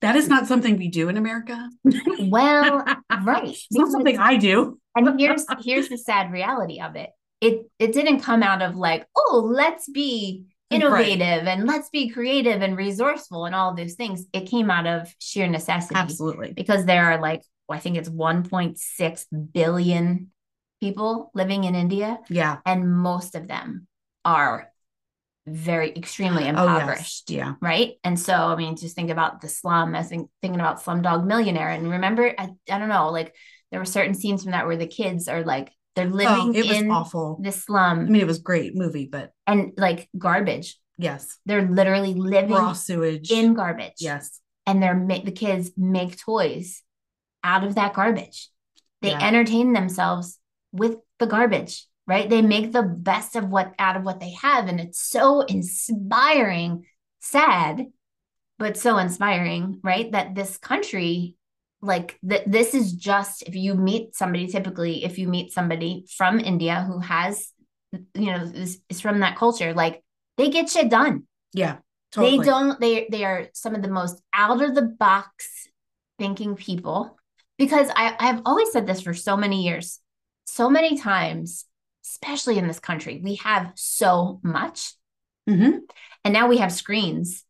That 0.00 0.14
is 0.14 0.28
not 0.28 0.46
something 0.46 0.76
we 0.78 0.88
do 0.88 1.08
in 1.08 1.16
America. 1.16 1.68
well 2.20 2.84
right 3.24 3.48
It's 3.48 3.66
not 3.72 3.90
something 3.90 4.16
I 4.18 4.36
do. 4.36 4.78
and 4.94 5.18
here's 5.20 5.44
here's 5.64 5.88
the 5.88 5.98
sad 5.98 6.30
reality 6.32 6.80
of 6.80 6.94
it 6.96 7.10
it 7.40 7.66
it 7.78 7.92
didn't 7.92 8.20
come 8.20 8.42
out 8.44 8.62
of 8.62 8.76
like 8.76 9.06
oh 9.16 9.42
let's 9.52 9.88
be 9.88 10.44
Right. 10.70 10.82
innovative 10.82 11.46
and 11.46 11.66
let's 11.66 11.88
be 11.88 12.10
creative 12.10 12.60
and 12.60 12.76
resourceful 12.76 13.46
and 13.46 13.54
all 13.54 13.74
those 13.74 13.94
things 13.94 14.26
it 14.34 14.50
came 14.50 14.70
out 14.70 14.86
of 14.86 15.14
sheer 15.18 15.46
necessity 15.48 15.94
Absolutely. 15.94 16.52
because 16.52 16.84
there 16.84 17.06
are 17.06 17.18
like 17.20 17.42
i 17.70 17.78
think 17.78 17.96
it's 17.96 18.10
1.6 18.10 19.24
billion 19.54 20.30
people 20.80 21.30
living 21.34 21.64
in 21.64 21.74
india 21.74 22.18
Yeah. 22.28 22.58
and 22.66 22.90
most 22.98 23.34
of 23.34 23.48
them 23.48 23.86
are 24.26 24.70
very 25.46 25.90
extremely 25.96 26.42
Oh, 26.42 26.46
yes. 26.46 26.50
impoverished 26.50 27.30
Yeah. 27.30 27.54
right? 27.62 27.94
And 28.04 28.20
so, 28.20 28.34
I 28.34 28.54
mean, 28.56 28.76
just 28.76 28.94
think 28.94 29.08
about 29.08 29.40
the 29.40 29.48
slum. 29.48 29.94
I 29.94 30.00
was 30.00 30.08
think, 30.08 30.28
thinking 30.42 30.60
about 30.60 30.82
Slumdog 30.84 31.24
Millionaire, 31.26 31.70
and 31.70 31.90
remember, 31.90 32.34
I, 32.38 32.50
I 32.70 32.78
don't 32.78 32.90
know, 32.90 33.08
like 33.08 33.34
there 33.70 33.80
were 33.80 33.86
certain 33.86 34.12
scenes 34.12 34.42
from 34.42 34.52
that 34.52 34.66
where 34.66 34.76
the 34.76 34.86
kids 34.86 35.26
are 35.26 35.42
like 35.44 35.72
they're 35.98 36.06
Oh, 36.28 36.44
living 36.46 36.54
it 36.54 36.66
was 36.68 36.76
in 36.78 36.90
awful. 36.90 37.38
the 37.42 37.52
slum. 37.52 38.00
I 38.00 38.04
mean, 38.04 38.20
it 38.22 38.26
was 38.26 38.38
a 38.38 38.42
great 38.42 38.74
movie, 38.74 39.06
but 39.10 39.32
and 39.46 39.72
like 39.76 40.08
garbage. 40.16 40.78
yes. 40.96 41.38
They're 41.46 41.68
literally 41.68 42.14
living 42.14 42.50
Raw 42.54 42.72
sewage. 42.72 43.30
in 43.30 43.54
garbage. 43.54 43.98
yes. 44.00 44.40
and 44.66 44.82
they're 44.82 44.94
ma- 44.94 45.24
the 45.24 45.32
kids 45.32 45.70
make 45.78 46.18
toys 46.18 46.82
out 47.42 47.64
of 47.64 47.74
that 47.76 47.94
garbage. 47.94 48.50
They 49.00 49.10
Yeah. 49.12 49.26
entertain 49.26 49.72
themselves 49.72 50.38
with 50.72 50.96
the 51.18 51.26
garbage, 51.26 51.86
right? 52.06 52.28
They 52.28 52.42
make 52.42 52.72
the 52.72 52.82
best 52.82 53.34
of 53.36 53.48
what 53.48 53.72
out 53.78 53.96
of 53.96 54.02
what 54.02 54.20
they 54.20 54.32
have, 54.32 54.68
and 54.68 54.78
it's 54.78 55.00
so 55.00 55.40
inspiring, 55.40 56.84
sad, 57.20 57.86
but 58.58 58.76
so 58.76 58.98
inspiring, 58.98 59.80
right? 59.82 60.12
That 60.12 60.34
this 60.34 60.58
country, 60.58 61.36
like 61.80 62.18
that, 62.24 62.50
this 62.50 62.74
is 62.74 62.92
just 62.92 63.42
if 63.42 63.54
you 63.54 63.74
meet 63.74 64.14
somebody. 64.16 64.46
Typically, 64.46 65.04
if 65.04 65.18
you 65.18 65.28
meet 65.28 65.52
somebody 65.52 66.06
from 66.16 66.40
India 66.40 66.84
who 66.86 66.98
has, 67.00 67.52
you 67.92 68.26
know, 68.32 68.42
is, 68.42 68.80
is 68.88 69.00
from 69.00 69.20
that 69.20 69.36
culture, 69.36 69.74
like 69.74 70.02
they 70.36 70.50
get 70.50 70.68
shit 70.70 70.90
done 70.90 71.24
Yeah. 71.52 71.78
Totally. 72.12 72.38
they 72.38 72.44
don't 72.44 72.80
they 72.80 73.06
they 73.10 73.24
are 73.24 73.48
some 73.52 73.74
of 73.74 73.82
the 73.82 73.88
most 73.88 74.20
out 74.32 74.62
of 74.62 74.74
the 74.74 74.82
box 74.82 75.68
thinking 76.18 76.56
people 76.56 77.18
because 77.58 77.88
i 77.94 78.16
i've 78.18 78.40
always 78.46 78.72
said 78.72 78.86
this 78.86 79.02
for 79.02 79.12
so 79.12 79.36
many 79.36 79.62
years 79.64 80.00
so 80.46 80.70
many 80.70 80.96
times 80.96 81.66
especially 82.06 82.56
in 82.56 82.66
this 82.66 82.80
country 82.80 83.20
we 83.22 83.34
have 83.36 83.72
so 83.74 84.40
much 84.42 84.94
Mhm. 85.48 85.80
and 86.24 86.32
now 86.32 86.48
we 86.48 86.56
have 86.58 86.72
screens 86.72 87.44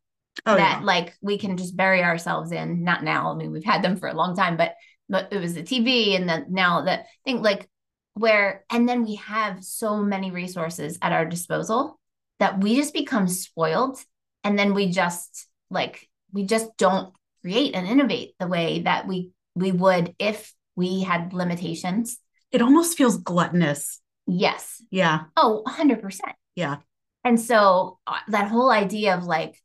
Oh, 0.45 0.55
that 0.55 0.79
yeah. 0.79 0.85
like 0.85 1.15
we 1.21 1.37
can 1.37 1.57
just 1.57 1.75
bury 1.75 2.03
ourselves 2.03 2.51
in 2.51 2.83
not 2.83 3.03
now 3.03 3.31
i 3.31 3.35
mean 3.35 3.51
we've 3.51 3.63
had 3.63 3.83
them 3.83 3.97
for 3.97 4.07
a 4.07 4.13
long 4.13 4.35
time 4.35 4.57
but 4.57 4.75
but 5.07 5.31
it 5.31 5.39
was 5.39 5.53
the 5.53 5.63
tv 5.63 6.15
and 6.15 6.27
then 6.27 6.47
now 6.49 6.81
the 6.81 7.03
thing 7.25 7.41
like 7.41 7.67
where 8.13 8.65
and 8.69 8.87
then 8.87 9.03
we 9.03 9.15
have 9.15 9.63
so 9.63 9.97
many 9.97 10.31
resources 10.31 10.97
at 11.01 11.11
our 11.11 11.25
disposal 11.25 11.99
that 12.39 12.61
we 12.61 12.75
just 12.75 12.93
become 12.93 13.27
spoiled 13.27 13.99
and 14.43 14.57
then 14.57 14.73
we 14.73 14.89
just 14.89 15.47
like 15.69 16.07
we 16.31 16.43
just 16.43 16.75
don't 16.77 17.13
create 17.41 17.75
and 17.75 17.87
innovate 17.87 18.35
the 18.39 18.47
way 18.47 18.81
that 18.81 19.07
we 19.07 19.31
we 19.55 19.71
would 19.71 20.15
if 20.19 20.53
we 20.75 21.01
had 21.01 21.33
limitations. 21.33 22.19
It 22.51 22.61
almost 22.61 22.97
feels 22.97 23.17
gluttonous. 23.17 23.99
Yes. 24.25 24.81
Yeah. 24.89 25.23
Oh, 25.35 25.63
100%. 25.67 26.19
Yeah. 26.55 26.77
And 27.23 27.39
so 27.39 27.99
uh, 28.07 28.19
that 28.29 28.47
whole 28.47 28.71
idea 28.71 29.15
of 29.15 29.25
like 29.25 29.61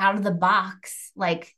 out 0.00 0.16
of 0.16 0.24
the 0.24 0.30
box, 0.32 1.12
like 1.14 1.54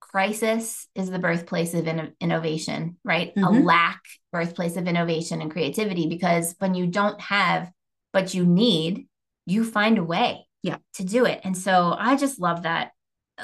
crisis 0.00 0.86
is 0.94 1.10
the 1.10 1.18
birthplace 1.18 1.74
of 1.74 1.86
in- 1.86 2.12
innovation, 2.20 2.96
right? 3.04 3.34
Mhm. 3.34 3.46
A 3.46 3.62
lack 3.64 4.00
birthplace 4.32 4.76
of 4.76 4.86
innovation 4.86 5.40
and 5.40 5.50
creativity 5.50 6.08
because 6.08 6.54
when 6.58 6.74
you 6.74 6.86
don't 6.86 7.20
have 7.20 7.70
but 8.12 8.34
you 8.34 8.44
need, 8.44 9.08
you 9.46 9.64
find 9.64 9.96
a 9.96 10.04
way 10.04 10.46
Yeah. 10.62 10.76
to 10.94 11.04
do 11.04 11.24
it. 11.24 11.40
And 11.44 11.56
so 11.56 11.96
I 11.98 12.16
just 12.16 12.38
love 12.40 12.64
that 12.64 12.92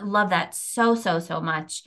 love 0.03 0.31
that 0.31 0.55
so 0.55 0.95
so 0.95 1.19
so 1.19 1.41
much. 1.41 1.83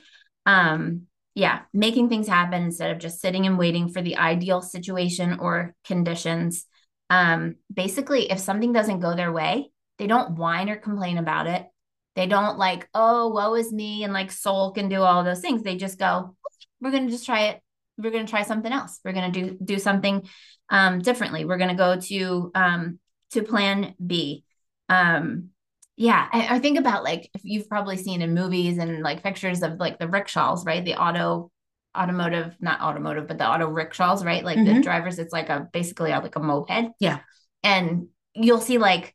Um 0.46 1.02
yeah, 1.34 1.62
making 1.72 2.08
things 2.08 2.28
happen 2.28 2.62
instead 2.62 2.90
of 2.90 2.98
just 2.98 3.20
sitting 3.20 3.46
and 3.46 3.56
waiting 3.56 3.88
for 3.88 4.02
the 4.02 4.16
ideal 4.16 4.60
situation 4.60 5.38
or 5.38 5.74
conditions. 5.84 6.64
Um 7.08 7.56
basically 7.72 8.30
if 8.30 8.38
something 8.40 8.72
doesn't 8.72 9.00
go 9.00 9.14
their 9.14 9.32
way, 9.32 9.70
they 9.98 10.08
don't 10.08 10.36
whine 10.36 10.68
or 10.68 10.76
complain 10.76 11.18
about 11.18 11.46
it. 11.46 11.66
They 12.14 12.26
don't 12.26 12.58
like, 12.58 12.88
oh, 12.94 13.28
woe 13.28 13.54
is 13.54 13.72
me, 13.72 14.04
and 14.04 14.12
like 14.12 14.30
sulk 14.30 14.78
and 14.78 14.90
do 14.90 15.02
all 15.02 15.24
those 15.24 15.40
things. 15.40 15.62
They 15.62 15.76
just 15.76 15.98
go, 15.98 16.36
we're 16.80 16.90
gonna 16.90 17.10
just 17.10 17.26
try 17.26 17.44
it. 17.48 17.60
We're 17.96 18.10
gonna 18.10 18.26
try 18.26 18.42
something 18.42 18.72
else. 18.72 19.00
We're 19.04 19.12
gonna 19.12 19.30
do 19.32 19.56
do 19.62 19.78
something 19.78 20.28
um, 20.68 21.00
differently. 21.00 21.44
We're 21.44 21.58
gonna 21.58 21.74
go 21.74 21.98
to 22.00 22.50
um, 22.54 22.98
to 23.32 23.42
Plan 23.42 23.94
B. 24.04 24.44
Um, 24.88 25.50
yeah, 25.96 26.26
I, 26.32 26.56
I 26.56 26.58
think 26.58 26.78
about 26.78 27.04
like 27.04 27.30
if 27.34 27.42
you've 27.44 27.68
probably 27.68 27.96
seen 27.96 28.22
in 28.22 28.34
movies 28.34 28.78
and 28.78 29.02
like 29.02 29.22
pictures 29.22 29.62
of 29.62 29.78
like 29.78 29.98
the 29.98 30.08
rickshaws, 30.08 30.64
right? 30.66 30.84
The 30.84 30.96
auto 30.96 31.50
automotive, 31.96 32.56
not 32.60 32.80
automotive, 32.80 33.28
but 33.28 33.36
the 33.38 33.46
auto 33.48 33.68
rickshaws, 33.68 34.24
right? 34.24 34.44
Like 34.44 34.56
the 34.56 34.72
Mhm. 34.72 34.82
drivers, 34.82 35.18
it's 35.18 35.32
like 35.32 35.50
a 35.50 35.68
basically 35.72 36.10
like 36.10 36.34
a 36.36 36.40
moped. 36.40 36.94
Yeah. 36.98 37.20
And 37.62 38.08
you'll 38.34 38.60
see 38.62 38.78
like 38.78 39.14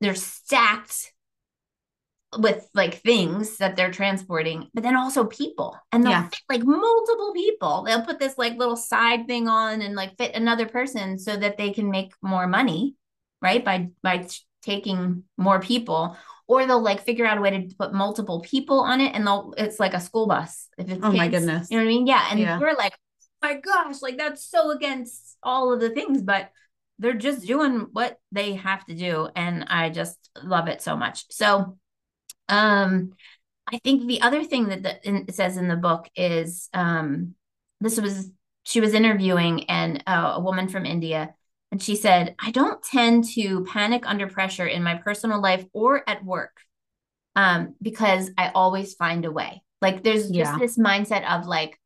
they're 0.00 0.14
stacked 0.14 1.12
with 2.38 2.66
like 2.74 2.94
things 3.02 3.58
that 3.58 3.76
they're 3.76 3.90
transporting, 3.90 4.68
but 4.74 4.82
then 4.82 4.96
also 4.96 5.24
people. 5.26 5.76
And 5.92 6.04
they'll 6.04 6.12
Yeah. 6.12 6.28
fit 6.28 6.40
like 6.48 6.62
multiple 6.64 7.32
people. 7.34 7.82
They'll 7.84 8.04
put 8.04 8.18
this 8.18 8.38
like 8.38 8.56
little 8.56 8.76
side 8.76 9.26
thing 9.26 9.48
on 9.48 9.82
and 9.82 9.94
like 9.94 10.16
fit 10.16 10.34
another 10.34 10.66
person 10.66 11.18
so 11.18 11.36
that 11.36 11.58
they 11.58 11.70
can 11.72 11.90
make 11.90 12.12
more 12.22 12.46
money, 12.46 12.94
right? 13.42 13.64
By 13.64 13.90
by 14.02 14.26
taking 14.62 15.24
more 15.36 15.60
people. 15.60 16.16
Or 16.48 16.66
they'll 16.66 16.80
like 16.82 17.04
figure 17.04 17.24
out 17.26 17.38
a 17.38 17.40
way 17.40 17.50
to 17.50 17.74
put 17.76 17.94
multiple 17.94 18.40
people 18.40 18.80
on 18.80 19.00
it 19.00 19.14
and 19.14 19.26
they'll 19.26 19.54
it's 19.56 19.78
like 19.80 19.94
a 19.94 20.00
school 20.00 20.26
bus. 20.26 20.68
If 20.78 20.90
it's 20.90 21.04
Oh 21.04 21.12
my 21.12 21.28
goodness. 21.28 21.70
You 21.70 21.78
know 21.78 21.84
what 21.84 21.88
I 21.90 21.94
mean? 21.94 22.06
Yeah. 22.06 22.26
And 22.30 22.40
Yeah. 22.40 22.58
we're 22.58 22.74
like, 22.74 22.94
oh 23.42 23.48
my 23.48 23.54
gosh, 23.54 24.02
like 24.02 24.18
that's 24.18 24.44
so 24.44 24.70
against 24.70 25.36
all 25.42 25.72
of 25.72 25.80
the 25.80 25.90
things, 25.90 26.22
but 26.22 26.50
they're 26.98 27.14
just 27.14 27.46
doing 27.46 27.88
what 27.92 28.18
they 28.32 28.54
have 28.54 28.84
to 28.86 28.94
do. 28.94 29.28
And 29.34 29.64
I 29.68 29.90
just 29.90 30.16
love 30.42 30.68
it 30.68 30.82
so 30.82 30.96
much. 30.96 31.24
So 31.32 31.78
um, 32.52 33.12
I 33.72 33.78
think 33.78 34.06
the 34.06 34.22
other 34.22 34.44
thing 34.44 34.68
that 34.68 34.82
the, 34.82 35.08
in, 35.08 35.24
it 35.28 35.34
says 35.34 35.56
in 35.56 35.68
the 35.68 35.76
book 35.76 36.08
is 36.16 36.68
um, 36.74 37.34
this 37.80 38.00
was 38.00 38.30
she 38.64 38.80
was 38.80 38.94
interviewing 38.94 39.64
and 39.70 40.02
uh, 40.06 40.34
a 40.36 40.40
woman 40.40 40.68
from 40.68 40.86
India, 40.86 41.34
and 41.72 41.82
she 41.82 41.96
said, 41.96 42.34
"I 42.38 42.50
don't 42.50 42.82
tend 42.82 43.24
to 43.34 43.64
panic 43.64 44.04
under 44.06 44.28
pressure 44.28 44.66
in 44.66 44.82
my 44.82 44.96
personal 44.96 45.40
life 45.40 45.64
or 45.72 46.08
at 46.08 46.24
work, 46.24 46.58
um, 47.36 47.74
because 47.80 48.30
I 48.36 48.50
always 48.54 48.94
find 48.94 49.24
a 49.24 49.32
way. 49.32 49.62
Like 49.80 50.02
there's 50.02 50.30
Yeah. 50.30 50.44
just 50.44 50.60
this 50.60 50.78
mindset 50.78 51.26
of 51.28 51.46
like, 51.46 51.78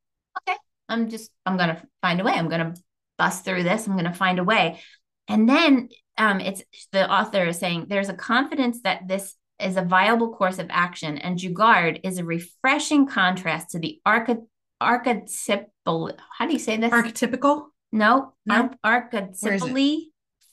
okay, 0.42 0.58
I'm 0.88 1.08
just 1.08 1.30
I'm 1.46 1.56
gonna 1.56 1.82
find 2.02 2.20
a 2.20 2.24
way. 2.24 2.32
I'm 2.32 2.48
gonna 2.48 2.74
bust 3.18 3.44
through 3.44 3.62
this. 3.62 3.86
I'm 3.86 3.96
gonna 3.96 4.14
find 4.14 4.38
a 4.38 4.44
way." 4.44 4.80
And 5.28 5.48
then 5.48 5.88
um, 6.18 6.40
it's 6.40 6.62
the 6.92 7.10
author 7.10 7.44
is 7.46 7.58
saying 7.58 7.86
there's 7.88 8.08
a 8.08 8.14
confidence 8.14 8.82
that 8.82 9.08
this 9.08 9.34
is 9.60 9.76
a 9.76 9.82
viable 9.82 10.34
course 10.34 10.58
of 10.58 10.66
action, 10.70 11.18
and 11.18 11.38
Jugaad 11.38 12.00
is 12.04 12.18
a 12.18 12.24
refreshing 12.24 13.06
contrast 13.06 13.70
to 13.70 13.78
the 13.78 14.00
arche- 14.06 14.44
archetypal. 14.80 16.12
How 16.38 16.46
do 16.46 16.52
you 16.52 16.58
say 16.58 16.76
this? 16.76 16.92
Archetypical. 16.92 17.66
no, 17.92 18.34
No? 18.44 18.70
ar- 18.82 19.08
Where 19.10 19.24
is 19.24 19.42
it? 19.42 19.52
archetypally 19.62 19.96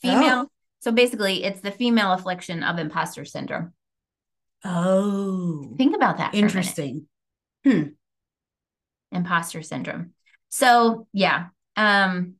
female. 0.01 0.43
Oh. 0.45 0.49
So 0.79 0.91
basically, 0.91 1.43
it's 1.43 1.61
the 1.61 1.71
female 1.71 2.11
affliction 2.13 2.63
of 2.63 2.77
imposter 2.79 3.25
syndrome. 3.25 3.73
Oh, 4.65 5.73
Think 5.77 5.95
about 5.95 6.17
that. 6.17 6.33
Interesting. 6.35 7.07
Hmm. 7.65 7.83
imposter 9.11 9.61
syndrome. 9.61 10.13
So 10.49 11.07
yeah, 11.13 11.47
um, 11.75 12.35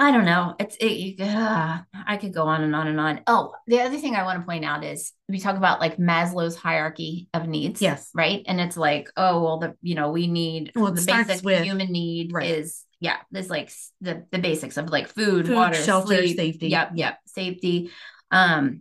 I 0.00 0.12
don't 0.12 0.24
know. 0.24 0.54
It's 0.58 0.76
it. 0.80 1.20
Uh, 1.20 1.80
I 2.06 2.16
could 2.16 2.32
go 2.32 2.44
on 2.44 2.62
and 2.62 2.74
on 2.74 2.88
and 2.88 2.98
on. 2.98 3.20
Oh, 3.26 3.52
the 3.66 3.82
other 3.82 3.98
thing 3.98 4.16
I 4.16 4.24
want 4.24 4.40
to 4.40 4.46
point 4.46 4.64
out 4.64 4.82
is 4.82 5.12
we 5.28 5.38
talk 5.38 5.56
about 5.56 5.78
like 5.78 5.98
Maslow's 5.98 6.56
hierarchy 6.56 7.28
of 7.34 7.46
needs. 7.46 7.82
Yes. 7.82 8.08
Right. 8.14 8.42
And 8.46 8.60
it's 8.62 8.78
like, 8.78 9.08
oh 9.18 9.42
well, 9.42 9.58
the 9.58 9.76
you 9.82 9.94
know 9.94 10.10
we 10.10 10.26
need 10.26 10.72
Well, 10.74 10.90
the 10.92 11.02
basic 11.04 11.44
with- 11.44 11.62
human 11.62 11.92
need 11.92 12.32
right. 12.32 12.50
is 12.50 12.82
yeah. 12.98 13.16
There's 13.30 13.50
like 13.50 13.70
the 14.00 14.24
the 14.32 14.38
basics 14.38 14.78
of 14.78 14.88
like 14.88 15.08
food, 15.08 15.46
Food, 15.46 15.54
water, 15.54 15.74
shelter, 15.74 16.16
sleep. 16.16 16.36
safety. 16.36 16.68
Yep. 16.68 16.92
Yep. 16.94 17.18
Safety. 17.26 17.90
Um. 18.30 18.80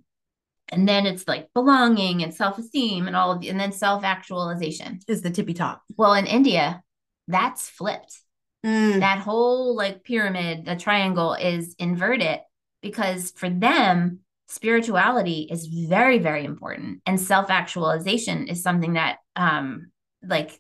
And 0.72 0.88
then 0.88 1.06
it's 1.08 1.28
like 1.28 1.50
belonging 1.54 2.22
and 2.24 2.34
self 2.34 2.58
esteem 2.60 3.08
and 3.08 3.16
all 3.16 3.32
of 3.34 3.42
the, 3.42 3.50
and 3.50 3.60
then 3.60 3.72
self 3.74 4.06
actualization. 4.06 5.00
Is 5.08 5.22
the 5.22 5.32
tippy 5.32 5.54
top. 5.54 5.82
Well, 5.98 6.14
in 6.14 6.28
India, 6.28 6.82
that's 7.28 7.68
flipped. 7.68 8.22
Mm, 8.66 9.00
That 9.00 9.20
whole 9.20 9.76
like 9.76 10.04
pyramid, 10.04 10.66
the 10.66 10.76
triangle 10.76 11.34
is 11.34 11.76
inverted 11.80 12.40
because 12.82 13.32
for 13.32 13.50
them, 13.50 14.20
spirituality 14.48 15.48
is 15.50 15.68
very, 15.68 16.20
very 16.20 16.44
important. 16.46 17.02
And 17.06 17.20
self 17.20 17.50
actualization 17.50 18.48
is 18.48 18.62
something 18.64 18.94
that, 18.94 19.18
um, 19.36 19.92
like, 20.24 20.60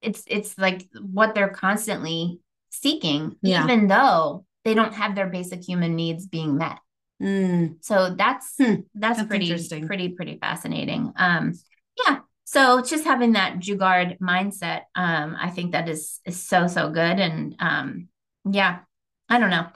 it's 0.00 0.22
it's 0.26 0.56
like 0.58 0.88
what 1.00 1.34
they're 1.34 1.48
constantly 1.48 2.40
seeking, 2.70 3.36
Yeah. 3.42 3.64
even 3.64 3.88
though 3.88 4.44
they 4.64 4.74
don't 4.74 4.94
have 4.94 5.14
their 5.14 5.28
basic 5.28 5.66
human 5.66 5.96
needs 5.96 6.26
being 6.26 6.56
met. 6.58 6.78
mm. 7.20 7.76
So 7.80 8.14
that's 8.14 8.54
Hmm, 8.58 8.74
that's, 8.94 9.18
that's 9.18 9.28
pretty 9.28 9.86
pretty 9.86 10.08
pretty 10.10 10.38
fascinating. 10.40 11.12
Um 11.16 11.54
yeah. 12.06 12.18
So 12.50 12.80
just 12.80 13.04
having 13.04 13.32
that 13.32 13.58
Jugaad 13.58 14.20
mindset, 14.20 14.84
um, 14.94 15.36
I 15.38 15.50
think 15.50 15.72
that 15.72 15.86
is 15.86 16.18
is 16.24 16.42
so 16.42 16.66
so 16.66 16.88
good. 16.88 17.20
And 17.20 17.54
um, 17.58 18.08
yeah, 18.50 18.78
I 19.28 19.38
don't 19.38 19.50
know. 19.50 19.66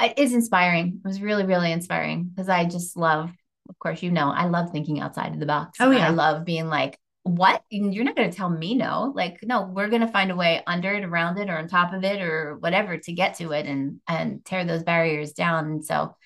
It's 0.00 0.32
inspiring. 0.32 1.00
It 1.04 1.06
was 1.06 1.22
really 1.22 1.46
really 1.46 1.70
inspiring 1.70 2.24
because 2.24 2.48
I 2.48 2.64
just 2.64 2.96
love. 2.96 3.30
Of 3.68 3.78
course, 3.78 4.02
you 4.02 4.10
know, 4.10 4.30
I 4.30 4.46
love 4.46 4.70
thinking 4.70 4.98
outside 4.98 5.32
of 5.32 5.38
the 5.38 5.46
box. 5.46 5.78
Oh, 5.80 5.92
yeah. 5.92 6.08
I 6.08 6.10
love 6.10 6.44
being 6.44 6.66
like, 6.66 6.98
what? 7.22 7.62
You're 7.70 8.02
not 8.02 8.16
going 8.16 8.28
to 8.28 8.36
tell 8.36 8.50
me 8.50 8.74
no. 8.74 9.12
Like, 9.14 9.38
no, 9.44 9.62
we're 9.62 9.88
going 9.88 10.02
to 10.02 10.08
find 10.08 10.32
a 10.32 10.36
way 10.36 10.60
under 10.66 10.92
it, 10.92 11.04
around 11.04 11.38
it, 11.38 11.48
or 11.48 11.56
on 11.56 11.68
top 11.68 11.94
of 11.94 12.02
it, 12.02 12.20
or 12.20 12.56
whatever 12.58 12.98
to 12.98 13.12
get 13.12 13.36
to 13.36 13.52
it 13.52 13.66
and 13.66 14.00
and 14.08 14.44
tear 14.44 14.64
those 14.64 14.82
barriers 14.82 15.32
down. 15.34 15.66
And 15.66 15.84
so, 15.84 16.16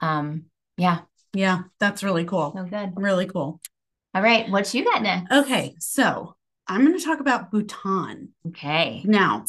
um, 0.00 0.46
yeah, 0.78 1.00
Yeah, 1.34 1.64
that's 1.78 2.02
really 2.02 2.24
cool. 2.24 2.54
so 2.56 2.64
good. 2.64 2.94
Really 2.96 3.26
cool. 3.26 3.60
All 4.14 4.22
right, 4.22 4.50
what 4.50 4.72
you 4.74 4.84
got 4.84 5.02
next? 5.02 5.32
Okay, 5.32 5.74
so 5.78 6.34
I'm 6.66 6.84
going 6.84 6.98
to 6.98 7.04
talk 7.04 7.20
about 7.20 7.50
Bhutan. 7.50 8.30
Okay. 8.48 9.02
Now, 9.04 9.44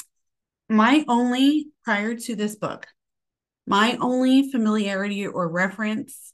my 0.70 1.04
only, 1.08 1.68
prior 1.84 2.16
to 2.16 2.36
this 2.36 2.56
book, 2.56 2.88
my 3.66 3.98
only 4.00 4.52
familiarity 4.52 5.26
or 5.26 5.48
reference 5.50 6.34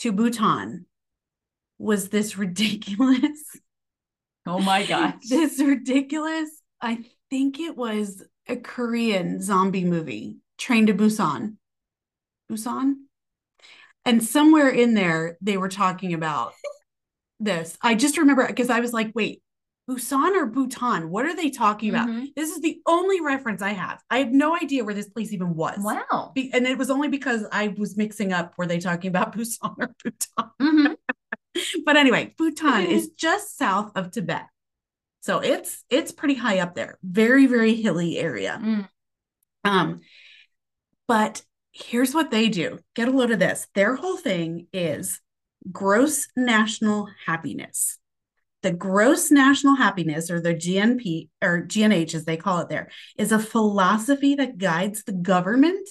to 0.00 0.12
Bhutan 0.12 0.86
was 1.78 2.08
this 2.08 2.38
ridiculous, 2.38 3.38
Oh 4.46 4.58
my 4.58 4.84
gosh. 4.86 5.14
this 5.28 5.60
ridiculous, 5.60 6.48
I 6.80 7.04
think 7.30 7.60
it 7.60 7.76
was 7.76 8.22
a 8.46 8.56
Korean 8.56 9.42
zombie 9.42 9.84
movie, 9.84 10.38
Train 10.56 10.86
to 10.86 10.94
Busan. 10.94 11.56
Busan? 12.50 12.94
And 14.04 14.24
somewhere 14.24 14.70
in 14.70 14.94
there, 14.94 15.36
they 15.42 15.56
were 15.58 15.68
talking 15.68 16.14
about 16.14 16.54
this. 17.40 17.76
I 17.82 17.94
just 17.94 18.18
remember 18.18 18.46
because 18.46 18.70
I 18.70 18.80
was 18.80 18.92
like, 18.92 19.12
wait, 19.14 19.42
Busan 19.88 20.36
or 20.36 20.46
Bhutan? 20.46 21.08
What 21.10 21.24
are 21.24 21.34
they 21.34 21.48
talking 21.50 21.88
about? 21.90 22.08
Mhm. 22.08 22.34
This 22.36 22.50
is 22.50 22.60
the 22.60 22.80
only 22.86 23.20
reference 23.20 23.62
I 23.62 23.70
have. 23.70 24.02
I 24.10 24.18
have 24.18 24.30
no 24.32 24.54
idea 24.54 24.84
where 24.84 24.94
this 24.94 25.08
place 25.08 25.32
even 25.32 25.54
was. 25.54 25.78
Wow. 25.80 26.32
Be- 26.34 26.50
and 26.52 26.66
it 26.66 26.76
was 26.76 26.90
only 26.90 27.08
because 27.08 27.46
I 27.50 27.68
was 27.68 27.96
mixing 27.96 28.32
up 28.32 28.54
were 28.58 28.66
they 28.66 28.80
talking 28.80 29.08
about 29.08 29.32
Busan 29.36 29.74
or 29.78 29.94
Bhutan? 30.02 30.50
Mhm. 30.60 30.96
But 31.84 31.96
anyway, 31.96 32.34
Bhutan 32.38 32.86
is 32.86 33.08
just 33.16 33.56
south 33.56 33.90
of 33.96 34.10
Tibet. 34.10 34.44
So 35.22 35.40
it's 35.40 35.84
it's 35.90 36.12
pretty 36.12 36.34
high 36.34 36.58
up 36.60 36.74
there. 36.74 36.98
Very 37.02 37.46
very 37.46 37.74
hilly 37.74 38.18
area. 38.18 38.60
Mm. 38.62 38.88
Um 39.64 40.00
but 41.06 41.42
here's 41.72 42.14
what 42.14 42.30
they 42.30 42.48
do 42.48 42.78
get 42.94 43.08
a 43.08 43.10
load 43.10 43.30
of 43.30 43.38
this. 43.38 43.66
Their 43.74 43.96
whole 43.96 44.16
thing 44.18 44.66
is 44.72 45.20
gross 45.70 46.28
national 46.36 47.08
happiness. 47.26 47.98
The 48.62 48.72
gross 48.72 49.30
national 49.30 49.76
happiness, 49.76 50.30
or 50.30 50.40
the 50.40 50.54
GNP 50.54 51.28
or 51.42 51.62
GNH 51.66 52.14
as 52.14 52.24
they 52.24 52.36
call 52.36 52.58
it 52.60 52.68
there, 52.68 52.90
is 53.16 53.30
a 53.30 53.38
philosophy 53.38 54.34
that 54.34 54.58
guides 54.58 55.04
the 55.04 55.12
government 55.12 55.88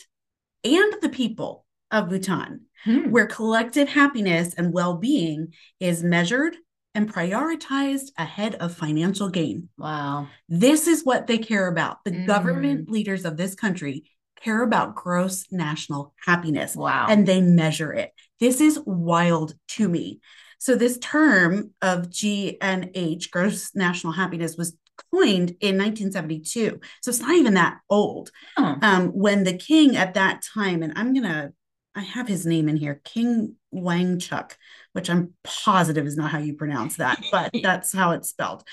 and 0.63 0.93
the 1.01 1.09
people 1.09 1.65
of 1.91 2.09
Bhutan, 2.09 2.61
Hmm. 2.83 3.09
where 3.11 3.25
collective 3.25 3.87
happiness 3.89 4.53
and 4.53 4.73
well 4.73 4.97
being 4.97 5.53
is 5.79 6.03
measured 6.03 6.57
and 6.93 7.11
prioritized 7.11 8.11
ahead 8.17 8.55
of 8.55 8.75
financial 8.75 9.29
gain. 9.29 9.69
Wow. 9.77 10.27
This 10.49 10.87
is 10.87 11.05
what 11.05 11.27
they 11.27 11.37
care 11.37 11.67
about. 11.67 12.03
The 12.03 12.11
Mm. 12.11 12.27
government 12.27 12.89
leaders 12.89 13.23
of 13.23 13.37
this 13.37 13.55
country 13.55 14.11
care 14.41 14.61
about 14.63 14.95
gross 14.95 15.45
national 15.51 16.13
happiness 16.25 16.75
Wow. 16.75 17.07
and 17.09 17.25
they 17.27 17.39
measure 17.41 17.93
it. 17.93 18.11
This 18.39 18.61
is 18.61 18.79
wild 18.85 19.55
to 19.69 19.87
me. 19.87 20.19
So, 20.59 20.75
this 20.75 20.97
term 20.97 21.71
of 21.81 22.09
GNH, 22.09 23.31
gross 23.31 23.71
national 23.75 24.13
happiness, 24.13 24.57
was 24.57 24.75
coined 25.13 25.51
in 25.61 25.77
1972. 25.77 26.79
So, 27.01 27.09
it's 27.09 27.19
not 27.19 27.35
even 27.35 27.53
that 27.55 27.79
old. 27.89 28.31
Oh. 28.57 28.75
Um, 28.81 29.09
when 29.09 29.43
the 29.43 29.57
king 29.57 29.95
at 29.95 30.15
that 30.15 30.41
time, 30.41 30.83
and 30.83 30.93
I'm 30.95 31.13
going 31.13 31.31
to, 31.31 31.53
I 31.95 32.01
have 32.01 32.27
his 32.27 32.45
name 32.45 32.69
in 32.69 32.77
here, 32.77 33.01
King 33.03 33.55
Wangchuk, 33.73 34.51
which 34.93 35.09
I'm 35.09 35.33
positive 35.43 36.05
is 36.05 36.17
not 36.17 36.31
how 36.31 36.39
you 36.39 36.55
pronounce 36.55 36.97
that, 36.97 37.23
but 37.31 37.51
that's 37.63 37.93
how 37.93 38.11
it's 38.11 38.29
spelled. 38.29 38.63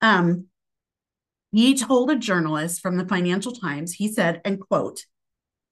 Um, 0.00 0.46
he 1.52 1.74
told 1.74 2.10
a 2.10 2.16
journalist 2.16 2.80
from 2.80 2.96
the 2.96 3.06
Financial 3.06 3.52
Times, 3.52 3.92
he 3.94 4.12
said, 4.12 4.40
and 4.44 4.60
quote, 4.60 5.00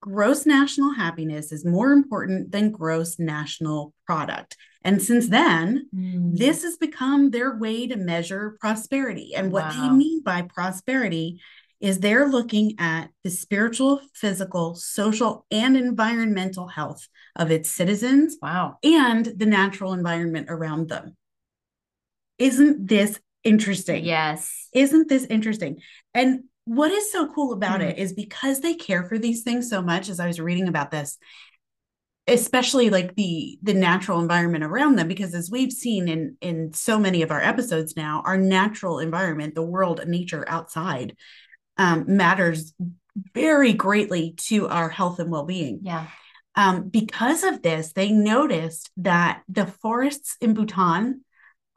gross 0.01 0.47
national 0.47 0.93
happiness 0.95 1.53
is 1.53 1.65
more 1.65 1.93
important 1.93 2.53
than 2.53 2.71
gross 2.71 3.19
national 3.19 3.93
product. 4.07 4.57
And 4.83 5.03
since 5.03 5.29
then, 5.29 5.89
Mm. 5.95 6.37
this 6.39 6.63
has 6.63 6.77
become 6.77 7.31
their 7.31 7.57
way 7.59 7.87
to 7.89 7.97
measure 7.97 8.57
prosperity. 8.61 9.35
And 9.35 9.51
what 9.51 9.73
they 9.73 9.79
Wow. 9.81 9.95
mean 9.95 10.23
by 10.23 10.43
prosperity 10.43 11.41
is 11.81 11.99
they're 11.99 12.29
looking 12.29 12.75
at 12.79 13.11
the 13.25 13.31
spiritual, 13.31 14.01
physical, 14.15 14.75
social, 14.77 15.45
and 15.51 15.77
environmental 15.77 16.69
health 16.69 17.09
of 17.35 17.51
its 17.51 17.71
citizens 17.71 18.39
Wow. 18.41 18.79
and 18.83 19.27
the 19.27 19.45
natural 19.47 19.93
environment 19.93 20.47
around 20.49 20.89
them. 20.89 21.17
Isn't 22.39 22.87
this 22.87 23.19
interesting? 23.45 24.05
Yes. 24.05 24.69
Isn't 24.73 25.09
this 25.09 25.25
interesting? 25.25 25.81
And 26.15 26.45
what 26.67 26.93
is 26.93 27.11
so 27.11 27.29
cool 27.33 27.53
about 27.53 27.81
Mhm. 27.81 27.91
it 27.91 27.99
is 27.99 28.13
because 28.13 28.61
they 28.61 28.75
care 28.75 29.05
for 29.05 29.19
these 29.19 29.43
things 29.43 29.71
so 29.71 29.81
much 29.81 30.09
as 30.09 30.21
I 30.21 30.27
was 30.27 30.41
reading 30.41 30.69
about 30.69 30.91
this 30.91 31.17
especially 32.29 32.91
like 32.91 33.15
the 33.15 33.57
the 33.63 33.73
natural 33.75 34.21
environment 34.21 34.65
around 34.65 34.97
them 34.97 35.07
because 35.07 35.33
as 35.33 35.49
we've 35.49 35.73
seen 35.73 36.09
in 36.09 36.37
in 36.41 36.73
so 36.73 36.99
many 36.99 37.23
of 37.23 37.31
our 37.31 37.41
episodes 37.41 37.97
now 37.97 38.21
our 38.27 38.37
natural 38.37 38.99
environment 38.99 39.55
the 39.55 39.63
world 39.63 40.01
nature 40.07 40.45
outside 40.49 41.17
um, 41.79 42.05
matters 42.09 42.75
very 43.33 43.73
greatly 43.73 44.35
to 44.37 44.67
our 44.69 44.89
health 44.89 45.21
and 45.21 45.31
well-being 45.31 45.81
Yeah. 45.83 46.07
um, 46.57 46.89
because 46.89 47.45
of 47.45 47.63
this, 47.63 47.93
they 47.93 48.11
noticed 48.11 48.91
that 48.97 49.43
the 49.49 49.67
forests 49.67 50.37
in 50.41 50.55
Bhutan 50.55 51.21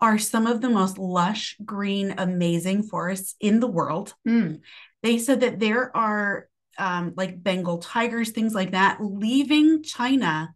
are 0.02 0.18
some 0.18 0.48
of 0.48 0.62
the 0.62 0.70
most 0.70 0.98
lush, 0.98 1.58
green, 1.64 2.16
amazing 2.18 2.84
forests 2.84 3.36
in 3.40 3.60
the 3.60 3.68
world. 3.68 4.14
Mm. 4.28 4.62
They 5.04 5.18
said 5.18 5.42
that 5.42 5.60
there 5.60 5.96
are 5.96 6.48
um, 6.78 7.14
like 7.16 7.44
Bengal 7.44 7.80
tigers, 7.80 8.32
things 8.32 8.54
like 8.54 8.72
that, 8.72 8.98
leaving 9.02 9.84
China 9.84 10.54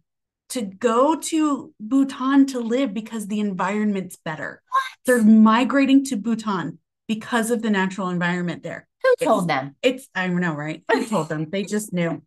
to 0.50 0.62
go 0.62 1.16
to 1.16 1.74
Bhutan 1.80 2.46
to 2.46 2.60
live 2.60 2.94
because 2.94 3.26
the 3.26 3.40
environment's 3.40 4.16
better. 4.16 4.62
They're 5.04 5.22
migrating 5.22 6.04
to 6.06 6.16
Bhutan 6.16 6.78
because 7.08 7.50
of 7.50 7.62
the 7.62 7.70
natural 7.70 8.08
environment 8.08 8.62
there. 8.62 8.88
Who 9.02 9.24
told 9.24 9.48
them? 9.48 9.76
It's, 9.82 10.08
I 10.14 10.26
don't 10.26 10.40
know, 10.40 10.54
right? 10.54 10.82
Who 10.90 11.04
told 11.08 11.28
them? 11.28 11.50
They 11.50 11.64
just 11.64 11.92
knew. 11.92 12.22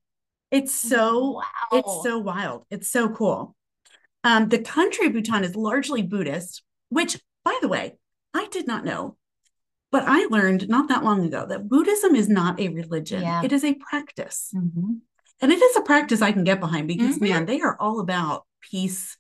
It's 0.52 0.74
so 0.74 1.32
wow. 1.32 1.44
it's 1.74 2.04
so 2.04 2.20
wild. 2.20 2.66
It's 2.70 2.90
so 2.90 3.10
cool. 3.10 3.56
Um, 4.24 4.50
the 4.50 4.60
country 4.60 5.08
of 5.08 5.14
Bhutan 5.14 5.44
is 5.44 5.56
largely 5.56 6.02
Buddhist, 6.02 6.64
which, 6.90 7.20
by 7.44 7.58
the 7.62 7.68
way, 7.68 7.98
I 8.34 8.48
did 8.52 8.68
not 8.68 8.86
know, 8.86 9.18
but 9.92 10.04
I 10.06 10.26
learned 10.30 10.70
not 10.70 10.90
that 10.90 11.04
long 11.04 11.26
ago 11.26 11.46
that 11.48 11.68
Buddhism 11.70 12.16
is 12.16 12.30
not 12.30 12.60
a 12.60 12.70
religion, 12.70 13.22
Yeah. 13.22 13.44
it 13.44 13.52
is 13.52 13.64
a 13.64 13.76
practice. 13.76 14.52
Mhm. 14.56 15.02
And 15.42 15.52
it 15.52 15.62
is 15.62 15.76
a 15.76 15.82
practice 15.82 16.22
I 16.22 16.32
can 16.32 16.44
get 16.44 16.60
behind 16.60 16.88
because, 16.88 17.18
Mhm. 17.18 17.22
man, 17.22 17.46
they 17.46 17.62
are 17.62 17.78
all 17.80 18.00
about 18.00 18.46
peace 18.62 19.18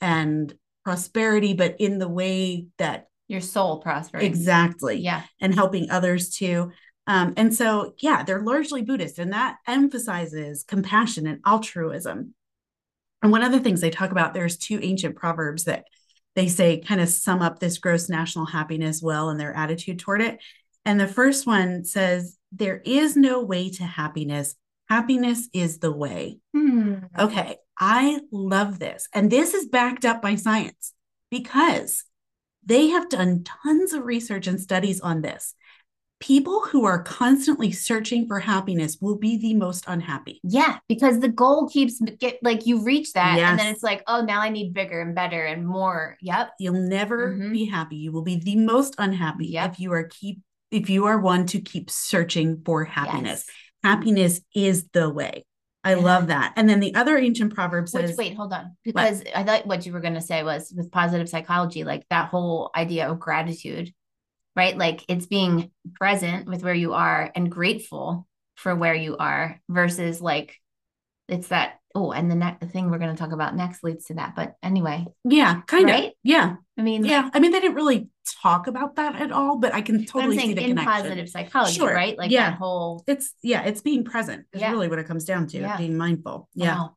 and 0.00 0.52
prosperity, 0.84 1.54
but 1.54 1.76
in 1.78 1.98
the 1.98 2.08
way 2.08 2.66
that 2.78 3.06
Your 3.28 3.40
soul 3.40 3.80
prospers. 3.80 4.22
exactly 4.22 4.98
Yeah. 4.98 5.22
and 5.40 5.54
helping 5.54 5.90
others 5.90 6.30
too. 6.30 6.72
Um, 7.06 7.34
and 7.36 7.54
so, 7.54 7.94
yeah, 7.98 8.22
they're 8.22 8.42
largely 8.42 8.82
Buddhist, 8.82 9.18
and 9.18 9.32
that 9.32 9.58
emphasizes 9.66 10.64
compassion 10.64 11.26
and 11.26 11.40
altruism. 11.46 12.34
And 13.22 13.30
one 13.32 13.42
of 13.42 13.52
the 13.52 13.60
things 13.60 13.80
they 13.80 13.90
talk 13.90 14.10
about, 14.10 14.34
there's 14.34 14.56
two 14.56 14.78
ancient 14.82 15.14
proverbs 15.16 15.64
that 15.64 15.84
they 16.34 16.48
say 16.48 16.80
kind 16.80 17.00
of 17.00 17.08
sum 17.08 17.42
up 17.42 17.58
this 17.58 17.78
gross 17.78 18.08
national 18.08 18.46
happiness 18.46 19.02
well 19.02 19.30
and 19.30 19.38
their 19.38 19.54
attitude 19.54 19.98
toward 19.98 20.22
it. 20.22 20.40
And 20.84 20.98
the 20.98 21.08
first 21.08 21.46
one 21.46 21.84
says, 21.84 22.38
There 22.50 22.82
is 22.84 23.16
no 23.16 23.42
way 23.42 23.70
to 23.70 23.84
happiness. 23.84 24.54
Happiness 24.88 25.48
is 25.52 25.78
the 25.78 25.92
way. 25.92 26.38
Hmm. 26.54 26.94
Okay, 27.18 27.56
I 27.78 28.20
love 28.30 28.78
this. 28.78 29.08
And 29.14 29.30
this 29.30 29.54
is 29.54 29.66
backed 29.66 30.04
up 30.04 30.20
by 30.22 30.34
science 30.34 30.92
because 31.30 32.04
they 32.64 32.88
have 32.88 33.08
done 33.08 33.44
tons 33.44 33.92
of 33.92 34.04
research 34.04 34.46
and 34.46 34.60
studies 34.60 35.00
on 35.00 35.22
this. 35.22 35.54
People 36.22 36.60
who 36.60 36.84
are 36.84 37.02
constantly 37.02 37.72
searching 37.72 38.28
for 38.28 38.38
happiness 38.38 38.96
will 39.00 39.16
be 39.18 39.38
the 39.38 39.54
most 39.54 39.82
unhappy. 39.88 40.40
Yeah, 40.44 40.78
because 40.88 41.18
the 41.18 41.26
goal 41.28 41.68
keeps 41.68 42.00
get 42.20 42.38
like 42.42 42.64
you 42.64 42.84
reach 42.84 43.12
that, 43.14 43.40
and 43.40 43.58
then 43.58 43.66
it's 43.74 43.82
like, 43.82 44.04
oh, 44.06 44.22
now 44.22 44.40
I 44.40 44.48
need 44.48 44.72
bigger 44.72 45.00
and 45.00 45.16
better 45.16 45.44
and 45.44 45.66
more. 45.66 46.16
Yep. 46.20 46.52
You'll 46.60 46.74
never 46.74 47.34
Mhm. 47.34 47.50
be 47.52 47.64
happy. 47.64 47.96
You 47.96 48.12
will 48.12 48.22
be 48.22 48.36
the 48.36 48.54
most 48.54 48.94
unhappy 48.98 49.48
Yep. 49.48 49.72
if 49.72 49.80
you 49.80 49.92
are 49.92 50.04
keep 50.04 50.40
if 50.70 50.88
you 50.88 51.06
are 51.06 51.18
one 51.18 51.44
to 51.46 51.60
keep 51.60 51.90
searching 51.90 52.62
for 52.64 52.84
happiness. 52.84 53.44
Yes. 53.48 53.56
Happiness 53.82 54.40
is 54.54 54.86
the 54.92 55.10
way. 55.10 55.44
I 55.84 55.96
Yeah. 55.96 56.02
love 56.02 56.28
that. 56.28 56.52
And 56.54 56.68
then 56.68 56.78
the 56.78 56.94
other 56.94 57.18
ancient 57.18 57.52
proverb 57.52 57.86
Which 57.86 57.90
says, 57.90 58.16
wait, 58.16 58.36
hold 58.36 58.52
on. 58.52 58.76
Because 58.84 59.24
I 59.34 59.42
thought 59.42 59.66
what 59.66 59.84
you 59.84 59.92
were 59.92 60.00
gonna 60.00 60.20
say 60.22 60.44
was 60.44 60.72
with 60.74 60.92
positive 60.92 61.28
psychology, 61.28 61.82
like 61.82 62.04
that 62.10 62.28
whole 62.28 62.70
idea 62.76 63.10
of 63.10 63.18
gratitude, 63.18 63.92
right? 64.56 64.76
Like 64.76 65.04
it's 65.08 65.26
being 65.26 65.70
present 65.94 66.46
with 66.46 66.62
where 66.62 66.74
you 66.74 66.92
are 66.94 67.30
and 67.34 67.50
grateful 67.50 68.26
for 68.56 68.74
where 68.74 68.94
you 68.94 69.16
are 69.16 69.60
versus 69.68 70.20
like 70.20 70.56
it's 71.28 71.48
that 71.48 71.78
oh, 71.94 72.10
and 72.10 72.30
the 72.30 72.34
next 72.34 72.60
the 72.60 72.66
thing 72.66 72.90
we're 72.90 72.98
gonna 72.98 73.16
talk 73.16 73.32
about 73.32 73.54
next 73.54 73.84
leads 73.84 74.06
to 74.06 74.14
that. 74.14 74.34
But 74.34 74.54
anyway, 74.62 75.06
yeah, 75.24 75.60
kind 75.66 75.88
of. 75.88 75.94
Right? 75.94 76.12
Yeah. 76.22 76.56
I 76.78 76.82
mean, 76.82 77.04
Yeah. 77.04 77.28
I 77.34 77.38
mean, 77.38 77.50
they 77.52 77.60
didn't 77.60 77.76
really 77.76 78.08
talk 78.42 78.66
about 78.66 78.96
that 78.96 79.16
at 79.16 79.30
all, 79.30 79.58
but 79.58 79.74
I 79.74 79.82
can 79.82 80.06
totally 80.06 80.38
see 80.38 80.54
the 80.54 80.62
in 80.62 80.68
connection. 80.70 80.92
positive 80.92 81.28
psychology, 81.28 81.74
Sure. 81.74 81.92
right? 81.92 82.16
Like 82.16 82.30
Yeah. 82.30 82.50
that 82.50 82.58
whole 82.58 83.04
It's 83.06 83.34
yeah, 83.42 83.62
it's 83.62 83.82
being 83.82 84.04
present 84.04 84.46
is 84.52 84.60
Yeah. 84.62 84.70
really 84.70 84.88
what 84.88 84.98
it 84.98 85.06
comes 85.06 85.24
down 85.24 85.46
to, 85.48 85.58
Yeah. 85.58 85.76
being 85.76 85.96
mindful. 85.96 86.48
Yeah. 86.54 86.76
wow. 86.76 86.96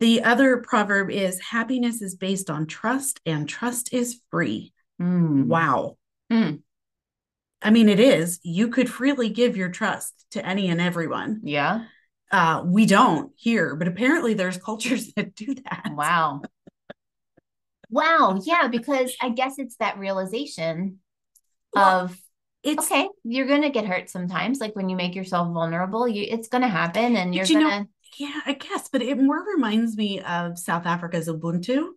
The 0.00 0.24
other 0.24 0.58
proverb 0.58 1.10
is 1.10 1.40
happiness 1.40 2.02
is 2.02 2.16
based 2.16 2.50
on 2.50 2.66
trust 2.66 3.20
and 3.24 3.48
trust 3.48 3.94
is 3.94 4.20
free. 4.30 4.72
Mm. 5.00 5.46
Wow. 5.46 5.96
Mm. 6.32 6.60
I 7.60 7.70
mean, 7.70 7.88
it 7.88 8.00
is. 8.00 8.40
You 8.42 8.68
could 8.68 8.90
freely 8.90 9.28
give 9.28 9.56
your 9.56 9.68
trust 9.68 10.26
to 10.32 10.44
any 10.44 10.68
and 10.68 10.80
everyone. 10.80 11.40
Yeah. 11.44 11.84
Uh, 12.30 12.62
we 12.64 12.86
don't 12.86 13.32
here, 13.36 13.76
but 13.76 13.86
apparently 13.86 14.34
there's 14.34 14.56
cultures 14.56 15.12
that 15.16 15.34
do 15.34 15.54
that. 15.54 15.92
Wow. 15.94 16.42
wow. 17.90 18.40
Yeah, 18.42 18.68
because 18.68 19.14
I 19.20 19.28
guess 19.30 19.58
it's 19.58 19.76
that 19.76 19.98
realization 19.98 21.00
Well, 21.74 22.00
of 22.00 22.18
It's 22.62 22.90
okay, 22.90 23.08
you're 23.24 23.46
gonna 23.46 23.70
get 23.70 23.86
hurt 23.86 24.08
sometimes. 24.08 24.58
Like 24.60 24.74
when 24.74 24.88
you 24.88 24.96
make 24.96 25.14
yourself 25.14 25.52
vulnerable, 25.52 26.08
you 26.08 26.26
it's 26.28 26.48
gonna 26.48 26.68
happen 26.68 27.16
and 27.16 27.34
you're 27.34 27.44
you 27.44 27.60
gonna 27.60 27.86
yeah, 28.18 28.40
I 28.46 28.52
guess, 28.54 28.88
but 28.88 29.02
it 29.02 29.18
more 29.18 29.42
reminds 29.54 29.96
me 29.96 30.20
of 30.20 30.58
South 30.58 30.86
Africa's 30.86 31.28
Ubuntu 31.28 31.88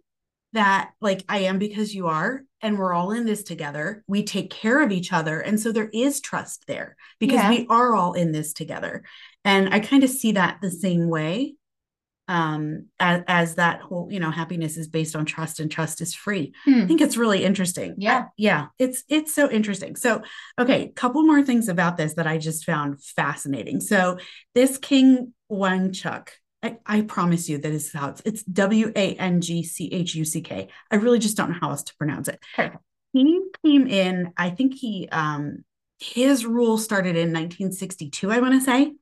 that 0.54 0.92
like 1.02 1.24
I 1.28 1.40
am 1.40 1.60
because 1.60 1.94
you 1.94 2.08
are, 2.08 2.44
and 2.66 2.80
we're 2.80 2.94
all 2.94 3.12
in 3.12 3.26
this 3.26 3.44
together. 3.44 4.04
We 4.08 4.24
take 4.24 4.50
care 4.50 4.82
of 4.82 4.92
each 4.92 5.14
other. 5.14 5.40
And 5.40 5.60
so 5.60 5.72
there 5.72 5.90
is 5.94 6.20
trust 6.20 6.66
there 6.66 6.98
because 7.20 7.36
Yeah. 7.38 7.50
we 7.50 7.68
are 7.70 7.96
all 7.96 8.14
in 8.14 8.32
this 8.32 8.54
together. 8.54 9.04
And 9.44 9.72
I 9.74 9.80
kind 9.80 10.04
of 10.04 10.10
see 10.10 10.32
that 10.34 10.58
the 10.62 10.72
same 10.72 11.08
way. 11.08 11.56
Um, 12.28 12.88
as, 13.00 13.22
as 13.28 13.56
that 13.56 13.82
whole, 13.82 14.08
you 14.12 14.20
know, 14.20 14.32
happiness 14.32 14.78
is 14.78 14.88
based 14.88 15.16
on 15.16 15.26
trust 15.26 15.60
and 15.60 15.70
trust 15.70 16.02
is 16.02 16.16
free. 16.16 16.54
I 16.66 16.72
Hmm. 16.72 16.88
think 16.88 17.00
it's 17.02 17.18
really 17.18 17.44
interesting. 17.44 17.94
Yeah. 18.00 18.18
I- 18.18 18.26
yeah. 18.36 18.66
It's 18.80 19.04
it's 19.08 19.32
so 19.32 19.48
interesting. 19.52 19.96
So, 19.96 20.24
okay, 20.60 20.92
couple 20.96 21.22
more 21.24 21.44
things 21.44 21.70
about 21.70 21.98
this 21.98 22.16
that 22.16 22.26
I 22.26 22.40
just 22.40 22.66
found 22.66 23.00
fascinating. 23.04 23.80
So, 23.80 24.18
this 24.56 24.80
King 24.80 25.36
Wangchuk, 25.52 26.30
I, 26.66 26.78
I 26.86 27.02
promise 27.02 27.48
you 27.48 27.60
that 27.60 27.72
is 27.72 27.94
how 27.94 28.10
it's 28.10 28.22
it's 28.26 28.44
W 28.44 28.92
A 28.96 29.16
N 29.16 29.42
G 29.42 29.64
C 29.64 29.88
H 29.92 30.16
U 30.16 30.26
C 30.26 30.42
K. 30.42 30.68
I 30.90 30.96
really 30.96 31.20
just 31.20 31.38
don't 31.38 31.52
know 31.52 31.58
how 31.62 31.70
else 31.70 31.84
to 31.84 31.96
pronounce 31.96 32.28
it. 32.28 32.40
Perfect. 32.56 32.84
He 33.14 33.42
came 33.64 33.88
in, 33.88 34.34
I 34.36 34.50
think 34.50 34.74
he 34.74 35.08
um 35.12 35.64
his 36.00 36.46
rule 36.46 36.78
started 36.78 37.16
in 37.16 37.32
1962, 37.32 38.32
I 38.32 38.40
want 38.40 38.56
to 38.56 38.62
say, 38.62 38.94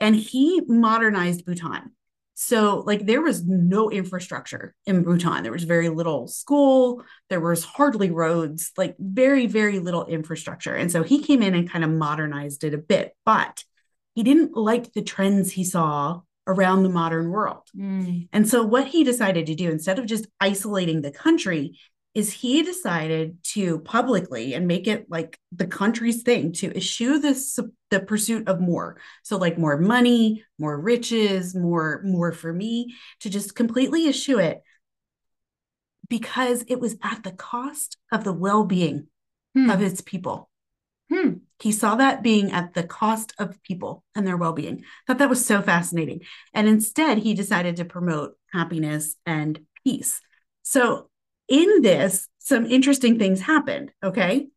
and 0.00 0.14
he 0.14 0.60
modernized 0.66 1.46
Bhutan. 1.46 1.92
So, 2.36 2.82
like, 2.84 3.06
there 3.06 3.22
was 3.22 3.46
no 3.46 3.90
infrastructure 3.90 4.74
in 4.86 5.04
Bhutan. 5.04 5.44
There 5.44 5.52
was 5.52 5.64
very 5.64 5.88
little 5.88 6.26
school. 6.26 7.04
There 7.30 7.40
was 7.40 7.62
hardly 7.64 8.10
roads, 8.10 8.72
like, 8.76 8.96
very, 8.98 9.46
very 9.46 9.78
little 9.78 10.04
infrastructure. 10.04 10.74
And 10.74 10.90
so 10.90 11.04
he 11.04 11.22
came 11.22 11.42
in 11.42 11.54
and 11.54 11.70
kind 11.70 11.84
of 11.84 11.90
modernized 11.90 12.64
it 12.64 12.74
a 12.74 12.78
bit, 12.78 13.14
but 13.24 13.62
he 14.16 14.24
didn't 14.24 14.56
like 14.56 14.92
the 14.92 15.02
trends 15.02 15.52
he 15.52 15.64
saw 15.64 16.22
around 16.46 16.82
the 16.82 16.88
modern 16.88 17.30
world. 17.30 17.62
Mm. 17.76 18.28
And 18.32 18.48
so, 18.48 18.62
what 18.64 18.86
he 18.86 19.04
decided 19.04 19.46
to 19.46 19.54
do, 19.54 19.70
instead 19.70 19.98
of 19.98 20.06
just 20.06 20.26
isolating 20.40 21.02
the 21.02 21.10
country, 21.10 21.78
is 22.14 22.32
he 22.32 22.62
decided 22.62 23.38
to 23.42 23.80
publicly 23.80 24.54
and 24.54 24.68
make 24.68 24.86
it 24.86 25.06
like 25.10 25.38
the 25.50 25.66
country's 25.66 26.22
thing 26.22 26.52
to 26.52 26.74
eschew 26.76 27.18
this 27.18 27.58
the 27.90 28.00
pursuit 28.00 28.48
of 28.48 28.60
more 28.60 28.96
so 29.22 29.36
like 29.36 29.58
more 29.58 29.76
money 29.76 30.44
more 30.58 30.78
riches 30.80 31.54
more 31.54 32.02
more 32.04 32.32
for 32.32 32.52
me 32.52 32.94
to 33.20 33.28
just 33.30 33.54
completely 33.54 34.08
eschew 34.08 34.38
it 34.38 34.62
because 36.08 36.64
it 36.68 36.80
was 36.80 36.96
at 37.02 37.22
the 37.24 37.32
cost 37.32 37.96
of 38.12 38.24
the 38.24 38.32
well-being 38.32 39.08
Hmm. 39.54 39.70
of 39.70 39.82
its 39.82 40.00
people 40.00 40.50
Hmm. 41.12 41.34
He 41.60 41.72
saw 41.72 41.94
that 41.96 42.22
being 42.22 42.52
at 42.52 42.74
the 42.74 42.82
cost 42.82 43.32
of 43.38 43.62
people 43.62 44.04
and 44.14 44.26
their 44.26 44.36
well-being. 44.36 44.84
Thought 45.06 45.18
that 45.18 45.28
was 45.30 45.44
so 45.44 45.62
fascinating. 45.62 46.20
And 46.52 46.68
instead 46.68 47.18
he 47.18 47.34
decided 47.34 47.76
to 47.76 47.84
promote 47.84 48.36
happiness 48.52 49.16
and 49.24 49.60
peace. 49.84 50.20
So 50.62 51.08
in 51.48 51.82
this 51.82 52.28
some 52.38 52.66
interesting 52.66 53.18
things 53.18 53.40
happened 53.40 53.92
okay? 54.02 54.48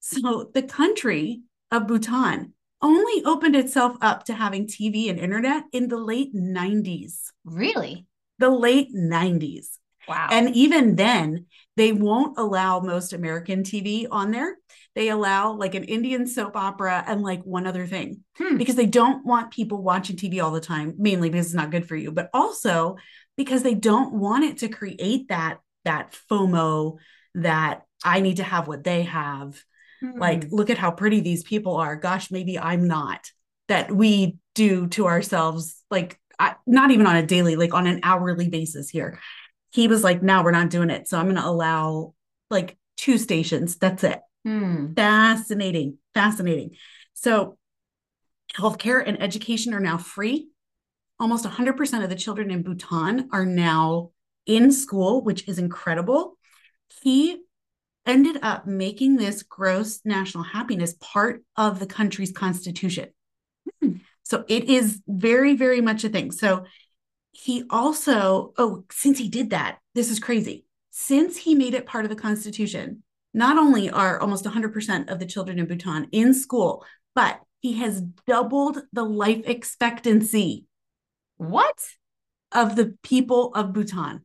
So 0.00 0.50
the 0.52 0.62
country 0.62 1.42
of 1.70 1.86
bhutan 1.86 2.52
only 2.82 3.24
opened 3.24 3.56
itself 3.56 3.96
up 4.02 4.24
to 4.24 4.34
having 4.34 4.66
tv 4.66 5.08
and 5.08 5.18
internet 5.18 5.64
in 5.72 5.88
the 5.88 5.96
late 5.96 6.34
90s 6.34 7.20
Really? 7.44 8.06
the 8.38 8.50
late 8.50 8.94
90s 8.94 9.78
Wow. 10.08 10.28
and 10.30 10.54
even 10.54 10.96
then, 10.96 11.46
they 11.76 11.92
won't 11.92 12.38
allow 12.38 12.80
most 12.80 13.12
American 13.12 13.62
TV 13.62 14.06
on 14.10 14.30
there. 14.30 14.56
They 14.94 15.08
allow 15.08 15.52
like 15.54 15.74
an 15.74 15.84
Indian 15.84 16.26
soap 16.26 16.56
opera 16.56 17.02
and 17.06 17.22
like 17.22 17.42
one 17.42 17.66
other 17.66 17.86
thing 17.86 18.20
Hmm. 18.38 18.56
because 18.58 18.76
they 18.76 18.86
don't 18.86 19.24
want 19.26 19.50
people 19.52 19.82
watching 19.82 20.16
TV 20.16 20.40
all 20.40 20.52
the 20.52 20.60
time, 20.60 20.94
mainly 20.98 21.30
because 21.30 21.46
it's 21.46 21.54
not 21.54 21.70
good 21.72 21.88
for 21.88 21.96
you, 21.96 22.12
but 22.12 22.30
also 22.32 22.96
because 23.36 23.62
they 23.64 23.74
don't 23.74 24.14
want 24.14 24.44
it 24.44 24.58
to 24.58 24.68
create 24.68 25.28
that 25.28 25.58
that 25.84 26.16
FOMO 26.30 26.98
that 27.34 27.82
I 28.04 28.20
need 28.20 28.36
to 28.36 28.44
have 28.44 28.68
what 28.68 28.84
they 28.84 29.02
have. 29.02 29.60
Like, 30.02 30.44
Hmm. 30.48 30.54
look 30.54 30.70
at 30.70 30.78
how 30.78 30.90
pretty 30.90 31.20
these 31.20 31.42
people 31.42 31.76
are. 31.76 31.96
Gosh, 31.96 32.30
maybe 32.30 32.58
I'm 32.58 32.86
not. 32.86 33.30
That 33.68 33.90
we 33.90 34.36
do 34.54 34.86
to 34.88 35.06
ourselves, 35.06 35.82
like 35.90 36.18
I, 36.38 36.54
not 36.66 36.90
even 36.90 37.06
on 37.06 37.16
a 37.16 37.26
daily, 37.26 37.56
like 37.56 37.74
on 37.74 37.86
an 37.86 38.00
hourly 38.02 38.48
basis 38.48 38.90
here. 38.90 39.18
He 39.74 39.88
was 39.88 40.04
like, 40.04 40.22
no, 40.22 40.42
we're 40.42 40.52
not 40.52 40.70
doing 40.70 40.88
it. 40.88 41.08
So 41.08 41.18
I'm 41.18 41.24
going 41.24 41.34
to 41.34 41.44
allow 41.44 42.14
like 42.48 42.78
two 42.96 43.18
stations. 43.18 43.76
That's 43.76 44.04
it. 44.04 44.20
Hmm. 44.44 44.94
Fascinating. 44.94 45.98
Fascinating. 46.14 46.76
So 47.14 47.58
healthcare 48.56 49.02
and 49.04 49.20
education 49.20 49.74
are 49.74 49.80
now 49.80 49.98
free. 49.98 50.48
Almost 51.18 51.44
100% 51.44 52.04
of 52.04 52.08
the 52.08 52.14
children 52.14 52.52
in 52.52 52.62
Bhutan 52.62 53.28
are 53.32 53.44
now 53.44 54.10
in 54.46 54.70
school, 54.70 55.22
which 55.22 55.48
is 55.48 55.58
incredible. 55.58 56.38
He 57.02 57.40
ended 58.06 58.38
up 58.42 58.66
making 58.66 59.16
this 59.16 59.42
gross 59.42 60.00
national 60.04 60.44
happiness 60.44 60.94
part 61.00 61.42
of 61.56 61.80
the 61.80 61.86
country's 61.86 62.30
constitution. 62.30 63.08
Hmm. 63.80 63.94
So 64.22 64.44
it 64.48 64.64
is 64.64 65.00
very, 65.08 65.56
very 65.56 65.80
much 65.80 66.04
a 66.04 66.08
thing. 66.08 66.30
So 66.30 66.64
he 67.34 67.64
also, 67.70 68.52
oh, 68.58 68.84
since 68.90 69.18
he 69.18 69.28
did 69.28 69.50
that, 69.50 69.78
this 69.94 70.10
is 70.10 70.18
crazy. 70.18 70.66
Since 70.90 71.36
he 71.36 71.54
made 71.54 71.74
it 71.74 71.86
part 71.86 72.04
of 72.04 72.08
the 72.08 72.16
constitution, 72.16 73.02
not 73.32 73.58
only 73.58 73.90
are 73.90 74.20
almost 74.20 74.44
100% 74.44 75.10
of 75.10 75.18
the 75.18 75.26
children 75.26 75.58
in 75.58 75.66
Bhutan 75.66 76.08
in 76.12 76.32
school, 76.32 76.84
but 77.14 77.40
he 77.60 77.74
has 77.74 78.00
doubled 78.26 78.78
the 78.92 79.04
life 79.04 79.42
expectancy 79.46 80.66
What? 81.36 81.78
of 82.52 82.76
the 82.76 82.96
people 83.02 83.52
of 83.54 83.72
Bhutan, 83.72 84.22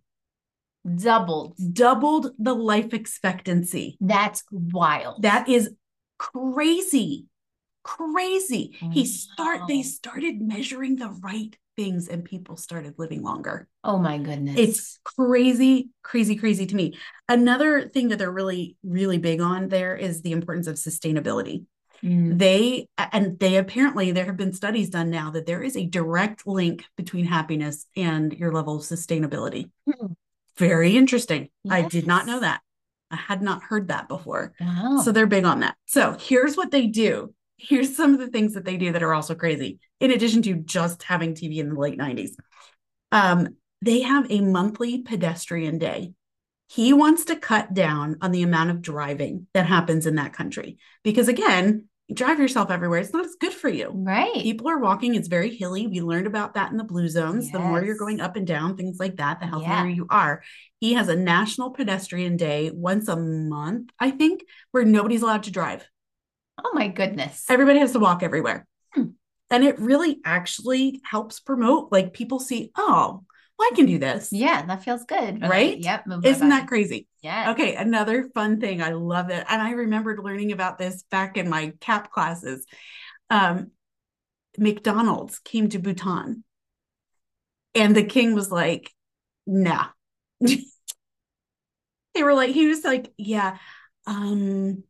Doubled. 0.96 1.56
doubled 1.74 2.32
the 2.38 2.54
life 2.54 2.94
expectancy. 2.94 3.98
That's 4.00 4.44
wild. 4.52 5.24
That 5.24 5.50
is 5.50 5.72
crazy. 6.20 7.26
Crazy. 7.84 8.76
He 8.92 9.04
mm-hmm. 9.04 9.04
start 9.06 9.62
they 9.68 9.82
started 9.82 10.42
measuring 10.42 10.98
the 10.98 11.10
right 11.10 11.58
things 11.80 12.10
and 12.10 12.26
people 12.26 12.58
started 12.58 12.96
living 12.98 13.24
longer. 13.24 13.66
oh 13.86 13.98
my 13.98 14.18
goodness. 14.18 14.56
It's 14.58 15.00
crazy, 15.06 15.92
crazy, 16.04 16.36
crazy 16.36 16.66
to 16.66 16.76
me. 16.76 16.98
Another 17.30 17.88
thing 17.88 18.10
that 18.10 18.20
they're 18.20 18.30
really, 18.30 18.76
really 18.84 19.18
big 19.18 19.40
on 19.40 19.70
there 19.70 19.96
is 19.96 20.22
the 20.22 20.34
importance 20.34 20.68
of 20.68 20.76
sustainability. 20.76 21.66
Mm. 22.04 22.38
They 22.38 22.90
and 22.98 23.40
they 23.40 23.56
apparently 23.56 24.12
there 24.12 24.26
have 24.26 24.36
been 24.36 24.52
studies 24.52 24.90
done 24.90 25.10
now 25.10 25.32
that 25.32 25.46
there 25.46 25.64
is 25.64 25.78
a 25.78 25.86
direct 25.86 26.46
link 26.46 26.84
between 26.98 27.26
happiness 27.26 27.86
and 27.96 28.34
your 28.34 28.52
level 28.52 28.76
of 28.76 28.84
sustainability. 28.84 29.70
Hmm. 29.86 30.14
Very 30.58 30.98
interesting. 30.98 31.50
I 31.70 31.84
did 31.84 32.08
not 32.08 32.26
know 32.26 32.42
that. 32.42 32.60
I 33.10 33.16
had 33.16 33.42
not 33.42 33.64
heard 33.64 33.88
that 33.88 34.10
before. 34.10 34.54
Wow. 34.60 35.02
So 35.04 35.14
they're 35.14 35.28
big 35.28 35.46
on 35.46 35.62
that. 35.62 35.76
So 35.86 36.18
here's 36.20 36.58
what 36.58 36.72
they 36.72 36.88
do. 36.88 37.34
Here's 37.60 37.96
some 37.96 38.14
of 38.14 38.20
the 38.20 38.28
things 38.28 38.54
that 38.54 38.66
they 38.66 38.78
do 38.78 38.92
that 38.94 39.04
are 39.04 39.14
also 39.14 39.36
crazy, 39.36 39.80
in 40.00 40.12
addition 40.12 40.42
to 40.44 40.56
just 40.56 41.04
having 41.04 41.34
TV 41.34 41.58
in 41.58 41.70
the 41.74 41.80
late 41.80 41.98
90s. 42.00 42.32
Um, 43.12 43.56
they 43.82 44.02
have 44.02 44.30
a 44.32 44.42
monthly 44.42 45.02
pedestrian 45.02 45.78
day. 45.78 46.14
He 46.68 46.94
wants 46.94 47.26
to 47.26 47.36
cut 47.36 47.74
down 47.74 48.18
on 48.22 48.32
the 48.32 48.44
amount 48.44 48.70
of 48.70 48.82
driving 48.82 49.48
that 49.54 49.66
happens 49.66 50.06
in 50.06 50.16
that 50.16 50.34
country. 50.34 50.78
Because 51.04 51.28
again, 51.28 51.86
you 52.08 52.16
drive 52.16 52.40
yourself 52.40 52.72
everywhere, 52.72 53.00
it's 53.00 53.14
not 53.14 53.26
as 53.26 53.36
good 53.40 53.54
for 53.54 53.70
you. 53.70 53.92
right. 53.94 54.34
People 54.34 54.68
are 54.70 54.80
walking, 54.80 55.14
it's 55.16 55.28
very 55.28 55.56
hilly. 55.56 55.88
We 55.88 56.02
learned 56.02 56.28
about 56.28 56.56
that 56.56 56.72
in 56.72 56.78
the 56.78 56.84
blue 56.84 57.08
zones. 57.08 57.52
The 57.52 57.60
more 57.60 57.84
you're 57.84 57.98
going 57.98 58.20
up 58.20 58.36
and 58.36 58.48
down, 58.48 58.78
things 58.78 58.98
like 59.00 59.18
that, 59.18 59.40
the 59.40 59.46
healthier 59.48 59.70
Yeah. 59.70 59.86
you 59.88 60.08
are. 60.10 60.42
He 60.80 60.94
has 60.94 61.08
a 61.08 61.16
national 61.16 61.72
pedestrian 61.72 62.36
day 62.36 62.72
once 62.74 63.08
a 63.08 63.16
month, 63.16 63.92
I 64.00 64.12
think, 64.12 64.42
where 64.72 64.86
nobody's 64.86 65.22
allowed 65.22 65.44
to 65.44 65.52
drive. 65.52 65.88
Oh 66.64 66.72
my 66.74 66.88
goodness. 66.88 67.46
Everybody 67.50 67.80
has 67.80 67.94
to 67.94 68.00
walk 68.00 68.24
everywhere. 68.24 68.66
Hmm. 68.94 69.10
And 69.50 69.64
it 69.64 69.80
really 69.80 70.20
actually 70.24 71.02
helps 71.04 71.40
promote, 71.40 71.92
like 71.92 72.14
people 72.14 72.40
see, 72.40 72.72
oh, 72.76 73.24
well, 73.58 73.70
I 73.72 73.76
can 73.76 73.88
do 73.88 73.98
this. 74.00 74.32
yeah, 74.32 74.66
that 74.66 74.84
feels 74.84 75.04
good. 75.04 75.42
Right? 75.42 75.78
Yep. 75.78 76.08
move 76.08 76.26
Isn't 76.26 76.48
that 76.50 76.68
crazy? 76.68 77.08
Yeah. 77.22 77.52
Okay, 77.52 77.76
another 77.76 78.30
fun 78.34 78.62
thing. 78.62 78.82
I 78.82 78.92
love 78.92 79.30
it. 79.30 79.46
And 79.50 79.62
I 79.62 79.72
remembered 79.72 80.24
learning 80.24 80.54
about 80.54 80.78
this 80.78 81.04
back 81.12 81.36
in 81.36 81.50
my 81.50 81.74
CAP 81.82 82.10
classes. 82.12 82.66
Um, 83.30 83.72
McDonald's 84.58 85.40
came 85.40 85.68
to 85.70 85.80
Bhutan, 85.80 86.44
and 87.76 87.96
the 87.96 88.04
king 88.04 88.34
was 88.34 88.50
like, 88.50 88.94
nah. 89.46 89.88
they 90.40 92.24
were 92.24 92.34
like, 92.34 92.52
he 92.52 92.68
was 92.68 92.84
like, 92.86 93.12
yeah, 93.18 93.58
um, 94.08 94.84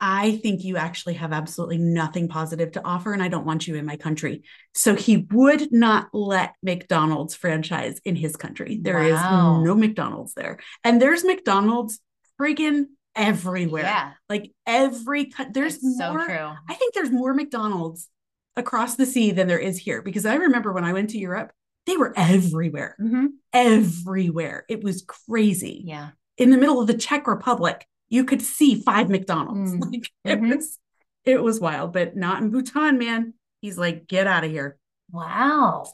I 0.00 0.36
think 0.38 0.62
you 0.62 0.76
actually 0.76 1.14
have 1.14 1.32
absolutely 1.32 1.78
nothing 1.78 2.28
positive 2.28 2.72
to 2.72 2.84
offer, 2.84 3.12
and 3.14 3.22
I 3.22 3.28
don't 3.28 3.46
want 3.46 3.66
you 3.66 3.76
in 3.76 3.86
my 3.86 3.96
country. 3.96 4.42
So 4.74 4.94
he 4.94 5.26
would 5.30 5.72
not 5.72 6.08
let 6.12 6.54
McDonald's 6.62 7.34
franchise 7.34 7.98
in 8.04 8.14
his 8.16 8.36
country. 8.36 8.78
There 8.80 9.02
is 9.02 9.14
Wow. 9.14 9.62
no 9.62 9.74
McDonald's 9.74 10.34
there. 10.34 10.58
And 10.84 11.00
there's 11.00 11.24
McDonald's 11.24 11.98
friggin' 12.38 12.86
everywhere. 13.14 13.84
Yeah. 13.84 14.12
Like 14.28 14.52
every 14.66 15.32
there's 15.50 15.76
It's 15.76 15.84
more. 15.98 16.20
so 16.20 16.26
true. 16.26 16.50
I 16.68 16.74
think 16.74 16.92
there's 16.92 17.10
more 17.10 17.32
McDonald's 17.32 18.08
across 18.56 18.96
the 18.96 19.06
sea 19.06 19.30
than 19.30 19.48
there 19.48 19.58
is 19.58 19.78
here 19.78 20.02
because 20.02 20.26
I 20.26 20.34
remember 20.34 20.72
when 20.74 20.84
I 20.84 20.92
went 20.92 21.10
to 21.10 21.18
Europe, 21.18 21.52
they 21.86 21.96
were 21.96 22.12
everywhere. 22.16 22.96
Mhm. 23.00 23.28
Everywhere. 23.54 24.64
It 24.68 24.84
was 24.84 25.02
crazy 25.28 25.82
Yeah. 25.86 26.10
in 26.36 26.50
the 26.50 26.58
middle 26.58 26.80
of 26.80 26.86
the 26.86 26.94
Czech 26.98 27.26
Republic, 27.26 27.86
you 28.08 28.24
could 28.24 28.42
see 28.42 28.80
five 28.82 29.08
McDonald's. 29.08 29.72
Mm. 29.72 29.80
Like 29.92 30.10
it 30.24 30.40
Mhm. 30.40 30.56
was 30.56 30.78
it 31.24 31.42
was 31.42 31.60
wild, 31.60 31.92
but 31.92 32.16
not 32.16 32.40
in 32.42 32.50
Bhutan, 32.50 32.98
man. 32.98 33.34
He's 33.60 33.76
like, 33.76 34.06
get 34.06 34.26
out 34.28 34.44
of 34.44 34.50
here. 34.50 34.78
Wow. 35.10 35.86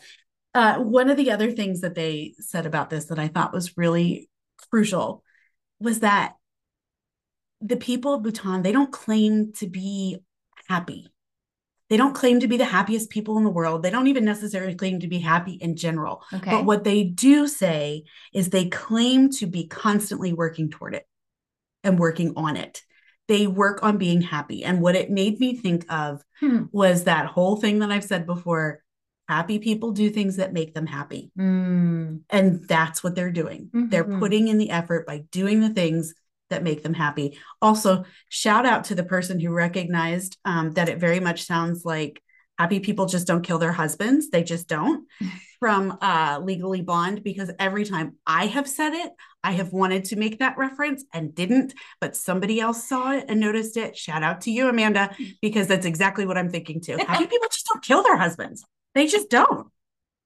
Uh, 0.54 0.78
one 0.78 1.08
of 1.08 1.16
the 1.16 1.30
other 1.30 1.50
things 1.50 1.80
that 1.80 1.94
they 1.94 2.34
said 2.38 2.66
about 2.66 2.90
this 2.90 3.06
that 3.06 3.18
I 3.18 3.28
thought 3.28 3.54
was 3.54 3.78
really 3.78 4.28
crucial 4.70 5.24
was 5.80 6.00
that 6.00 6.34
the 7.62 7.76
people 7.78 8.12
of 8.14 8.22
Bhutan, 8.22 8.62
they 8.62 8.72
don't 8.72 8.92
claim 8.92 9.52
to 9.54 9.66
be 9.68 10.18
happy. 10.68 11.08
They 11.88 11.96
don't 11.96 12.14
claim 12.14 12.40
to 12.40 12.48
be 12.48 12.56
the 12.58 12.64
happiest 12.66 13.08
people 13.10 13.38
in 13.38 13.44
the 13.44 13.50
world. 13.50 13.82
They 13.82 13.90
don't 13.90 14.06
even 14.08 14.24
necessarily 14.24 14.74
claim 14.74 15.00
to 15.00 15.08
be 15.08 15.18
happy 15.18 15.52
in 15.52 15.76
general. 15.76 16.22
Okay. 16.32 16.50
But 16.50 16.64
what 16.64 16.84
they 16.84 17.04
do 17.04 17.46
say 17.46 18.04
is 18.34 18.48
they 18.50 18.66
claim 18.68 19.30
to 19.32 19.46
be 19.46 19.66
constantly 19.66 20.32
working 20.32 20.70
toward 20.70 20.94
it 20.94 21.06
and 21.85 21.99
working 21.99 22.33
on 22.37 22.57
it. 22.57 22.83
They 23.28 23.47
work 23.47 23.83
on 23.83 23.99
being 23.99 24.20
happy. 24.20 24.64
And 24.64 24.80
what 24.80 24.97
it 24.97 25.11
made 25.11 25.39
me 25.41 25.57
think 25.57 25.85
of 25.93 26.22
Hmm. 26.41 26.64
was 26.72 27.05
that 27.05 27.26
whole 27.26 27.57
thing 27.57 27.78
that 27.80 27.91
I've 27.93 28.05
said 28.05 28.26
before 28.26 28.83
happy 29.28 29.59
people 29.61 29.93
do 29.93 30.11
things 30.11 30.37
that 30.37 30.53
make 30.53 30.74
them 30.74 30.87
happy. 30.87 31.30
Mm. 31.39 32.22
And 32.28 32.68
that's 32.68 33.03
what 33.03 33.14
they're 33.14 33.30
doing. 33.30 33.70
They're 33.72 34.05
Mhm. 34.05 34.18
putting 34.18 34.49
in 34.49 34.59
the 34.59 34.70
effort 34.70 35.07
by 35.07 35.18
doing 35.30 35.61
the 35.61 35.70
things 35.70 36.12
that 36.51 36.64
make 36.64 36.83
them 36.83 36.93
happy. 36.93 37.39
Also, 37.62 38.05
shout 38.28 38.66
out 38.66 38.85
to 38.85 38.95
the 38.95 39.05
person 39.05 39.39
who 39.41 39.51
recognized 39.53 40.37
um, 40.45 40.72
that 40.72 40.89
it 40.89 40.99
very 40.99 41.20
much 41.20 41.45
sounds 41.45 41.85
like 41.85 42.20
happy 42.59 42.80
people 42.80 43.07
just 43.07 43.26
don't 43.26 43.43
kill 43.43 43.59
their 43.59 43.72
husbands. 43.72 44.28
They 44.28 44.43
just 44.43 44.68
don't 44.68 45.07
from 45.61 45.97
uh, 46.03 46.41
Legally 46.43 46.83
Blonde, 46.83 47.22
because 47.22 47.51
every 47.59 47.85
time 47.85 48.16
I 48.26 48.47
have 48.47 48.68
said 48.68 48.93
it, 48.93 49.12
I 49.45 49.53
have 49.53 49.72
wanted 49.72 50.05
to 50.07 50.16
make 50.16 50.38
that 50.38 50.57
reference 50.57 51.05
and 51.12 51.34
didn't, 51.34 51.74
but 52.01 52.16
somebody 52.16 52.61
else 52.61 52.86
saw 52.88 53.12
it 53.12 53.24
and 53.28 53.40
noticed 53.40 53.76
it. 53.76 53.97
Shout 53.97 54.22
out 54.22 54.43
to 54.43 54.51
you, 54.51 54.68
Amanda, 54.68 55.14
because 55.40 55.66
that's 55.66 55.86
exactly 55.86 56.26
what 56.26 56.38
I'm 56.38 56.49
thinking 56.51 56.80
too. 56.80 56.97
How 57.07 57.18
do 57.18 57.26
people 57.28 57.49
just 57.51 57.66
don't 57.72 57.82
kill 57.82 58.03
their 58.03 58.16
husbands. 58.16 58.64
They 58.95 59.07
just 59.07 59.30
don't. 59.30 59.68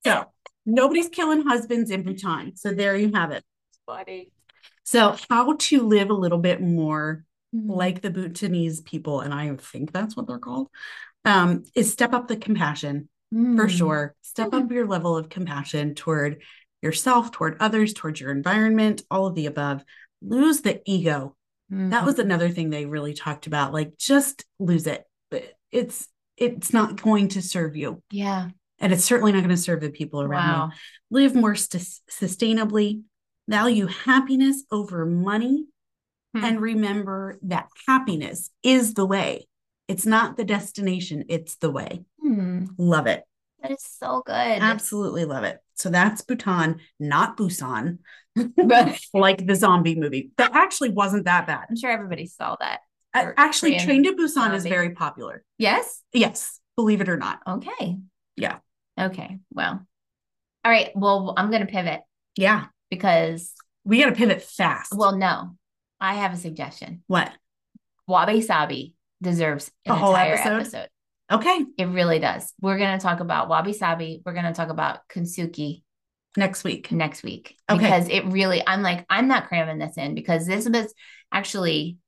So 0.04 0.24
nobody's 0.66 1.08
killing 1.08 1.42
husbands 1.42 1.90
in 1.90 2.02
Bhutan. 2.02 2.56
So 2.56 2.72
there 2.72 2.96
you 2.96 3.12
have 3.14 3.30
it. 3.30 3.44
Funny. 3.86 4.32
So 4.84 5.16
how 5.30 5.54
to 5.56 5.82
live 5.82 6.10
a 6.10 6.14
little 6.14 6.38
bit 6.38 6.60
more 6.60 7.24
Mm. 7.54 7.68
like 7.68 8.02
the 8.02 8.10
Bhutanese 8.10 8.80
people, 8.80 9.20
and 9.20 9.32
I 9.32 9.54
think 9.54 9.92
that's 9.92 10.16
what 10.16 10.26
they're 10.26 10.40
called, 10.40 10.68
um, 11.24 11.62
is 11.76 11.92
step 11.92 12.12
up 12.12 12.26
the 12.26 12.36
compassion 12.36 13.08
for 13.30 13.66
Mm. 13.66 13.70
sure. 13.70 14.14
Step 14.22 14.52
up 14.52 14.70
your 14.72 14.84
level 14.84 15.16
of 15.16 15.28
compassion 15.28 15.94
toward 15.94 16.42
yourself, 16.82 17.32
toward 17.32 17.56
others, 17.60 17.92
towards 17.94 18.20
your 18.20 18.30
environment, 18.30 19.02
all 19.10 19.26
of 19.26 19.34
the 19.34 19.46
above. 19.46 19.84
Lose 20.22 20.60
the 20.62 20.80
ego. 20.86 21.36
That 21.68 22.06
was 22.06 22.20
another 22.20 22.48
thing 22.48 22.70
they 22.70 22.86
really 22.86 23.12
talked 23.12 23.48
about. 23.48 23.72
Like 23.72 23.98
just 23.98 24.44
lose 24.60 24.86
it. 24.86 25.04
But 25.30 25.44
It's 25.72 26.06
it's 26.36 26.72
not 26.72 27.00
going 27.02 27.28
to 27.28 27.42
serve 27.42 27.74
you. 27.76 28.02
yeah. 28.10 28.50
And 28.78 28.92
it's 28.92 29.04
certainly 29.04 29.32
not 29.32 29.38
going 29.38 29.48
to 29.50 29.56
serve 29.56 29.80
the 29.80 29.88
people 29.90 30.20
around 30.20 30.48
you 30.48 30.60
Wow. 30.60 30.70
live 31.10 31.34
more 31.34 31.54
sus- 31.54 32.02
sustainably, 32.10 33.02
value 33.48 33.86
happiness 33.86 34.64
over 34.70 35.06
money, 35.06 35.64
Hmm. 36.34 36.44
and 36.44 36.60
remember 36.60 37.38
that 37.42 37.68
happiness 37.88 38.50
is 38.62 38.92
the 38.94 39.06
way. 39.06 39.48
It's 39.88 40.04
not 40.04 40.36
the 40.36 40.44
destination, 40.44 41.24
it's 41.30 41.56
the 41.56 41.70
way. 41.70 42.04
Hmm. 42.20 42.66
Love 42.76 43.06
it. 43.06 43.24
That 43.62 43.70
is 43.72 43.82
so 43.82 44.22
good. 44.26 44.34
Absolutely 44.34 45.24
love 45.24 45.44
it. 45.44 45.58
So 45.76 45.90
that's 45.90 46.22
Bhutan, 46.22 46.80
not 46.98 47.36
Busan, 47.36 47.98
But 48.56 48.98
like 49.14 49.46
the 49.46 49.54
zombie 49.54 49.94
movie. 49.94 50.30
That 50.36 50.54
actually 50.54 50.90
wasn't 50.90 51.24
that 51.24 51.46
bad. 51.46 51.66
I'm 51.70 51.76
sure 51.76 51.90
everybody 51.90 52.26
saw 52.26 52.56
that. 52.60 52.80
Or 53.14 53.32
Actually, 53.38 53.72
Korean 53.78 53.84
Train 53.86 54.02
to 54.04 54.12
Busan 54.12 54.54
is 54.54 54.64
very 54.64 54.90
popular. 54.90 55.42
Yes. 55.58 56.02
Yes, 56.12 56.60
believe 56.76 57.00
it 57.00 57.08
or 57.08 57.16
not. 57.16 57.40
Okay. 57.46 57.96
Yeah. 58.36 58.58
Okay. 59.00 59.38
Well. 59.52 59.86
All 60.64 60.70
right. 60.72 60.90
Well, 60.94 61.32
I'm 61.36 61.50
going 61.50 61.64
to 61.64 61.72
pivot 61.72 62.00
Yeah, 62.36 62.64
because, 62.90 63.52
we 63.84 64.00
got 64.02 64.10
to 64.10 64.16
pivot 64.16 64.42
fast. 64.42 64.92
well, 64.94 65.16
no, 65.16 65.56
I 66.00 66.14
have 66.14 66.32
a 66.34 66.36
suggestion. 66.36 67.02
what? 67.06 67.30
Wabi 68.08 68.40
Sabi 68.42 68.94
deserves 69.22 69.70
an 69.86 69.92
A 69.92 69.94
whole 69.96 70.10
entire 70.10 70.34
episode? 70.34 70.56
episode. 70.60 70.88
Okay, 71.30 71.64
It 71.76 71.86
really 71.86 72.18
does. 72.20 72.52
We're 72.60 72.78
going 72.78 72.96
to 72.98 73.02
talk 73.02 73.20
about 73.20 73.48
Wabi 73.48 73.72
Sabi. 73.72 74.22
We're 74.24 74.32
going 74.32 74.44
to 74.44 74.52
talk 74.52 74.68
about 74.68 75.00
Kintsugi 75.08 75.82
next 76.36 76.62
week. 76.64 76.92
next 76.92 77.22
week 77.24 77.56
Okay. 77.70 77.78
because 77.82 78.08
it 78.08 78.26
really, 78.26 78.62
I'm 78.66 78.82
like, 78.82 79.04
I'm 79.10 79.26
not 79.26 79.48
cramming 79.48 79.78
this 79.78 79.96
in 79.96 80.14
because 80.14 80.46
this 80.46 80.68
was 80.68 80.94
actually, 81.32 81.98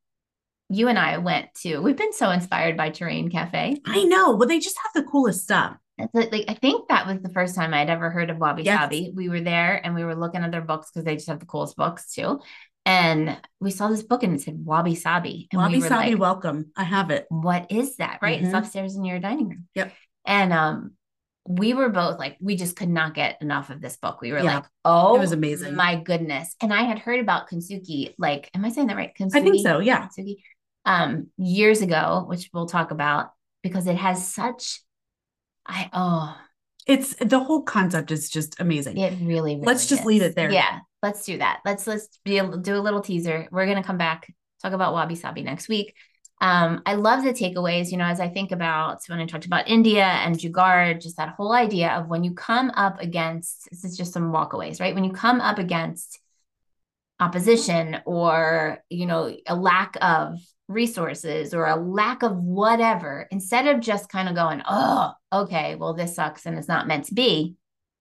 you 0.68 0.86
and 0.88 0.98
I 0.98 1.18
went 1.18 1.52
to, 1.62 1.78
we've 1.80 1.96
been 1.96 2.12
so 2.12 2.30
inspired 2.30 2.76
by 2.76 2.90
Terrain 2.90 3.28
Cafe. 3.30 3.80
I 3.84 4.04
know. 4.04 4.36
Well, 4.36 4.46
they 4.48 4.60
just 4.60 4.76
have 4.84 5.02
the 5.02 5.10
coolest 5.10 5.42
stuff. 5.42 5.76
Like, 6.14 6.30
like, 6.30 6.44
I 6.46 6.54
think 6.54 6.88
that 6.88 7.08
was 7.08 7.18
the 7.20 7.28
first 7.30 7.56
time 7.56 7.74
I'd 7.74 7.90
ever 7.90 8.10
heard 8.10 8.30
of 8.30 8.38
Wabi 8.38 8.62
Yes. 8.62 8.78
Sabi. 8.82 9.12
We 9.16 9.28
were 9.28 9.40
there 9.40 9.84
and 9.84 9.96
we 9.96 10.04
were 10.04 10.14
looking 10.14 10.42
at 10.42 10.52
their 10.52 10.60
books 10.60 10.90
because 10.92 11.04
they 11.04 11.16
just 11.16 11.26
have 11.26 11.40
the 11.40 11.46
coolest 11.46 11.76
books 11.76 12.12
too. 12.12 12.38
And 12.88 13.36
we 13.60 13.70
saw 13.70 13.88
this 13.88 14.02
book 14.02 14.22
and 14.22 14.34
it 14.34 14.40
said 14.40 14.64
Wabi 14.64 14.94
Sabi. 14.94 15.46
And 15.52 15.60
Wabi 15.60 15.74
we 15.74 15.80
Sabi, 15.82 16.12
like, 16.12 16.18
welcome. 16.18 16.72
I 16.74 16.84
have 16.84 17.10
it. 17.10 17.26
what 17.28 17.70
is 17.70 17.96
that? 17.96 18.20
Right. 18.22 18.40
It's 18.40 18.48
Mhm. 18.48 18.58
upstairs 18.58 18.96
in 18.96 19.04
your 19.04 19.18
dining 19.18 19.50
room. 19.50 19.68
Yep. 19.74 19.92
And 20.24 20.52
um, 20.54 20.92
we 21.46 21.74
were 21.74 21.90
both 21.90 22.18
like, 22.18 22.38
we 22.40 22.56
just 22.56 22.76
could 22.76 22.88
not 22.88 23.12
get 23.12 23.42
enough 23.42 23.68
of 23.68 23.82
this 23.82 23.98
book. 23.98 24.22
We 24.22 24.32
were 24.32 24.38
Yeah. 24.38 24.54
like, 24.56 24.64
oh, 24.86 25.16
it 25.16 25.20
was 25.20 25.32
amazing. 25.32 25.74
My 25.74 25.96
goodness. 25.96 26.56
And 26.62 26.72
I 26.72 26.84
had 26.84 26.98
heard 26.98 27.20
about 27.20 27.50
Kintsugi, 27.50 28.14
like, 28.18 28.50
am 28.54 28.64
I 28.64 28.70
saying 28.70 28.86
that 28.86 28.96
right? 28.96 29.14
Kintsugi? 29.14 29.36
I 29.36 29.42
think 29.42 29.60
so. 29.66 29.80
Yeah. 29.80 30.08
Kintsugi, 30.08 30.36
um, 30.86 31.26
years 31.36 31.82
ago, 31.82 32.24
which 32.26 32.48
we'll 32.54 32.66
talk 32.66 32.90
about 32.90 33.32
because 33.62 33.86
it 33.86 33.96
has 33.96 34.26
such, 34.26 34.80
I, 35.66 35.90
oh, 35.92 36.36
It's 36.88 37.14
the 37.16 37.38
whole 37.38 37.62
concept 37.62 38.10
is 38.10 38.30
just 38.30 38.58
amazing. 38.60 38.96
it 38.96 39.12
really, 39.20 39.54
really 39.54 39.66
Let's 39.66 39.86
just 39.86 40.00
is. 40.00 40.06
leave 40.06 40.22
it 40.22 40.34
there. 40.34 40.50
Yeah, 40.50 40.80
let's 41.02 41.24
do 41.24 41.38
that. 41.38 41.60
Let's 41.64 41.86
let's 41.86 42.08
be 42.24 42.38
able 42.38 42.52
to 42.52 42.58
do 42.58 42.76
a 42.76 42.80
little 42.80 43.02
teaser. 43.02 43.46
We're 43.52 43.66
gonna 43.66 43.84
come 43.84 43.98
back 43.98 44.32
talk 44.62 44.72
about 44.72 44.94
wabi 44.94 45.14
sabi 45.14 45.42
next 45.42 45.68
week. 45.68 45.94
Um, 46.40 46.82
I 46.86 46.94
love 46.94 47.24
the 47.24 47.32
takeaways. 47.32 47.90
You 47.90 47.98
know, 47.98 48.04
as 48.06 48.20
I 48.20 48.28
think 48.28 48.52
about 48.52 49.00
when 49.08 49.20
I 49.20 49.26
talked 49.26 49.44
about 49.44 49.68
India 49.68 50.04
and 50.04 50.36
Jugaad, 50.36 51.02
just 51.02 51.16
that 51.18 51.34
whole 51.36 51.52
idea 51.52 51.90
of 51.90 52.08
when 52.08 52.24
you 52.24 52.32
come 52.32 52.70
up 52.70 53.00
against 53.00 53.68
this 53.70 53.84
is 53.84 53.96
just 53.96 54.12
some 54.12 54.32
walkaways, 54.32 54.80
right? 54.80 54.94
When 54.94 55.04
you 55.04 55.12
come 55.12 55.40
up 55.40 55.58
against 55.58 56.18
opposition 57.20 58.00
or 58.06 58.78
you 58.88 59.06
know 59.06 59.36
a 59.46 59.56
lack 59.56 59.96
of 60.00 60.38
resources 60.68 61.54
or 61.54 61.66
a 61.66 61.76
lack 61.76 62.22
of 62.22 62.36
whatever 62.36 63.26
instead 63.30 63.66
of 63.66 63.80
just 63.80 64.10
kind 64.10 64.28
of 64.28 64.34
going 64.34 64.62
oh 64.68 65.12
okay 65.32 65.74
well 65.76 65.94
this 65.94 66.14
sucks 66.14 66.44
and 66.44 66.58
it's 66.58 66.68
not 66.68 66.86
meant 66.86 67.06
to 67.06 67.14
be 67.14 67.54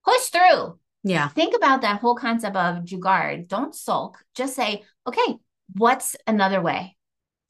push 0.05 0.27
through. 0.27 0.77
Yeah. 1.03 1.29
think 1.29 1.55
about 1.55 1.81
that 1.81 2.01
whole 2.01 2.15
concept 2.15 2.55
of 2.55 2.83
jugaad 2.83 3.47
don't 3.47 3.73
sulk. 3.73 4.17
Just 4.35 4.55
say 4.55 4.83
okay 5.07 5.37
what's 5.75 6.15
another 6.27 6.61
way 6.61 6.97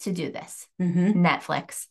to 0.02 0.12
do 0.12 0.32
this? 0.32 0.68
Hmm 0.78 1.24
netflix 1.24 1.88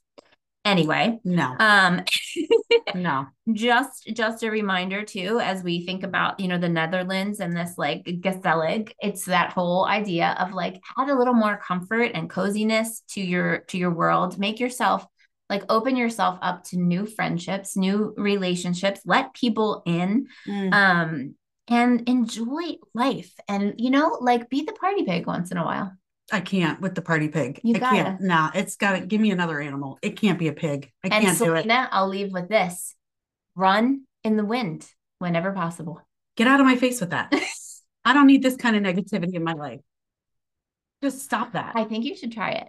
anyway 0.67 1.19
No, 1.25 1.55
um 1.59 2.03
no. 2.95 3.27
just 3.53 4.07
just 4.13 4.43
a 4.43 4.51
reminder 4.51 5.03
too 5.05 5.41
as 5.41 5.63
we 5.63 5.87
think 5.87 6.03
about 6.03 6.41
you 6.41 6.49
know 6.49 6.59
the 6.59 6.69
netherlands 6.69 7.41
and 7.41 7.57
this 7.57 7.75
like 7.79 8.05
gezellig 8.05 8.93
it's 9.01 9.25
that 9.27 9.53
whole 9.53 9.87
idea 9.87 10.37
of 10.39 10.53
like 10.53 10.81
add 10.99 11.09
a 11.09 11.17
little 11.19 11.35
more 11.35 11.57
comfort 11.57 12.11
and 12.15 12.29
coziness 12.29 13.03
to 13.11 13.21
your 13.21 13.59
to 13.69 13.79
your 13.79 13.91
world. 13.93 14.39
Make 14.39 14.61
yourself 14.61 15.07
like 15.49 15.63
open 15.69 15.95
yourself 15.97 16.39
up 16.43 16.65
to 16.65 16.77
new 16.77 17.07
friendships 17.07 17.77
new 17.77 18.13
relationships. 18.17 19.01
Let 19.05 19.33
people 19.35 19.83
in. 19.87 20.27
Mm. 20.49 20.73
um 20.75 21.35
and 21.69 22.09
enjoy 22.09 22.77
life. 22.95 23.33
And 23.49 23.75
you 23.79 23.91
know 23.91 24.19
like 24.21 24.49
be 24.49 24.63
the 24.63 24.73
party 24.73 25.05
pig 25.05 25.27
once 25.27 25.51
in 25.51 25.57
a 25.59 25.65
while 25.65 25.93
I 26.33 26.41
can't 26.41 26.81
with 26.81 26.95
the 26.95 27.03
party 27.03 27.29
pig. 27.29 27.61
You 27.63 27.77
I 27.77 27.79
gotta. 27.79 27.97
can't. 27.97 28.21
Nah, 28.21 28.51
it's 28.55 28.77
got 28.77 28.99
to 28.99 29.07
give 29.07 29.21
me 29.21 29.31
another 29.31 29.61
animal. 29.61 29.99
It 30.03 30.17
can't 30.17 30.39
be 30.39 30.49
a 30.49 30.53
pig. 30.53 30.91
I 31.05 31.09
and 31.09 31.25
can't 31.25 31.39
do 31.39 31.55
it. 31.55 31.63
selena 31.63 31.89
i'll 31.93 32.09
leave 32.09 32.33
with 32.33 32.49
this 32.49 32.95
run 33.55 34.03
in 34.25 34.37
the 34.37 34.45
wind 34.45 34.87
whenever 35.19 35.53
possible 35.53 36.01
Get 36.37 36.47
out 36.47 36.61
of 36.61 36.67
my 36.67 36.77
face 36.77 37.01
with 37.01 37.11
that. 37.11 37.33
I 38.05 38.13
don't 38.13 38.27
need 38.27 38.43
this 38.43 38.57
kind 38.57 38.77
of 38.77 38.83
negativity 38.83 39.33
in 39.35 39.43
my 39.43 39.55
life. 39.55 39.81
Just 41.03 41.23
stop 41.23 41.53
that. 41.53 41.73
i 41.75 41.85
think 41.85 42.05
you 42.05 42.15
should 42.17 42.33
try 42.33 42.51
it 42.53 42.69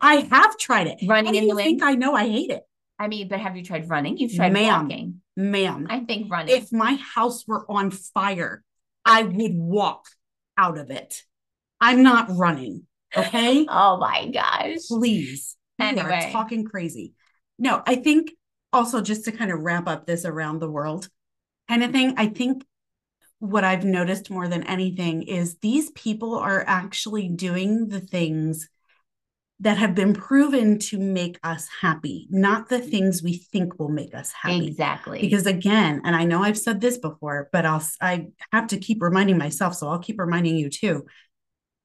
I 0.00 0.16
have 0.30 0.56
tried 0.58 0.86
it. 0.88 0.98
Running 1.06 1.34
in 1.34 1.44
you 1.44 1.50
the 1.50 1.56
think 1.56 1.82
wind? 1.82 1.90
I 1.90 1.94
know 1.94 2.14
I 2.14 2.28
hate 2.28 2.50
it, 2.50 2.62
I 2.98 3.08
mean, 3.08 3.28
but 3.28 3.40
have 3.40 3.56
you 3.56 3.64
tried 3.64 3.88
running? 3.88 4.18
You've 4.18 4.34
tried 4.34 4.52
Ma'am. 4.52 4.82
walking. 4.88 5.20
ma'am? 5.36 5.86
I 5.88 6.00
think 6.00 6.30
running. 6.30 6.54
if 6.56 6.70
my 6.72 6.94
house 7.14 7.46
were 7.46 7.64
on 7.70 7.90
fire, 7.90 8.62
I 9.04 9.22
would 9.22 9.54
walk 9.54 10.06
out 10.58 10.76
of 10.78 10.90
it. 10.90 11.22
I'm 11.80 12.02
not 12.02 12.28
running. 12.30 12.86
Okay. 13.16 13.66
oh 13.68 13.98
my 13.98 14.28
gosh. 14.28 14.86
Please. 14.88 15.56
Anyway. 15.78 16.26
are 16.26 16.30
talking 16.30 16.64
crazy. 16.64 17.14
No, 17.58 17.82
I 17.86 17.96
think 17.96 18.32
also 18.72 19.00
just 19.00 19.24
to 19.24 19.32
kind 19.32 19.50
of 19.50 19.60
wrap 19.60 19.88
up 19.88 20.06
this 20.06 20.24
around 20.24 20.58
the 20.58 20.70
world 20.70 21.08
kind 21.68 21.82
of 21.82 21.92
thing, 21.92 22.14
I 22.16 22.26
think 22.26 22.64
what 23.38 23.64
I've 23.64 23.84
noticed 23.84 24.30
more 24.30 24.48
than 24.48 24.62
anything 24.64 25.22
is 25.22 25.56
these 25.56 25.90
people 25.92 26.34
are 26.36 26.62
actually 26.66 27.28
doing 27.28 27.88
the 27.88 28.00
things 28.00 28.68
that 29.60 29.76
have 29.76 29.94
been 29.94 30.14
proven 30.14 30.78
to 30.78 30.98
make 30.98 31.38
us 31.42 31.68
happy, 31.80 32.26
not 32.30 32.68
the 32.68 32.78
things 32.78 33.22
we 33.22 33.36
think 33.52 33.78
will 33.78 33.90
make 33.90 34.14
us 34.14 34.32
happy. 34.32 34.68
Exactly. 34.68 35.20
Because 35.20 35.46
again, 35.46 36.00
and 36.04 36.16
I 36.16 36.24
know 36.24 36.42
I've 36.42 36.58
said 36.58 36.80
this 36.80 36.96
before, 36.96 37.48
but 37.52 37.66
I'll 37.66 37.86
I 38.00 38.28
have 38.52 38.68
to 38.68 38.78
keep 38.78 39.02
reminding 39.02 39.36
myself, 39.36 39.74
so 39.74 39.88
I'll 39.88 39.98
keep 39.98 40.18
reminding 40.18 40.56
you 40.56 40.70
too. 40.70 41.04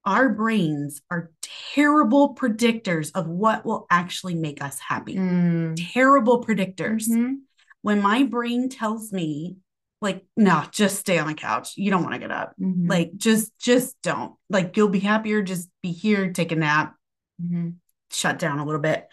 Our 0.06 0.30
brains 0.30 1.02
are 1.10 1.32
terrible 1.74 2.36
predictors 2.36 3.12
of 3.16 3.28
what 3.28 3.66
will 3.66 3.88
actually 3.90 4.36
make 4.36 4.62
us 4.64 4.80
happy. 4.80 5.16
Mm. 5.16 5.76
Terrible 5.94 6.44
predictors. 6.44 7.10
Mhm. 7.10 7.38
When 7.82 8.02
my 8.02 8.24
brain 8.24 8.70
tells 8.70 9.12
me, 9.12 9.58
like, 10.02 10.26
no, 10.38 10.64
just 10.72 11.00
stay 11.00 11.18
on 11.18 11.28
the 11.28 11.34
couch. 11.34 11.78
You 11.78 11.90
don't 11.90 12.04
want 12.04 12.14
to 12.14 12.20
get 12.20 12.32
up. 12.32 12.54
Mhm. 12.62 12.88
Like, 12.90 13.16
just, 13.16 13.58
just 13.60 13.96
don't. 14.04 14.36
Like, 14.50 14.78
you'll 14.78 14.90
be 14.90 15.00
happier. 15.00 15.42
Just 15.42 15.70
be 15.82 15.92
here, 15.92 16.32
take 16.32 16.52
a 16.52 16.56
nap, 16.56 16.96
Mhm. 17.42 17.76
shut 18.12 18.38
down 18.38 18.60
a 18.60 18.66
little 18.66 18.82
bit. 18.82 19.08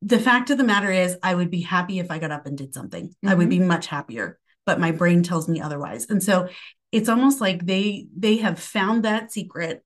The 0.00 0.18
fact 0.18 0.50
of 0.50 0.58
the 0.58 0.64
matter 0.64 0.90
is, 0.90 1.16
I 1.22 1.34
would 1.34 1.50
be 1.50 1.60
happy 1.60 1.98
if 1.98 2.10
I 2.10 2.18
got 2.18 2.30
up 2.30 2.46
and 2.46 2.56
did 2.56 2.74
something. 2.74 3.14
I 3.24 3.34
would 3.34 3.48
Mhm. 3.48 3.50
be 3.50 3.58
much 3.60 3.86
happier, 3.86 4.38
but 4.64 4.80
my 4.80 4.92
brain 4.92 5.22
tells 5.22 5.48
me 5.48 5.60
otherwise. 5.60 6.06
And 6.08 6.22
so 6.22 6.48
it's 6.90 7.08
almost 7.08 7.40
like 7.40 7.64
they 7.66 8.08
they 8.16 8.38
have 8.38 8.58
found 8.58 9.04
that 9.04 9.32
secret 9.32 9.84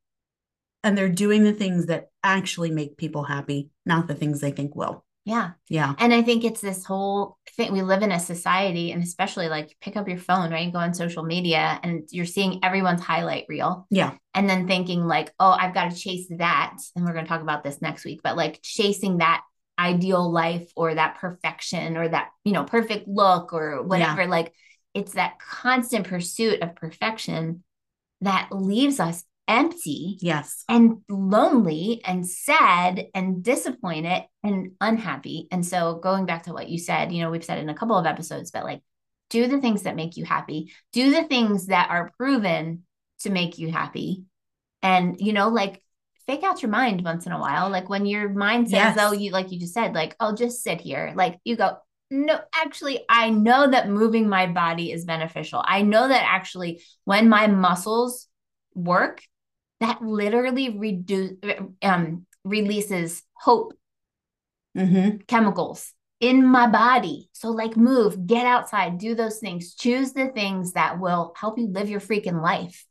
and 0.86 0.96
they're 0.96 1.08
doing 1.08 1.42
the 1.42 1.52
things 1.52 1.86
that 1.86 2.10
actually 2.22 2.70
make 2.70 2.96
people 2.96 3.24
happy, 3.24 3.70
not 3.84 4.06
the 4.06 4.14
things 4.14 4.40
they 4.40 4.52
think 4.52 4.76
will. 4.76 5.04
yeah. 5.24 5.50
Yeah. 5.68 5.94
And 5.98 6.14
I 6.14 6.22
think 6.22 6.44
it's 6.44 6.60
this 6.60 6.84
whole 6.84 7.36
thing. 7.56 7.72
We 7.72 7.82
live 7.82 8.04
in 8.04 8.12
a 8.12 8.20
society, 8.20 8.92
and 8.92 9.02
especially 9.02 9.48
like 9.48 9.76
pick 9.80 9.96
up 9.96 10.08
your 10.08 10.18
phone, 10.18 10.52
right? 10.52 10.64
You 10.64 10.72
go 10.72 10.78
on 10.78 10.94
social 10.94 11.24
media 11.24 11.80
and 11.82 12.08
you're 12.12 12.24
seeing 12.24 12.60
everyone's 12.64 13.02
highlight 13.02 13.46
reel. 13.48 13.88
Yeah. 13.90 14.12
And 14.34 14.48
then 14.48 14.68
thinking, 14.68 15.04
like, 15.04 15.32
oh, 15.40 15.50
I've 15.50 15.74
got 15.74 15.90
to 15.90 15.96
chase 15.96 16.28
that. 16.38 16.76
And 16.94 17.04
we're 17.04 17.12
going 17.12 17.24
to 17.24 17.28
talk 17.28 17.42
about 17.42 17.64
this 17.64 17.82
next 17.82 18.04
week, 18.04 18.20
but 18.22 18.36
like 18.36 18.60
chasing 18.62 19.18
that 19.18 19.42
ideal 19.76 20.30
life 20.30 20.70
or 20.76 20.94
that 20.94 21.16
perfection 21.16 21.96
or 21.96 22.08
that, 22.08 22.28
you 22.44 22.52
know, 22.52 22.62
perfect 22.62 23.08
look 23.08 23.52
or 23.52 23.82
whatever. 23.82 24.26
Like 24.28 24.54
it's 24.94 25.14
that 25.14 25.40
constant 25.40 26.06
pursuit 26.06 26.62
of 26.62 26.76
perfection 26.76 27.64
that 28.20 28.48
leaves 28.52 29.00
us 29.00 29.24
empty 29.48 30.18
Yes. 30.20 30.64
and 30.68 30.98
lonely 31.08 32.00
and 32.04 32.26
sad 32.28 33.06
and 33.14 33.42
disappointed 33.42 34.24
and 34.42 34.72
unhappy. 34.80 35.48
And 35.50 35.64
so 35.64 35.96
going 36.02 36.26
back 36.26 36.44
to 36.44 36.52
what 36.52 36.68
you 36.68 36.78
said, 36.78 37.12
you 37.12 37.22
know, 37.22 37.30
we've 37.30 37.44
said 37.44 37.58
in 37.58 37.68
a 37.68 37.74
couple 37.74 37.96
of 37.96 38.06
episodes, 38.06 38.50
but 38.50 38.64
like 38.64 38.82
do 39.30 39.46
the 39.46 39.60
things 39.60 39.82
that 39.82 39.96
make 39.96 40.16
you 40.16 40.24
happy, 40.24 40.72
do 40.92 41.10
the 41.10 41.24
things 41.24 41.66
that 41.66 41.90
are 41.90 42.12
proven 42.16 42.84
to 43.20 43.30
make 43.30 43.58
you 43.58 43.70
happy. 43.70 44.24
And, 44.82 45.20
you 45.20 45.32
know, 45.32 45.48
like 45.48 45.82
fake 46.26 46.42
out 46.42 46.62
your 46.62 46.70
mind 46.70 47.02
once 47.04 47.26
in 47.26 47.32
a 47.32 47.40
while. 47.40 47.70
Like 47.70 47.88
when 47.88 48.06
your 48.06 48.28
mind 48.28 48.68
says, 48.68 48.94
Yes. 48.96 48.98
oh, 49.00 49.12
you, 49.12 49.30
like 49.30 49.52
you 49.52 49.58
just 49.60 49.74
said, 49.74 49.94
like, 49.94 50.16
oh, 50.20 50.34
just 50.34 50.62
sit 50.62 50.80
here. 50.80 51.12
Like 51.16 51.38
you 51.44 51.56
go, 51.56 51.78
no, 52.10 52.38
actually, 52.54 53.04
I 53.08 53.30
know 53.30 53.68
that 53.70 53.88
moving 53.88 54.28
my 54.28 54.46
body 54.46 54.92
is 54.92 55.04
beneficial. 55.04 55.62
I 55.64 55.82
know 55.82 56.06
that 56.06 56.22
actually 56.24 56.82
when 57.04 57.28
my 57.28 57.46
muscles 57.48 58.28
work, 58.74 59.22
that 59.80 60.02
literally 60.02 60.70
reduce 60.70 61.32
um 61.82 62.26
releases 62.44 63.22
hope 63.34 63.74
Mm-hmm. 64.76 65.18
chemicals 65.26 65.94
in 66.20 66.44
my 66.44 66.66
body. 66.66 67.30
So 67.32 67.48
like 67.50 67.76
move, 67.78 68.26
get 68.26 68.44
outside, 68.44 68.98
do 68.98 69.14
those 69.14 69.38
things. 69.38 69.74
Choose 69.74 70.12
the 70.12 70.28
things 70.28 70.72
that 70.72 71.00
will 71.00 71.32
help 71.34 71.58
you 71.58 71.68
live 71.68 71.88
your 71.88 72.00
freaking 72.00 72.42
life 72.42 72.84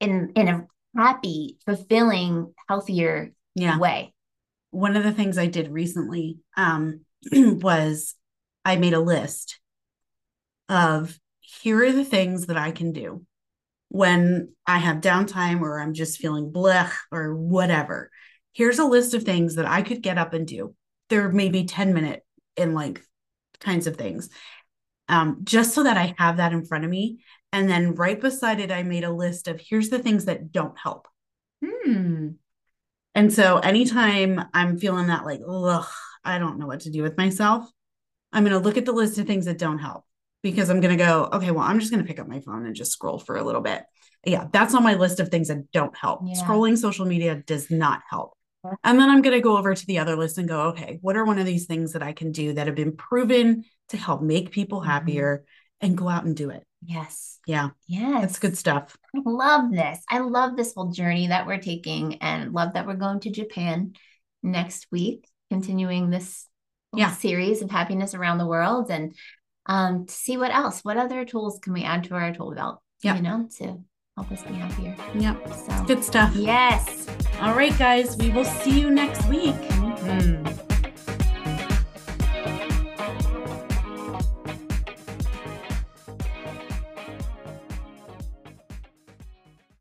in 0.00 0.32
in 0.34 0.48
a 0.48 0.66
happy, 0.96 1.58
fulfilling, 1.66 2.54
healthier 2.68 3.32
Yeah. 3.54 3.78
way. 3.78 4.14
One 4.70 4.96
of 4.96 5.04
the 5.04 5.12
things 5.12 5.36
I 5.36 5.46
did 5.46 5.70
recently 5.70 6.38
um, 6.56 7.00
was 7.32 8.14
I 8.64 8.76
made 8.76 8.94
a 8.94 9.00
list 9.00 9.58
of 10.68 11.18
here 11.40 11.84
are 11.84 11.92
the 11.92 12.04
things 12.04 12.46
that 12.46 12.56
I 12.56 12.70
can 12.70 12.92
do 12.92 13.26
when 13.90 14.52
I 14.68 14.78
have 14.78 14.98
downtime 14.98 15.62
or 15.62 15.80
I'm 15.80 15.94
just 15.94 16.18
feeling 16.18 16.52
blech 16.52 16.92
or 17.10 17.34
whatever. 17.34 18.10
Here's 18.52 18.78
a 18.78 18.84
list 18.84 19.14
of 19.14 19.24
things 19.24 19.56
that 19.56 19.66
I 19.66 19.82
could 19.82 20.00
get 20.00 20.16
up 20.16 20.32
and 20.32 20.46
do. 20.46 20.74
They're 21.08 21.28
maybe 21.28 21.64
10 21.64 21.92
minute 21.92 22.24
in 22.56 22.72
length 22.72 23.06
kinds 23.58 23.88
of 23.88 23.96
things. 23.96 24.30
Um, 25.08 25.40
just 25.42 25.74
so 25.74 25.82
that 25.82 25.96
I 25.96 26.14
have 26.18 26.36
that 26.36 26.52
in 26.52 26.64
front 26.64 26.84
of 26.84 26.90
me. 26.90 27.18
And 27.52 27.68
then 27.68 27.96
right 27.96 28.18
beside 28.18 28.60
it, 28.60 28.70
I 28.70 28.84
made 28.84 29.02
a 29.02 29.12
list 29.12 29.48
of 29.48 29.60
here's 29.60 29.88
the 29.88 29.98
things 29.98 30.26
that 30.26 30.52
don't 30.52 30.78
help. 30.78 31.08
Hmm. 31.64 32.28
And 33.16 33.32
so 33.32 33.58
anytime 33.58 34.40
I'm 34.54 34.78
feeling 34.78 35.08
that 35.08 35.26
like, 35.26 35.40
ugh, 35.46 35.88
I 36.24 36.38
don't 36.38 36.60
know 36.60 36.68
what 36.68 36.80
to 36.80 36.90
do 36.90 37.02
with 37.02 37.18
myself, 37.18 37.68
I'm 38.32 38.44
going 38.44 38.56
to 38.56 38.64
look 38.64 38.76
at 38.76 38.84
the 38.84 38.92
list 38.92 39.18
of 39.18 39.26
things 39.26 39.46
that 39.46 39.58
don't 39.58 39.80
help 39.80 40.04
because 40.42 40.70
I'm 40.70 40.80
going 40.80 40.96
to 40.96 41.02
go, 41.04 41.28
okay, 41.32 41.50
well, 41.50 41.64
I'm 41.64 41.78
just 41.80 41.92
going 41.92 42.02
to 42.02 42.08
pick 42.08 42.18
up 42.20 42.28
my 42.28 42.40
phone 42.40 42.66
and 42.66 42.74
just 42.74 42.92
scroll 42.92 43.18
for 43.18 43.36
a 43.36 43.44
little 43.44 43.60
bit. 43.60 43.84
Yeah, 44.24 44.46
that's 44.52 44.74
on 44.74 44.82
my 44.82 44.94
list 44.94 45.20
of 45.20 45.28
things 45.28 45.48
that 45.48 45.70
don't 45.72 45.96
help. 45.96 46.20
Yeah. 46.26 46.34
Scrolling 46.42 46.76
social 46.76 47.06
media 47.06 47.36
does 47.46 47.70
not 47.70 48.02
help. 48.08 48.32
And 48.84 49.00
then 49.00 49.08
I'm 49.08 49.22
going 49.22 49.34
to 49.34 49.40
go 49.40 49.56
over 49.56 49.74
to 49.74 49.86
the 49.86 49.98
other 50.00 50.16
list 50.16 50.36
and 50.36 50.46
go, 50.46 50.60
okay, 50.68 50.98
what 51.00 51.16
are 51.16 51.24
one 51.24 51.38
of 51.38 51.46
these 51.46 51.64
things 51.64 51.94
that 51.94 52.02
I 52.02 52.12
can 52.12 52.30
do 52.30 52.52
that 52.52 52.66
have 52.66 52.76
been 52.76 52.94
proven 52.94 53.64
to 53.88 53.96
help 53.96 54.20
make 54.20 54.50
people 54.50 54.82
Mhm. 54.82 54.86
happier 54.86 55.44
and 55.80 55.96
go 55.96 56.08
out 56.08 56.24
and 56.24 56.36
do 56.36 56.50
it? 56.50 56.62
Yes. 56.84 57.38
Yeah, 57.46 57.70
Yes. 57.86 58.20
that's 58.20 58.38
good 58.38 58.58
stuff. 58.58 58.94
I 59.16 59.20
love 59.24 59.70
this. 59.72 60.02
I 60.10 60.18
love 60.18 60.56
this 60.56 60.74
whole 60.74 60.90
journey 60.90 61.28
that 61.28 61.46
we're 61.46 61.58
taking 61.58 62.16
and 62.16 62.52
love 62.52 62.74
that 62.74 62.86
we're 62.86 62.96
going 62.96 63.20
to 63.20 63.30
Japan 63.30 63.94
next 64.42 64.86
week, 64.92 65.26
continuing 65.50 66.10
this 66.10 66.46
Yeah. 66.94 67.12
series 67.12 67.62
of 67.62 67.70
happiness 67.70 68.14
around 68.14 68.36
the 68.38 68.46
world 68.46 68.90
and 68.90 69.14
um 69.66 70.06
to 70.06 70.12
see 70.12 70.36
what 70.36 70.50
else, 70.54 70.80
what 70.84 70.96
other 70.96 71.24
tools 71.24 71.58
can 71.60 71.72
we 71.72 71.82
add 71.84 72.04
to 72.04 72.14
our 72.14 72.32
tool 72.32 72.54
belt, 72.54 72.80
Yeah. 73.02 73.16
you 73.16 73.22
know, 73.22 73.48
to 73.58 73.78
help 74.16 74.30
us 74.32 74.42
be 74.42 74.54
happier. 74.54 74.96
Yep, 75.14 75.54
So 75.54 75.84
good 75.86 76.04
stuff. 76.04 76.34
yes. 76.34 77.06
All 77.40 77.54
right, 77.54 77.76
guys, 77.78 78.16
we 78.16 78.30
will 78.30 78.44
see 78.44 78.78
you 78.80 78.90
next 78.90 79.26
week. 79.28 79.54
Mhm. 79.54 80.69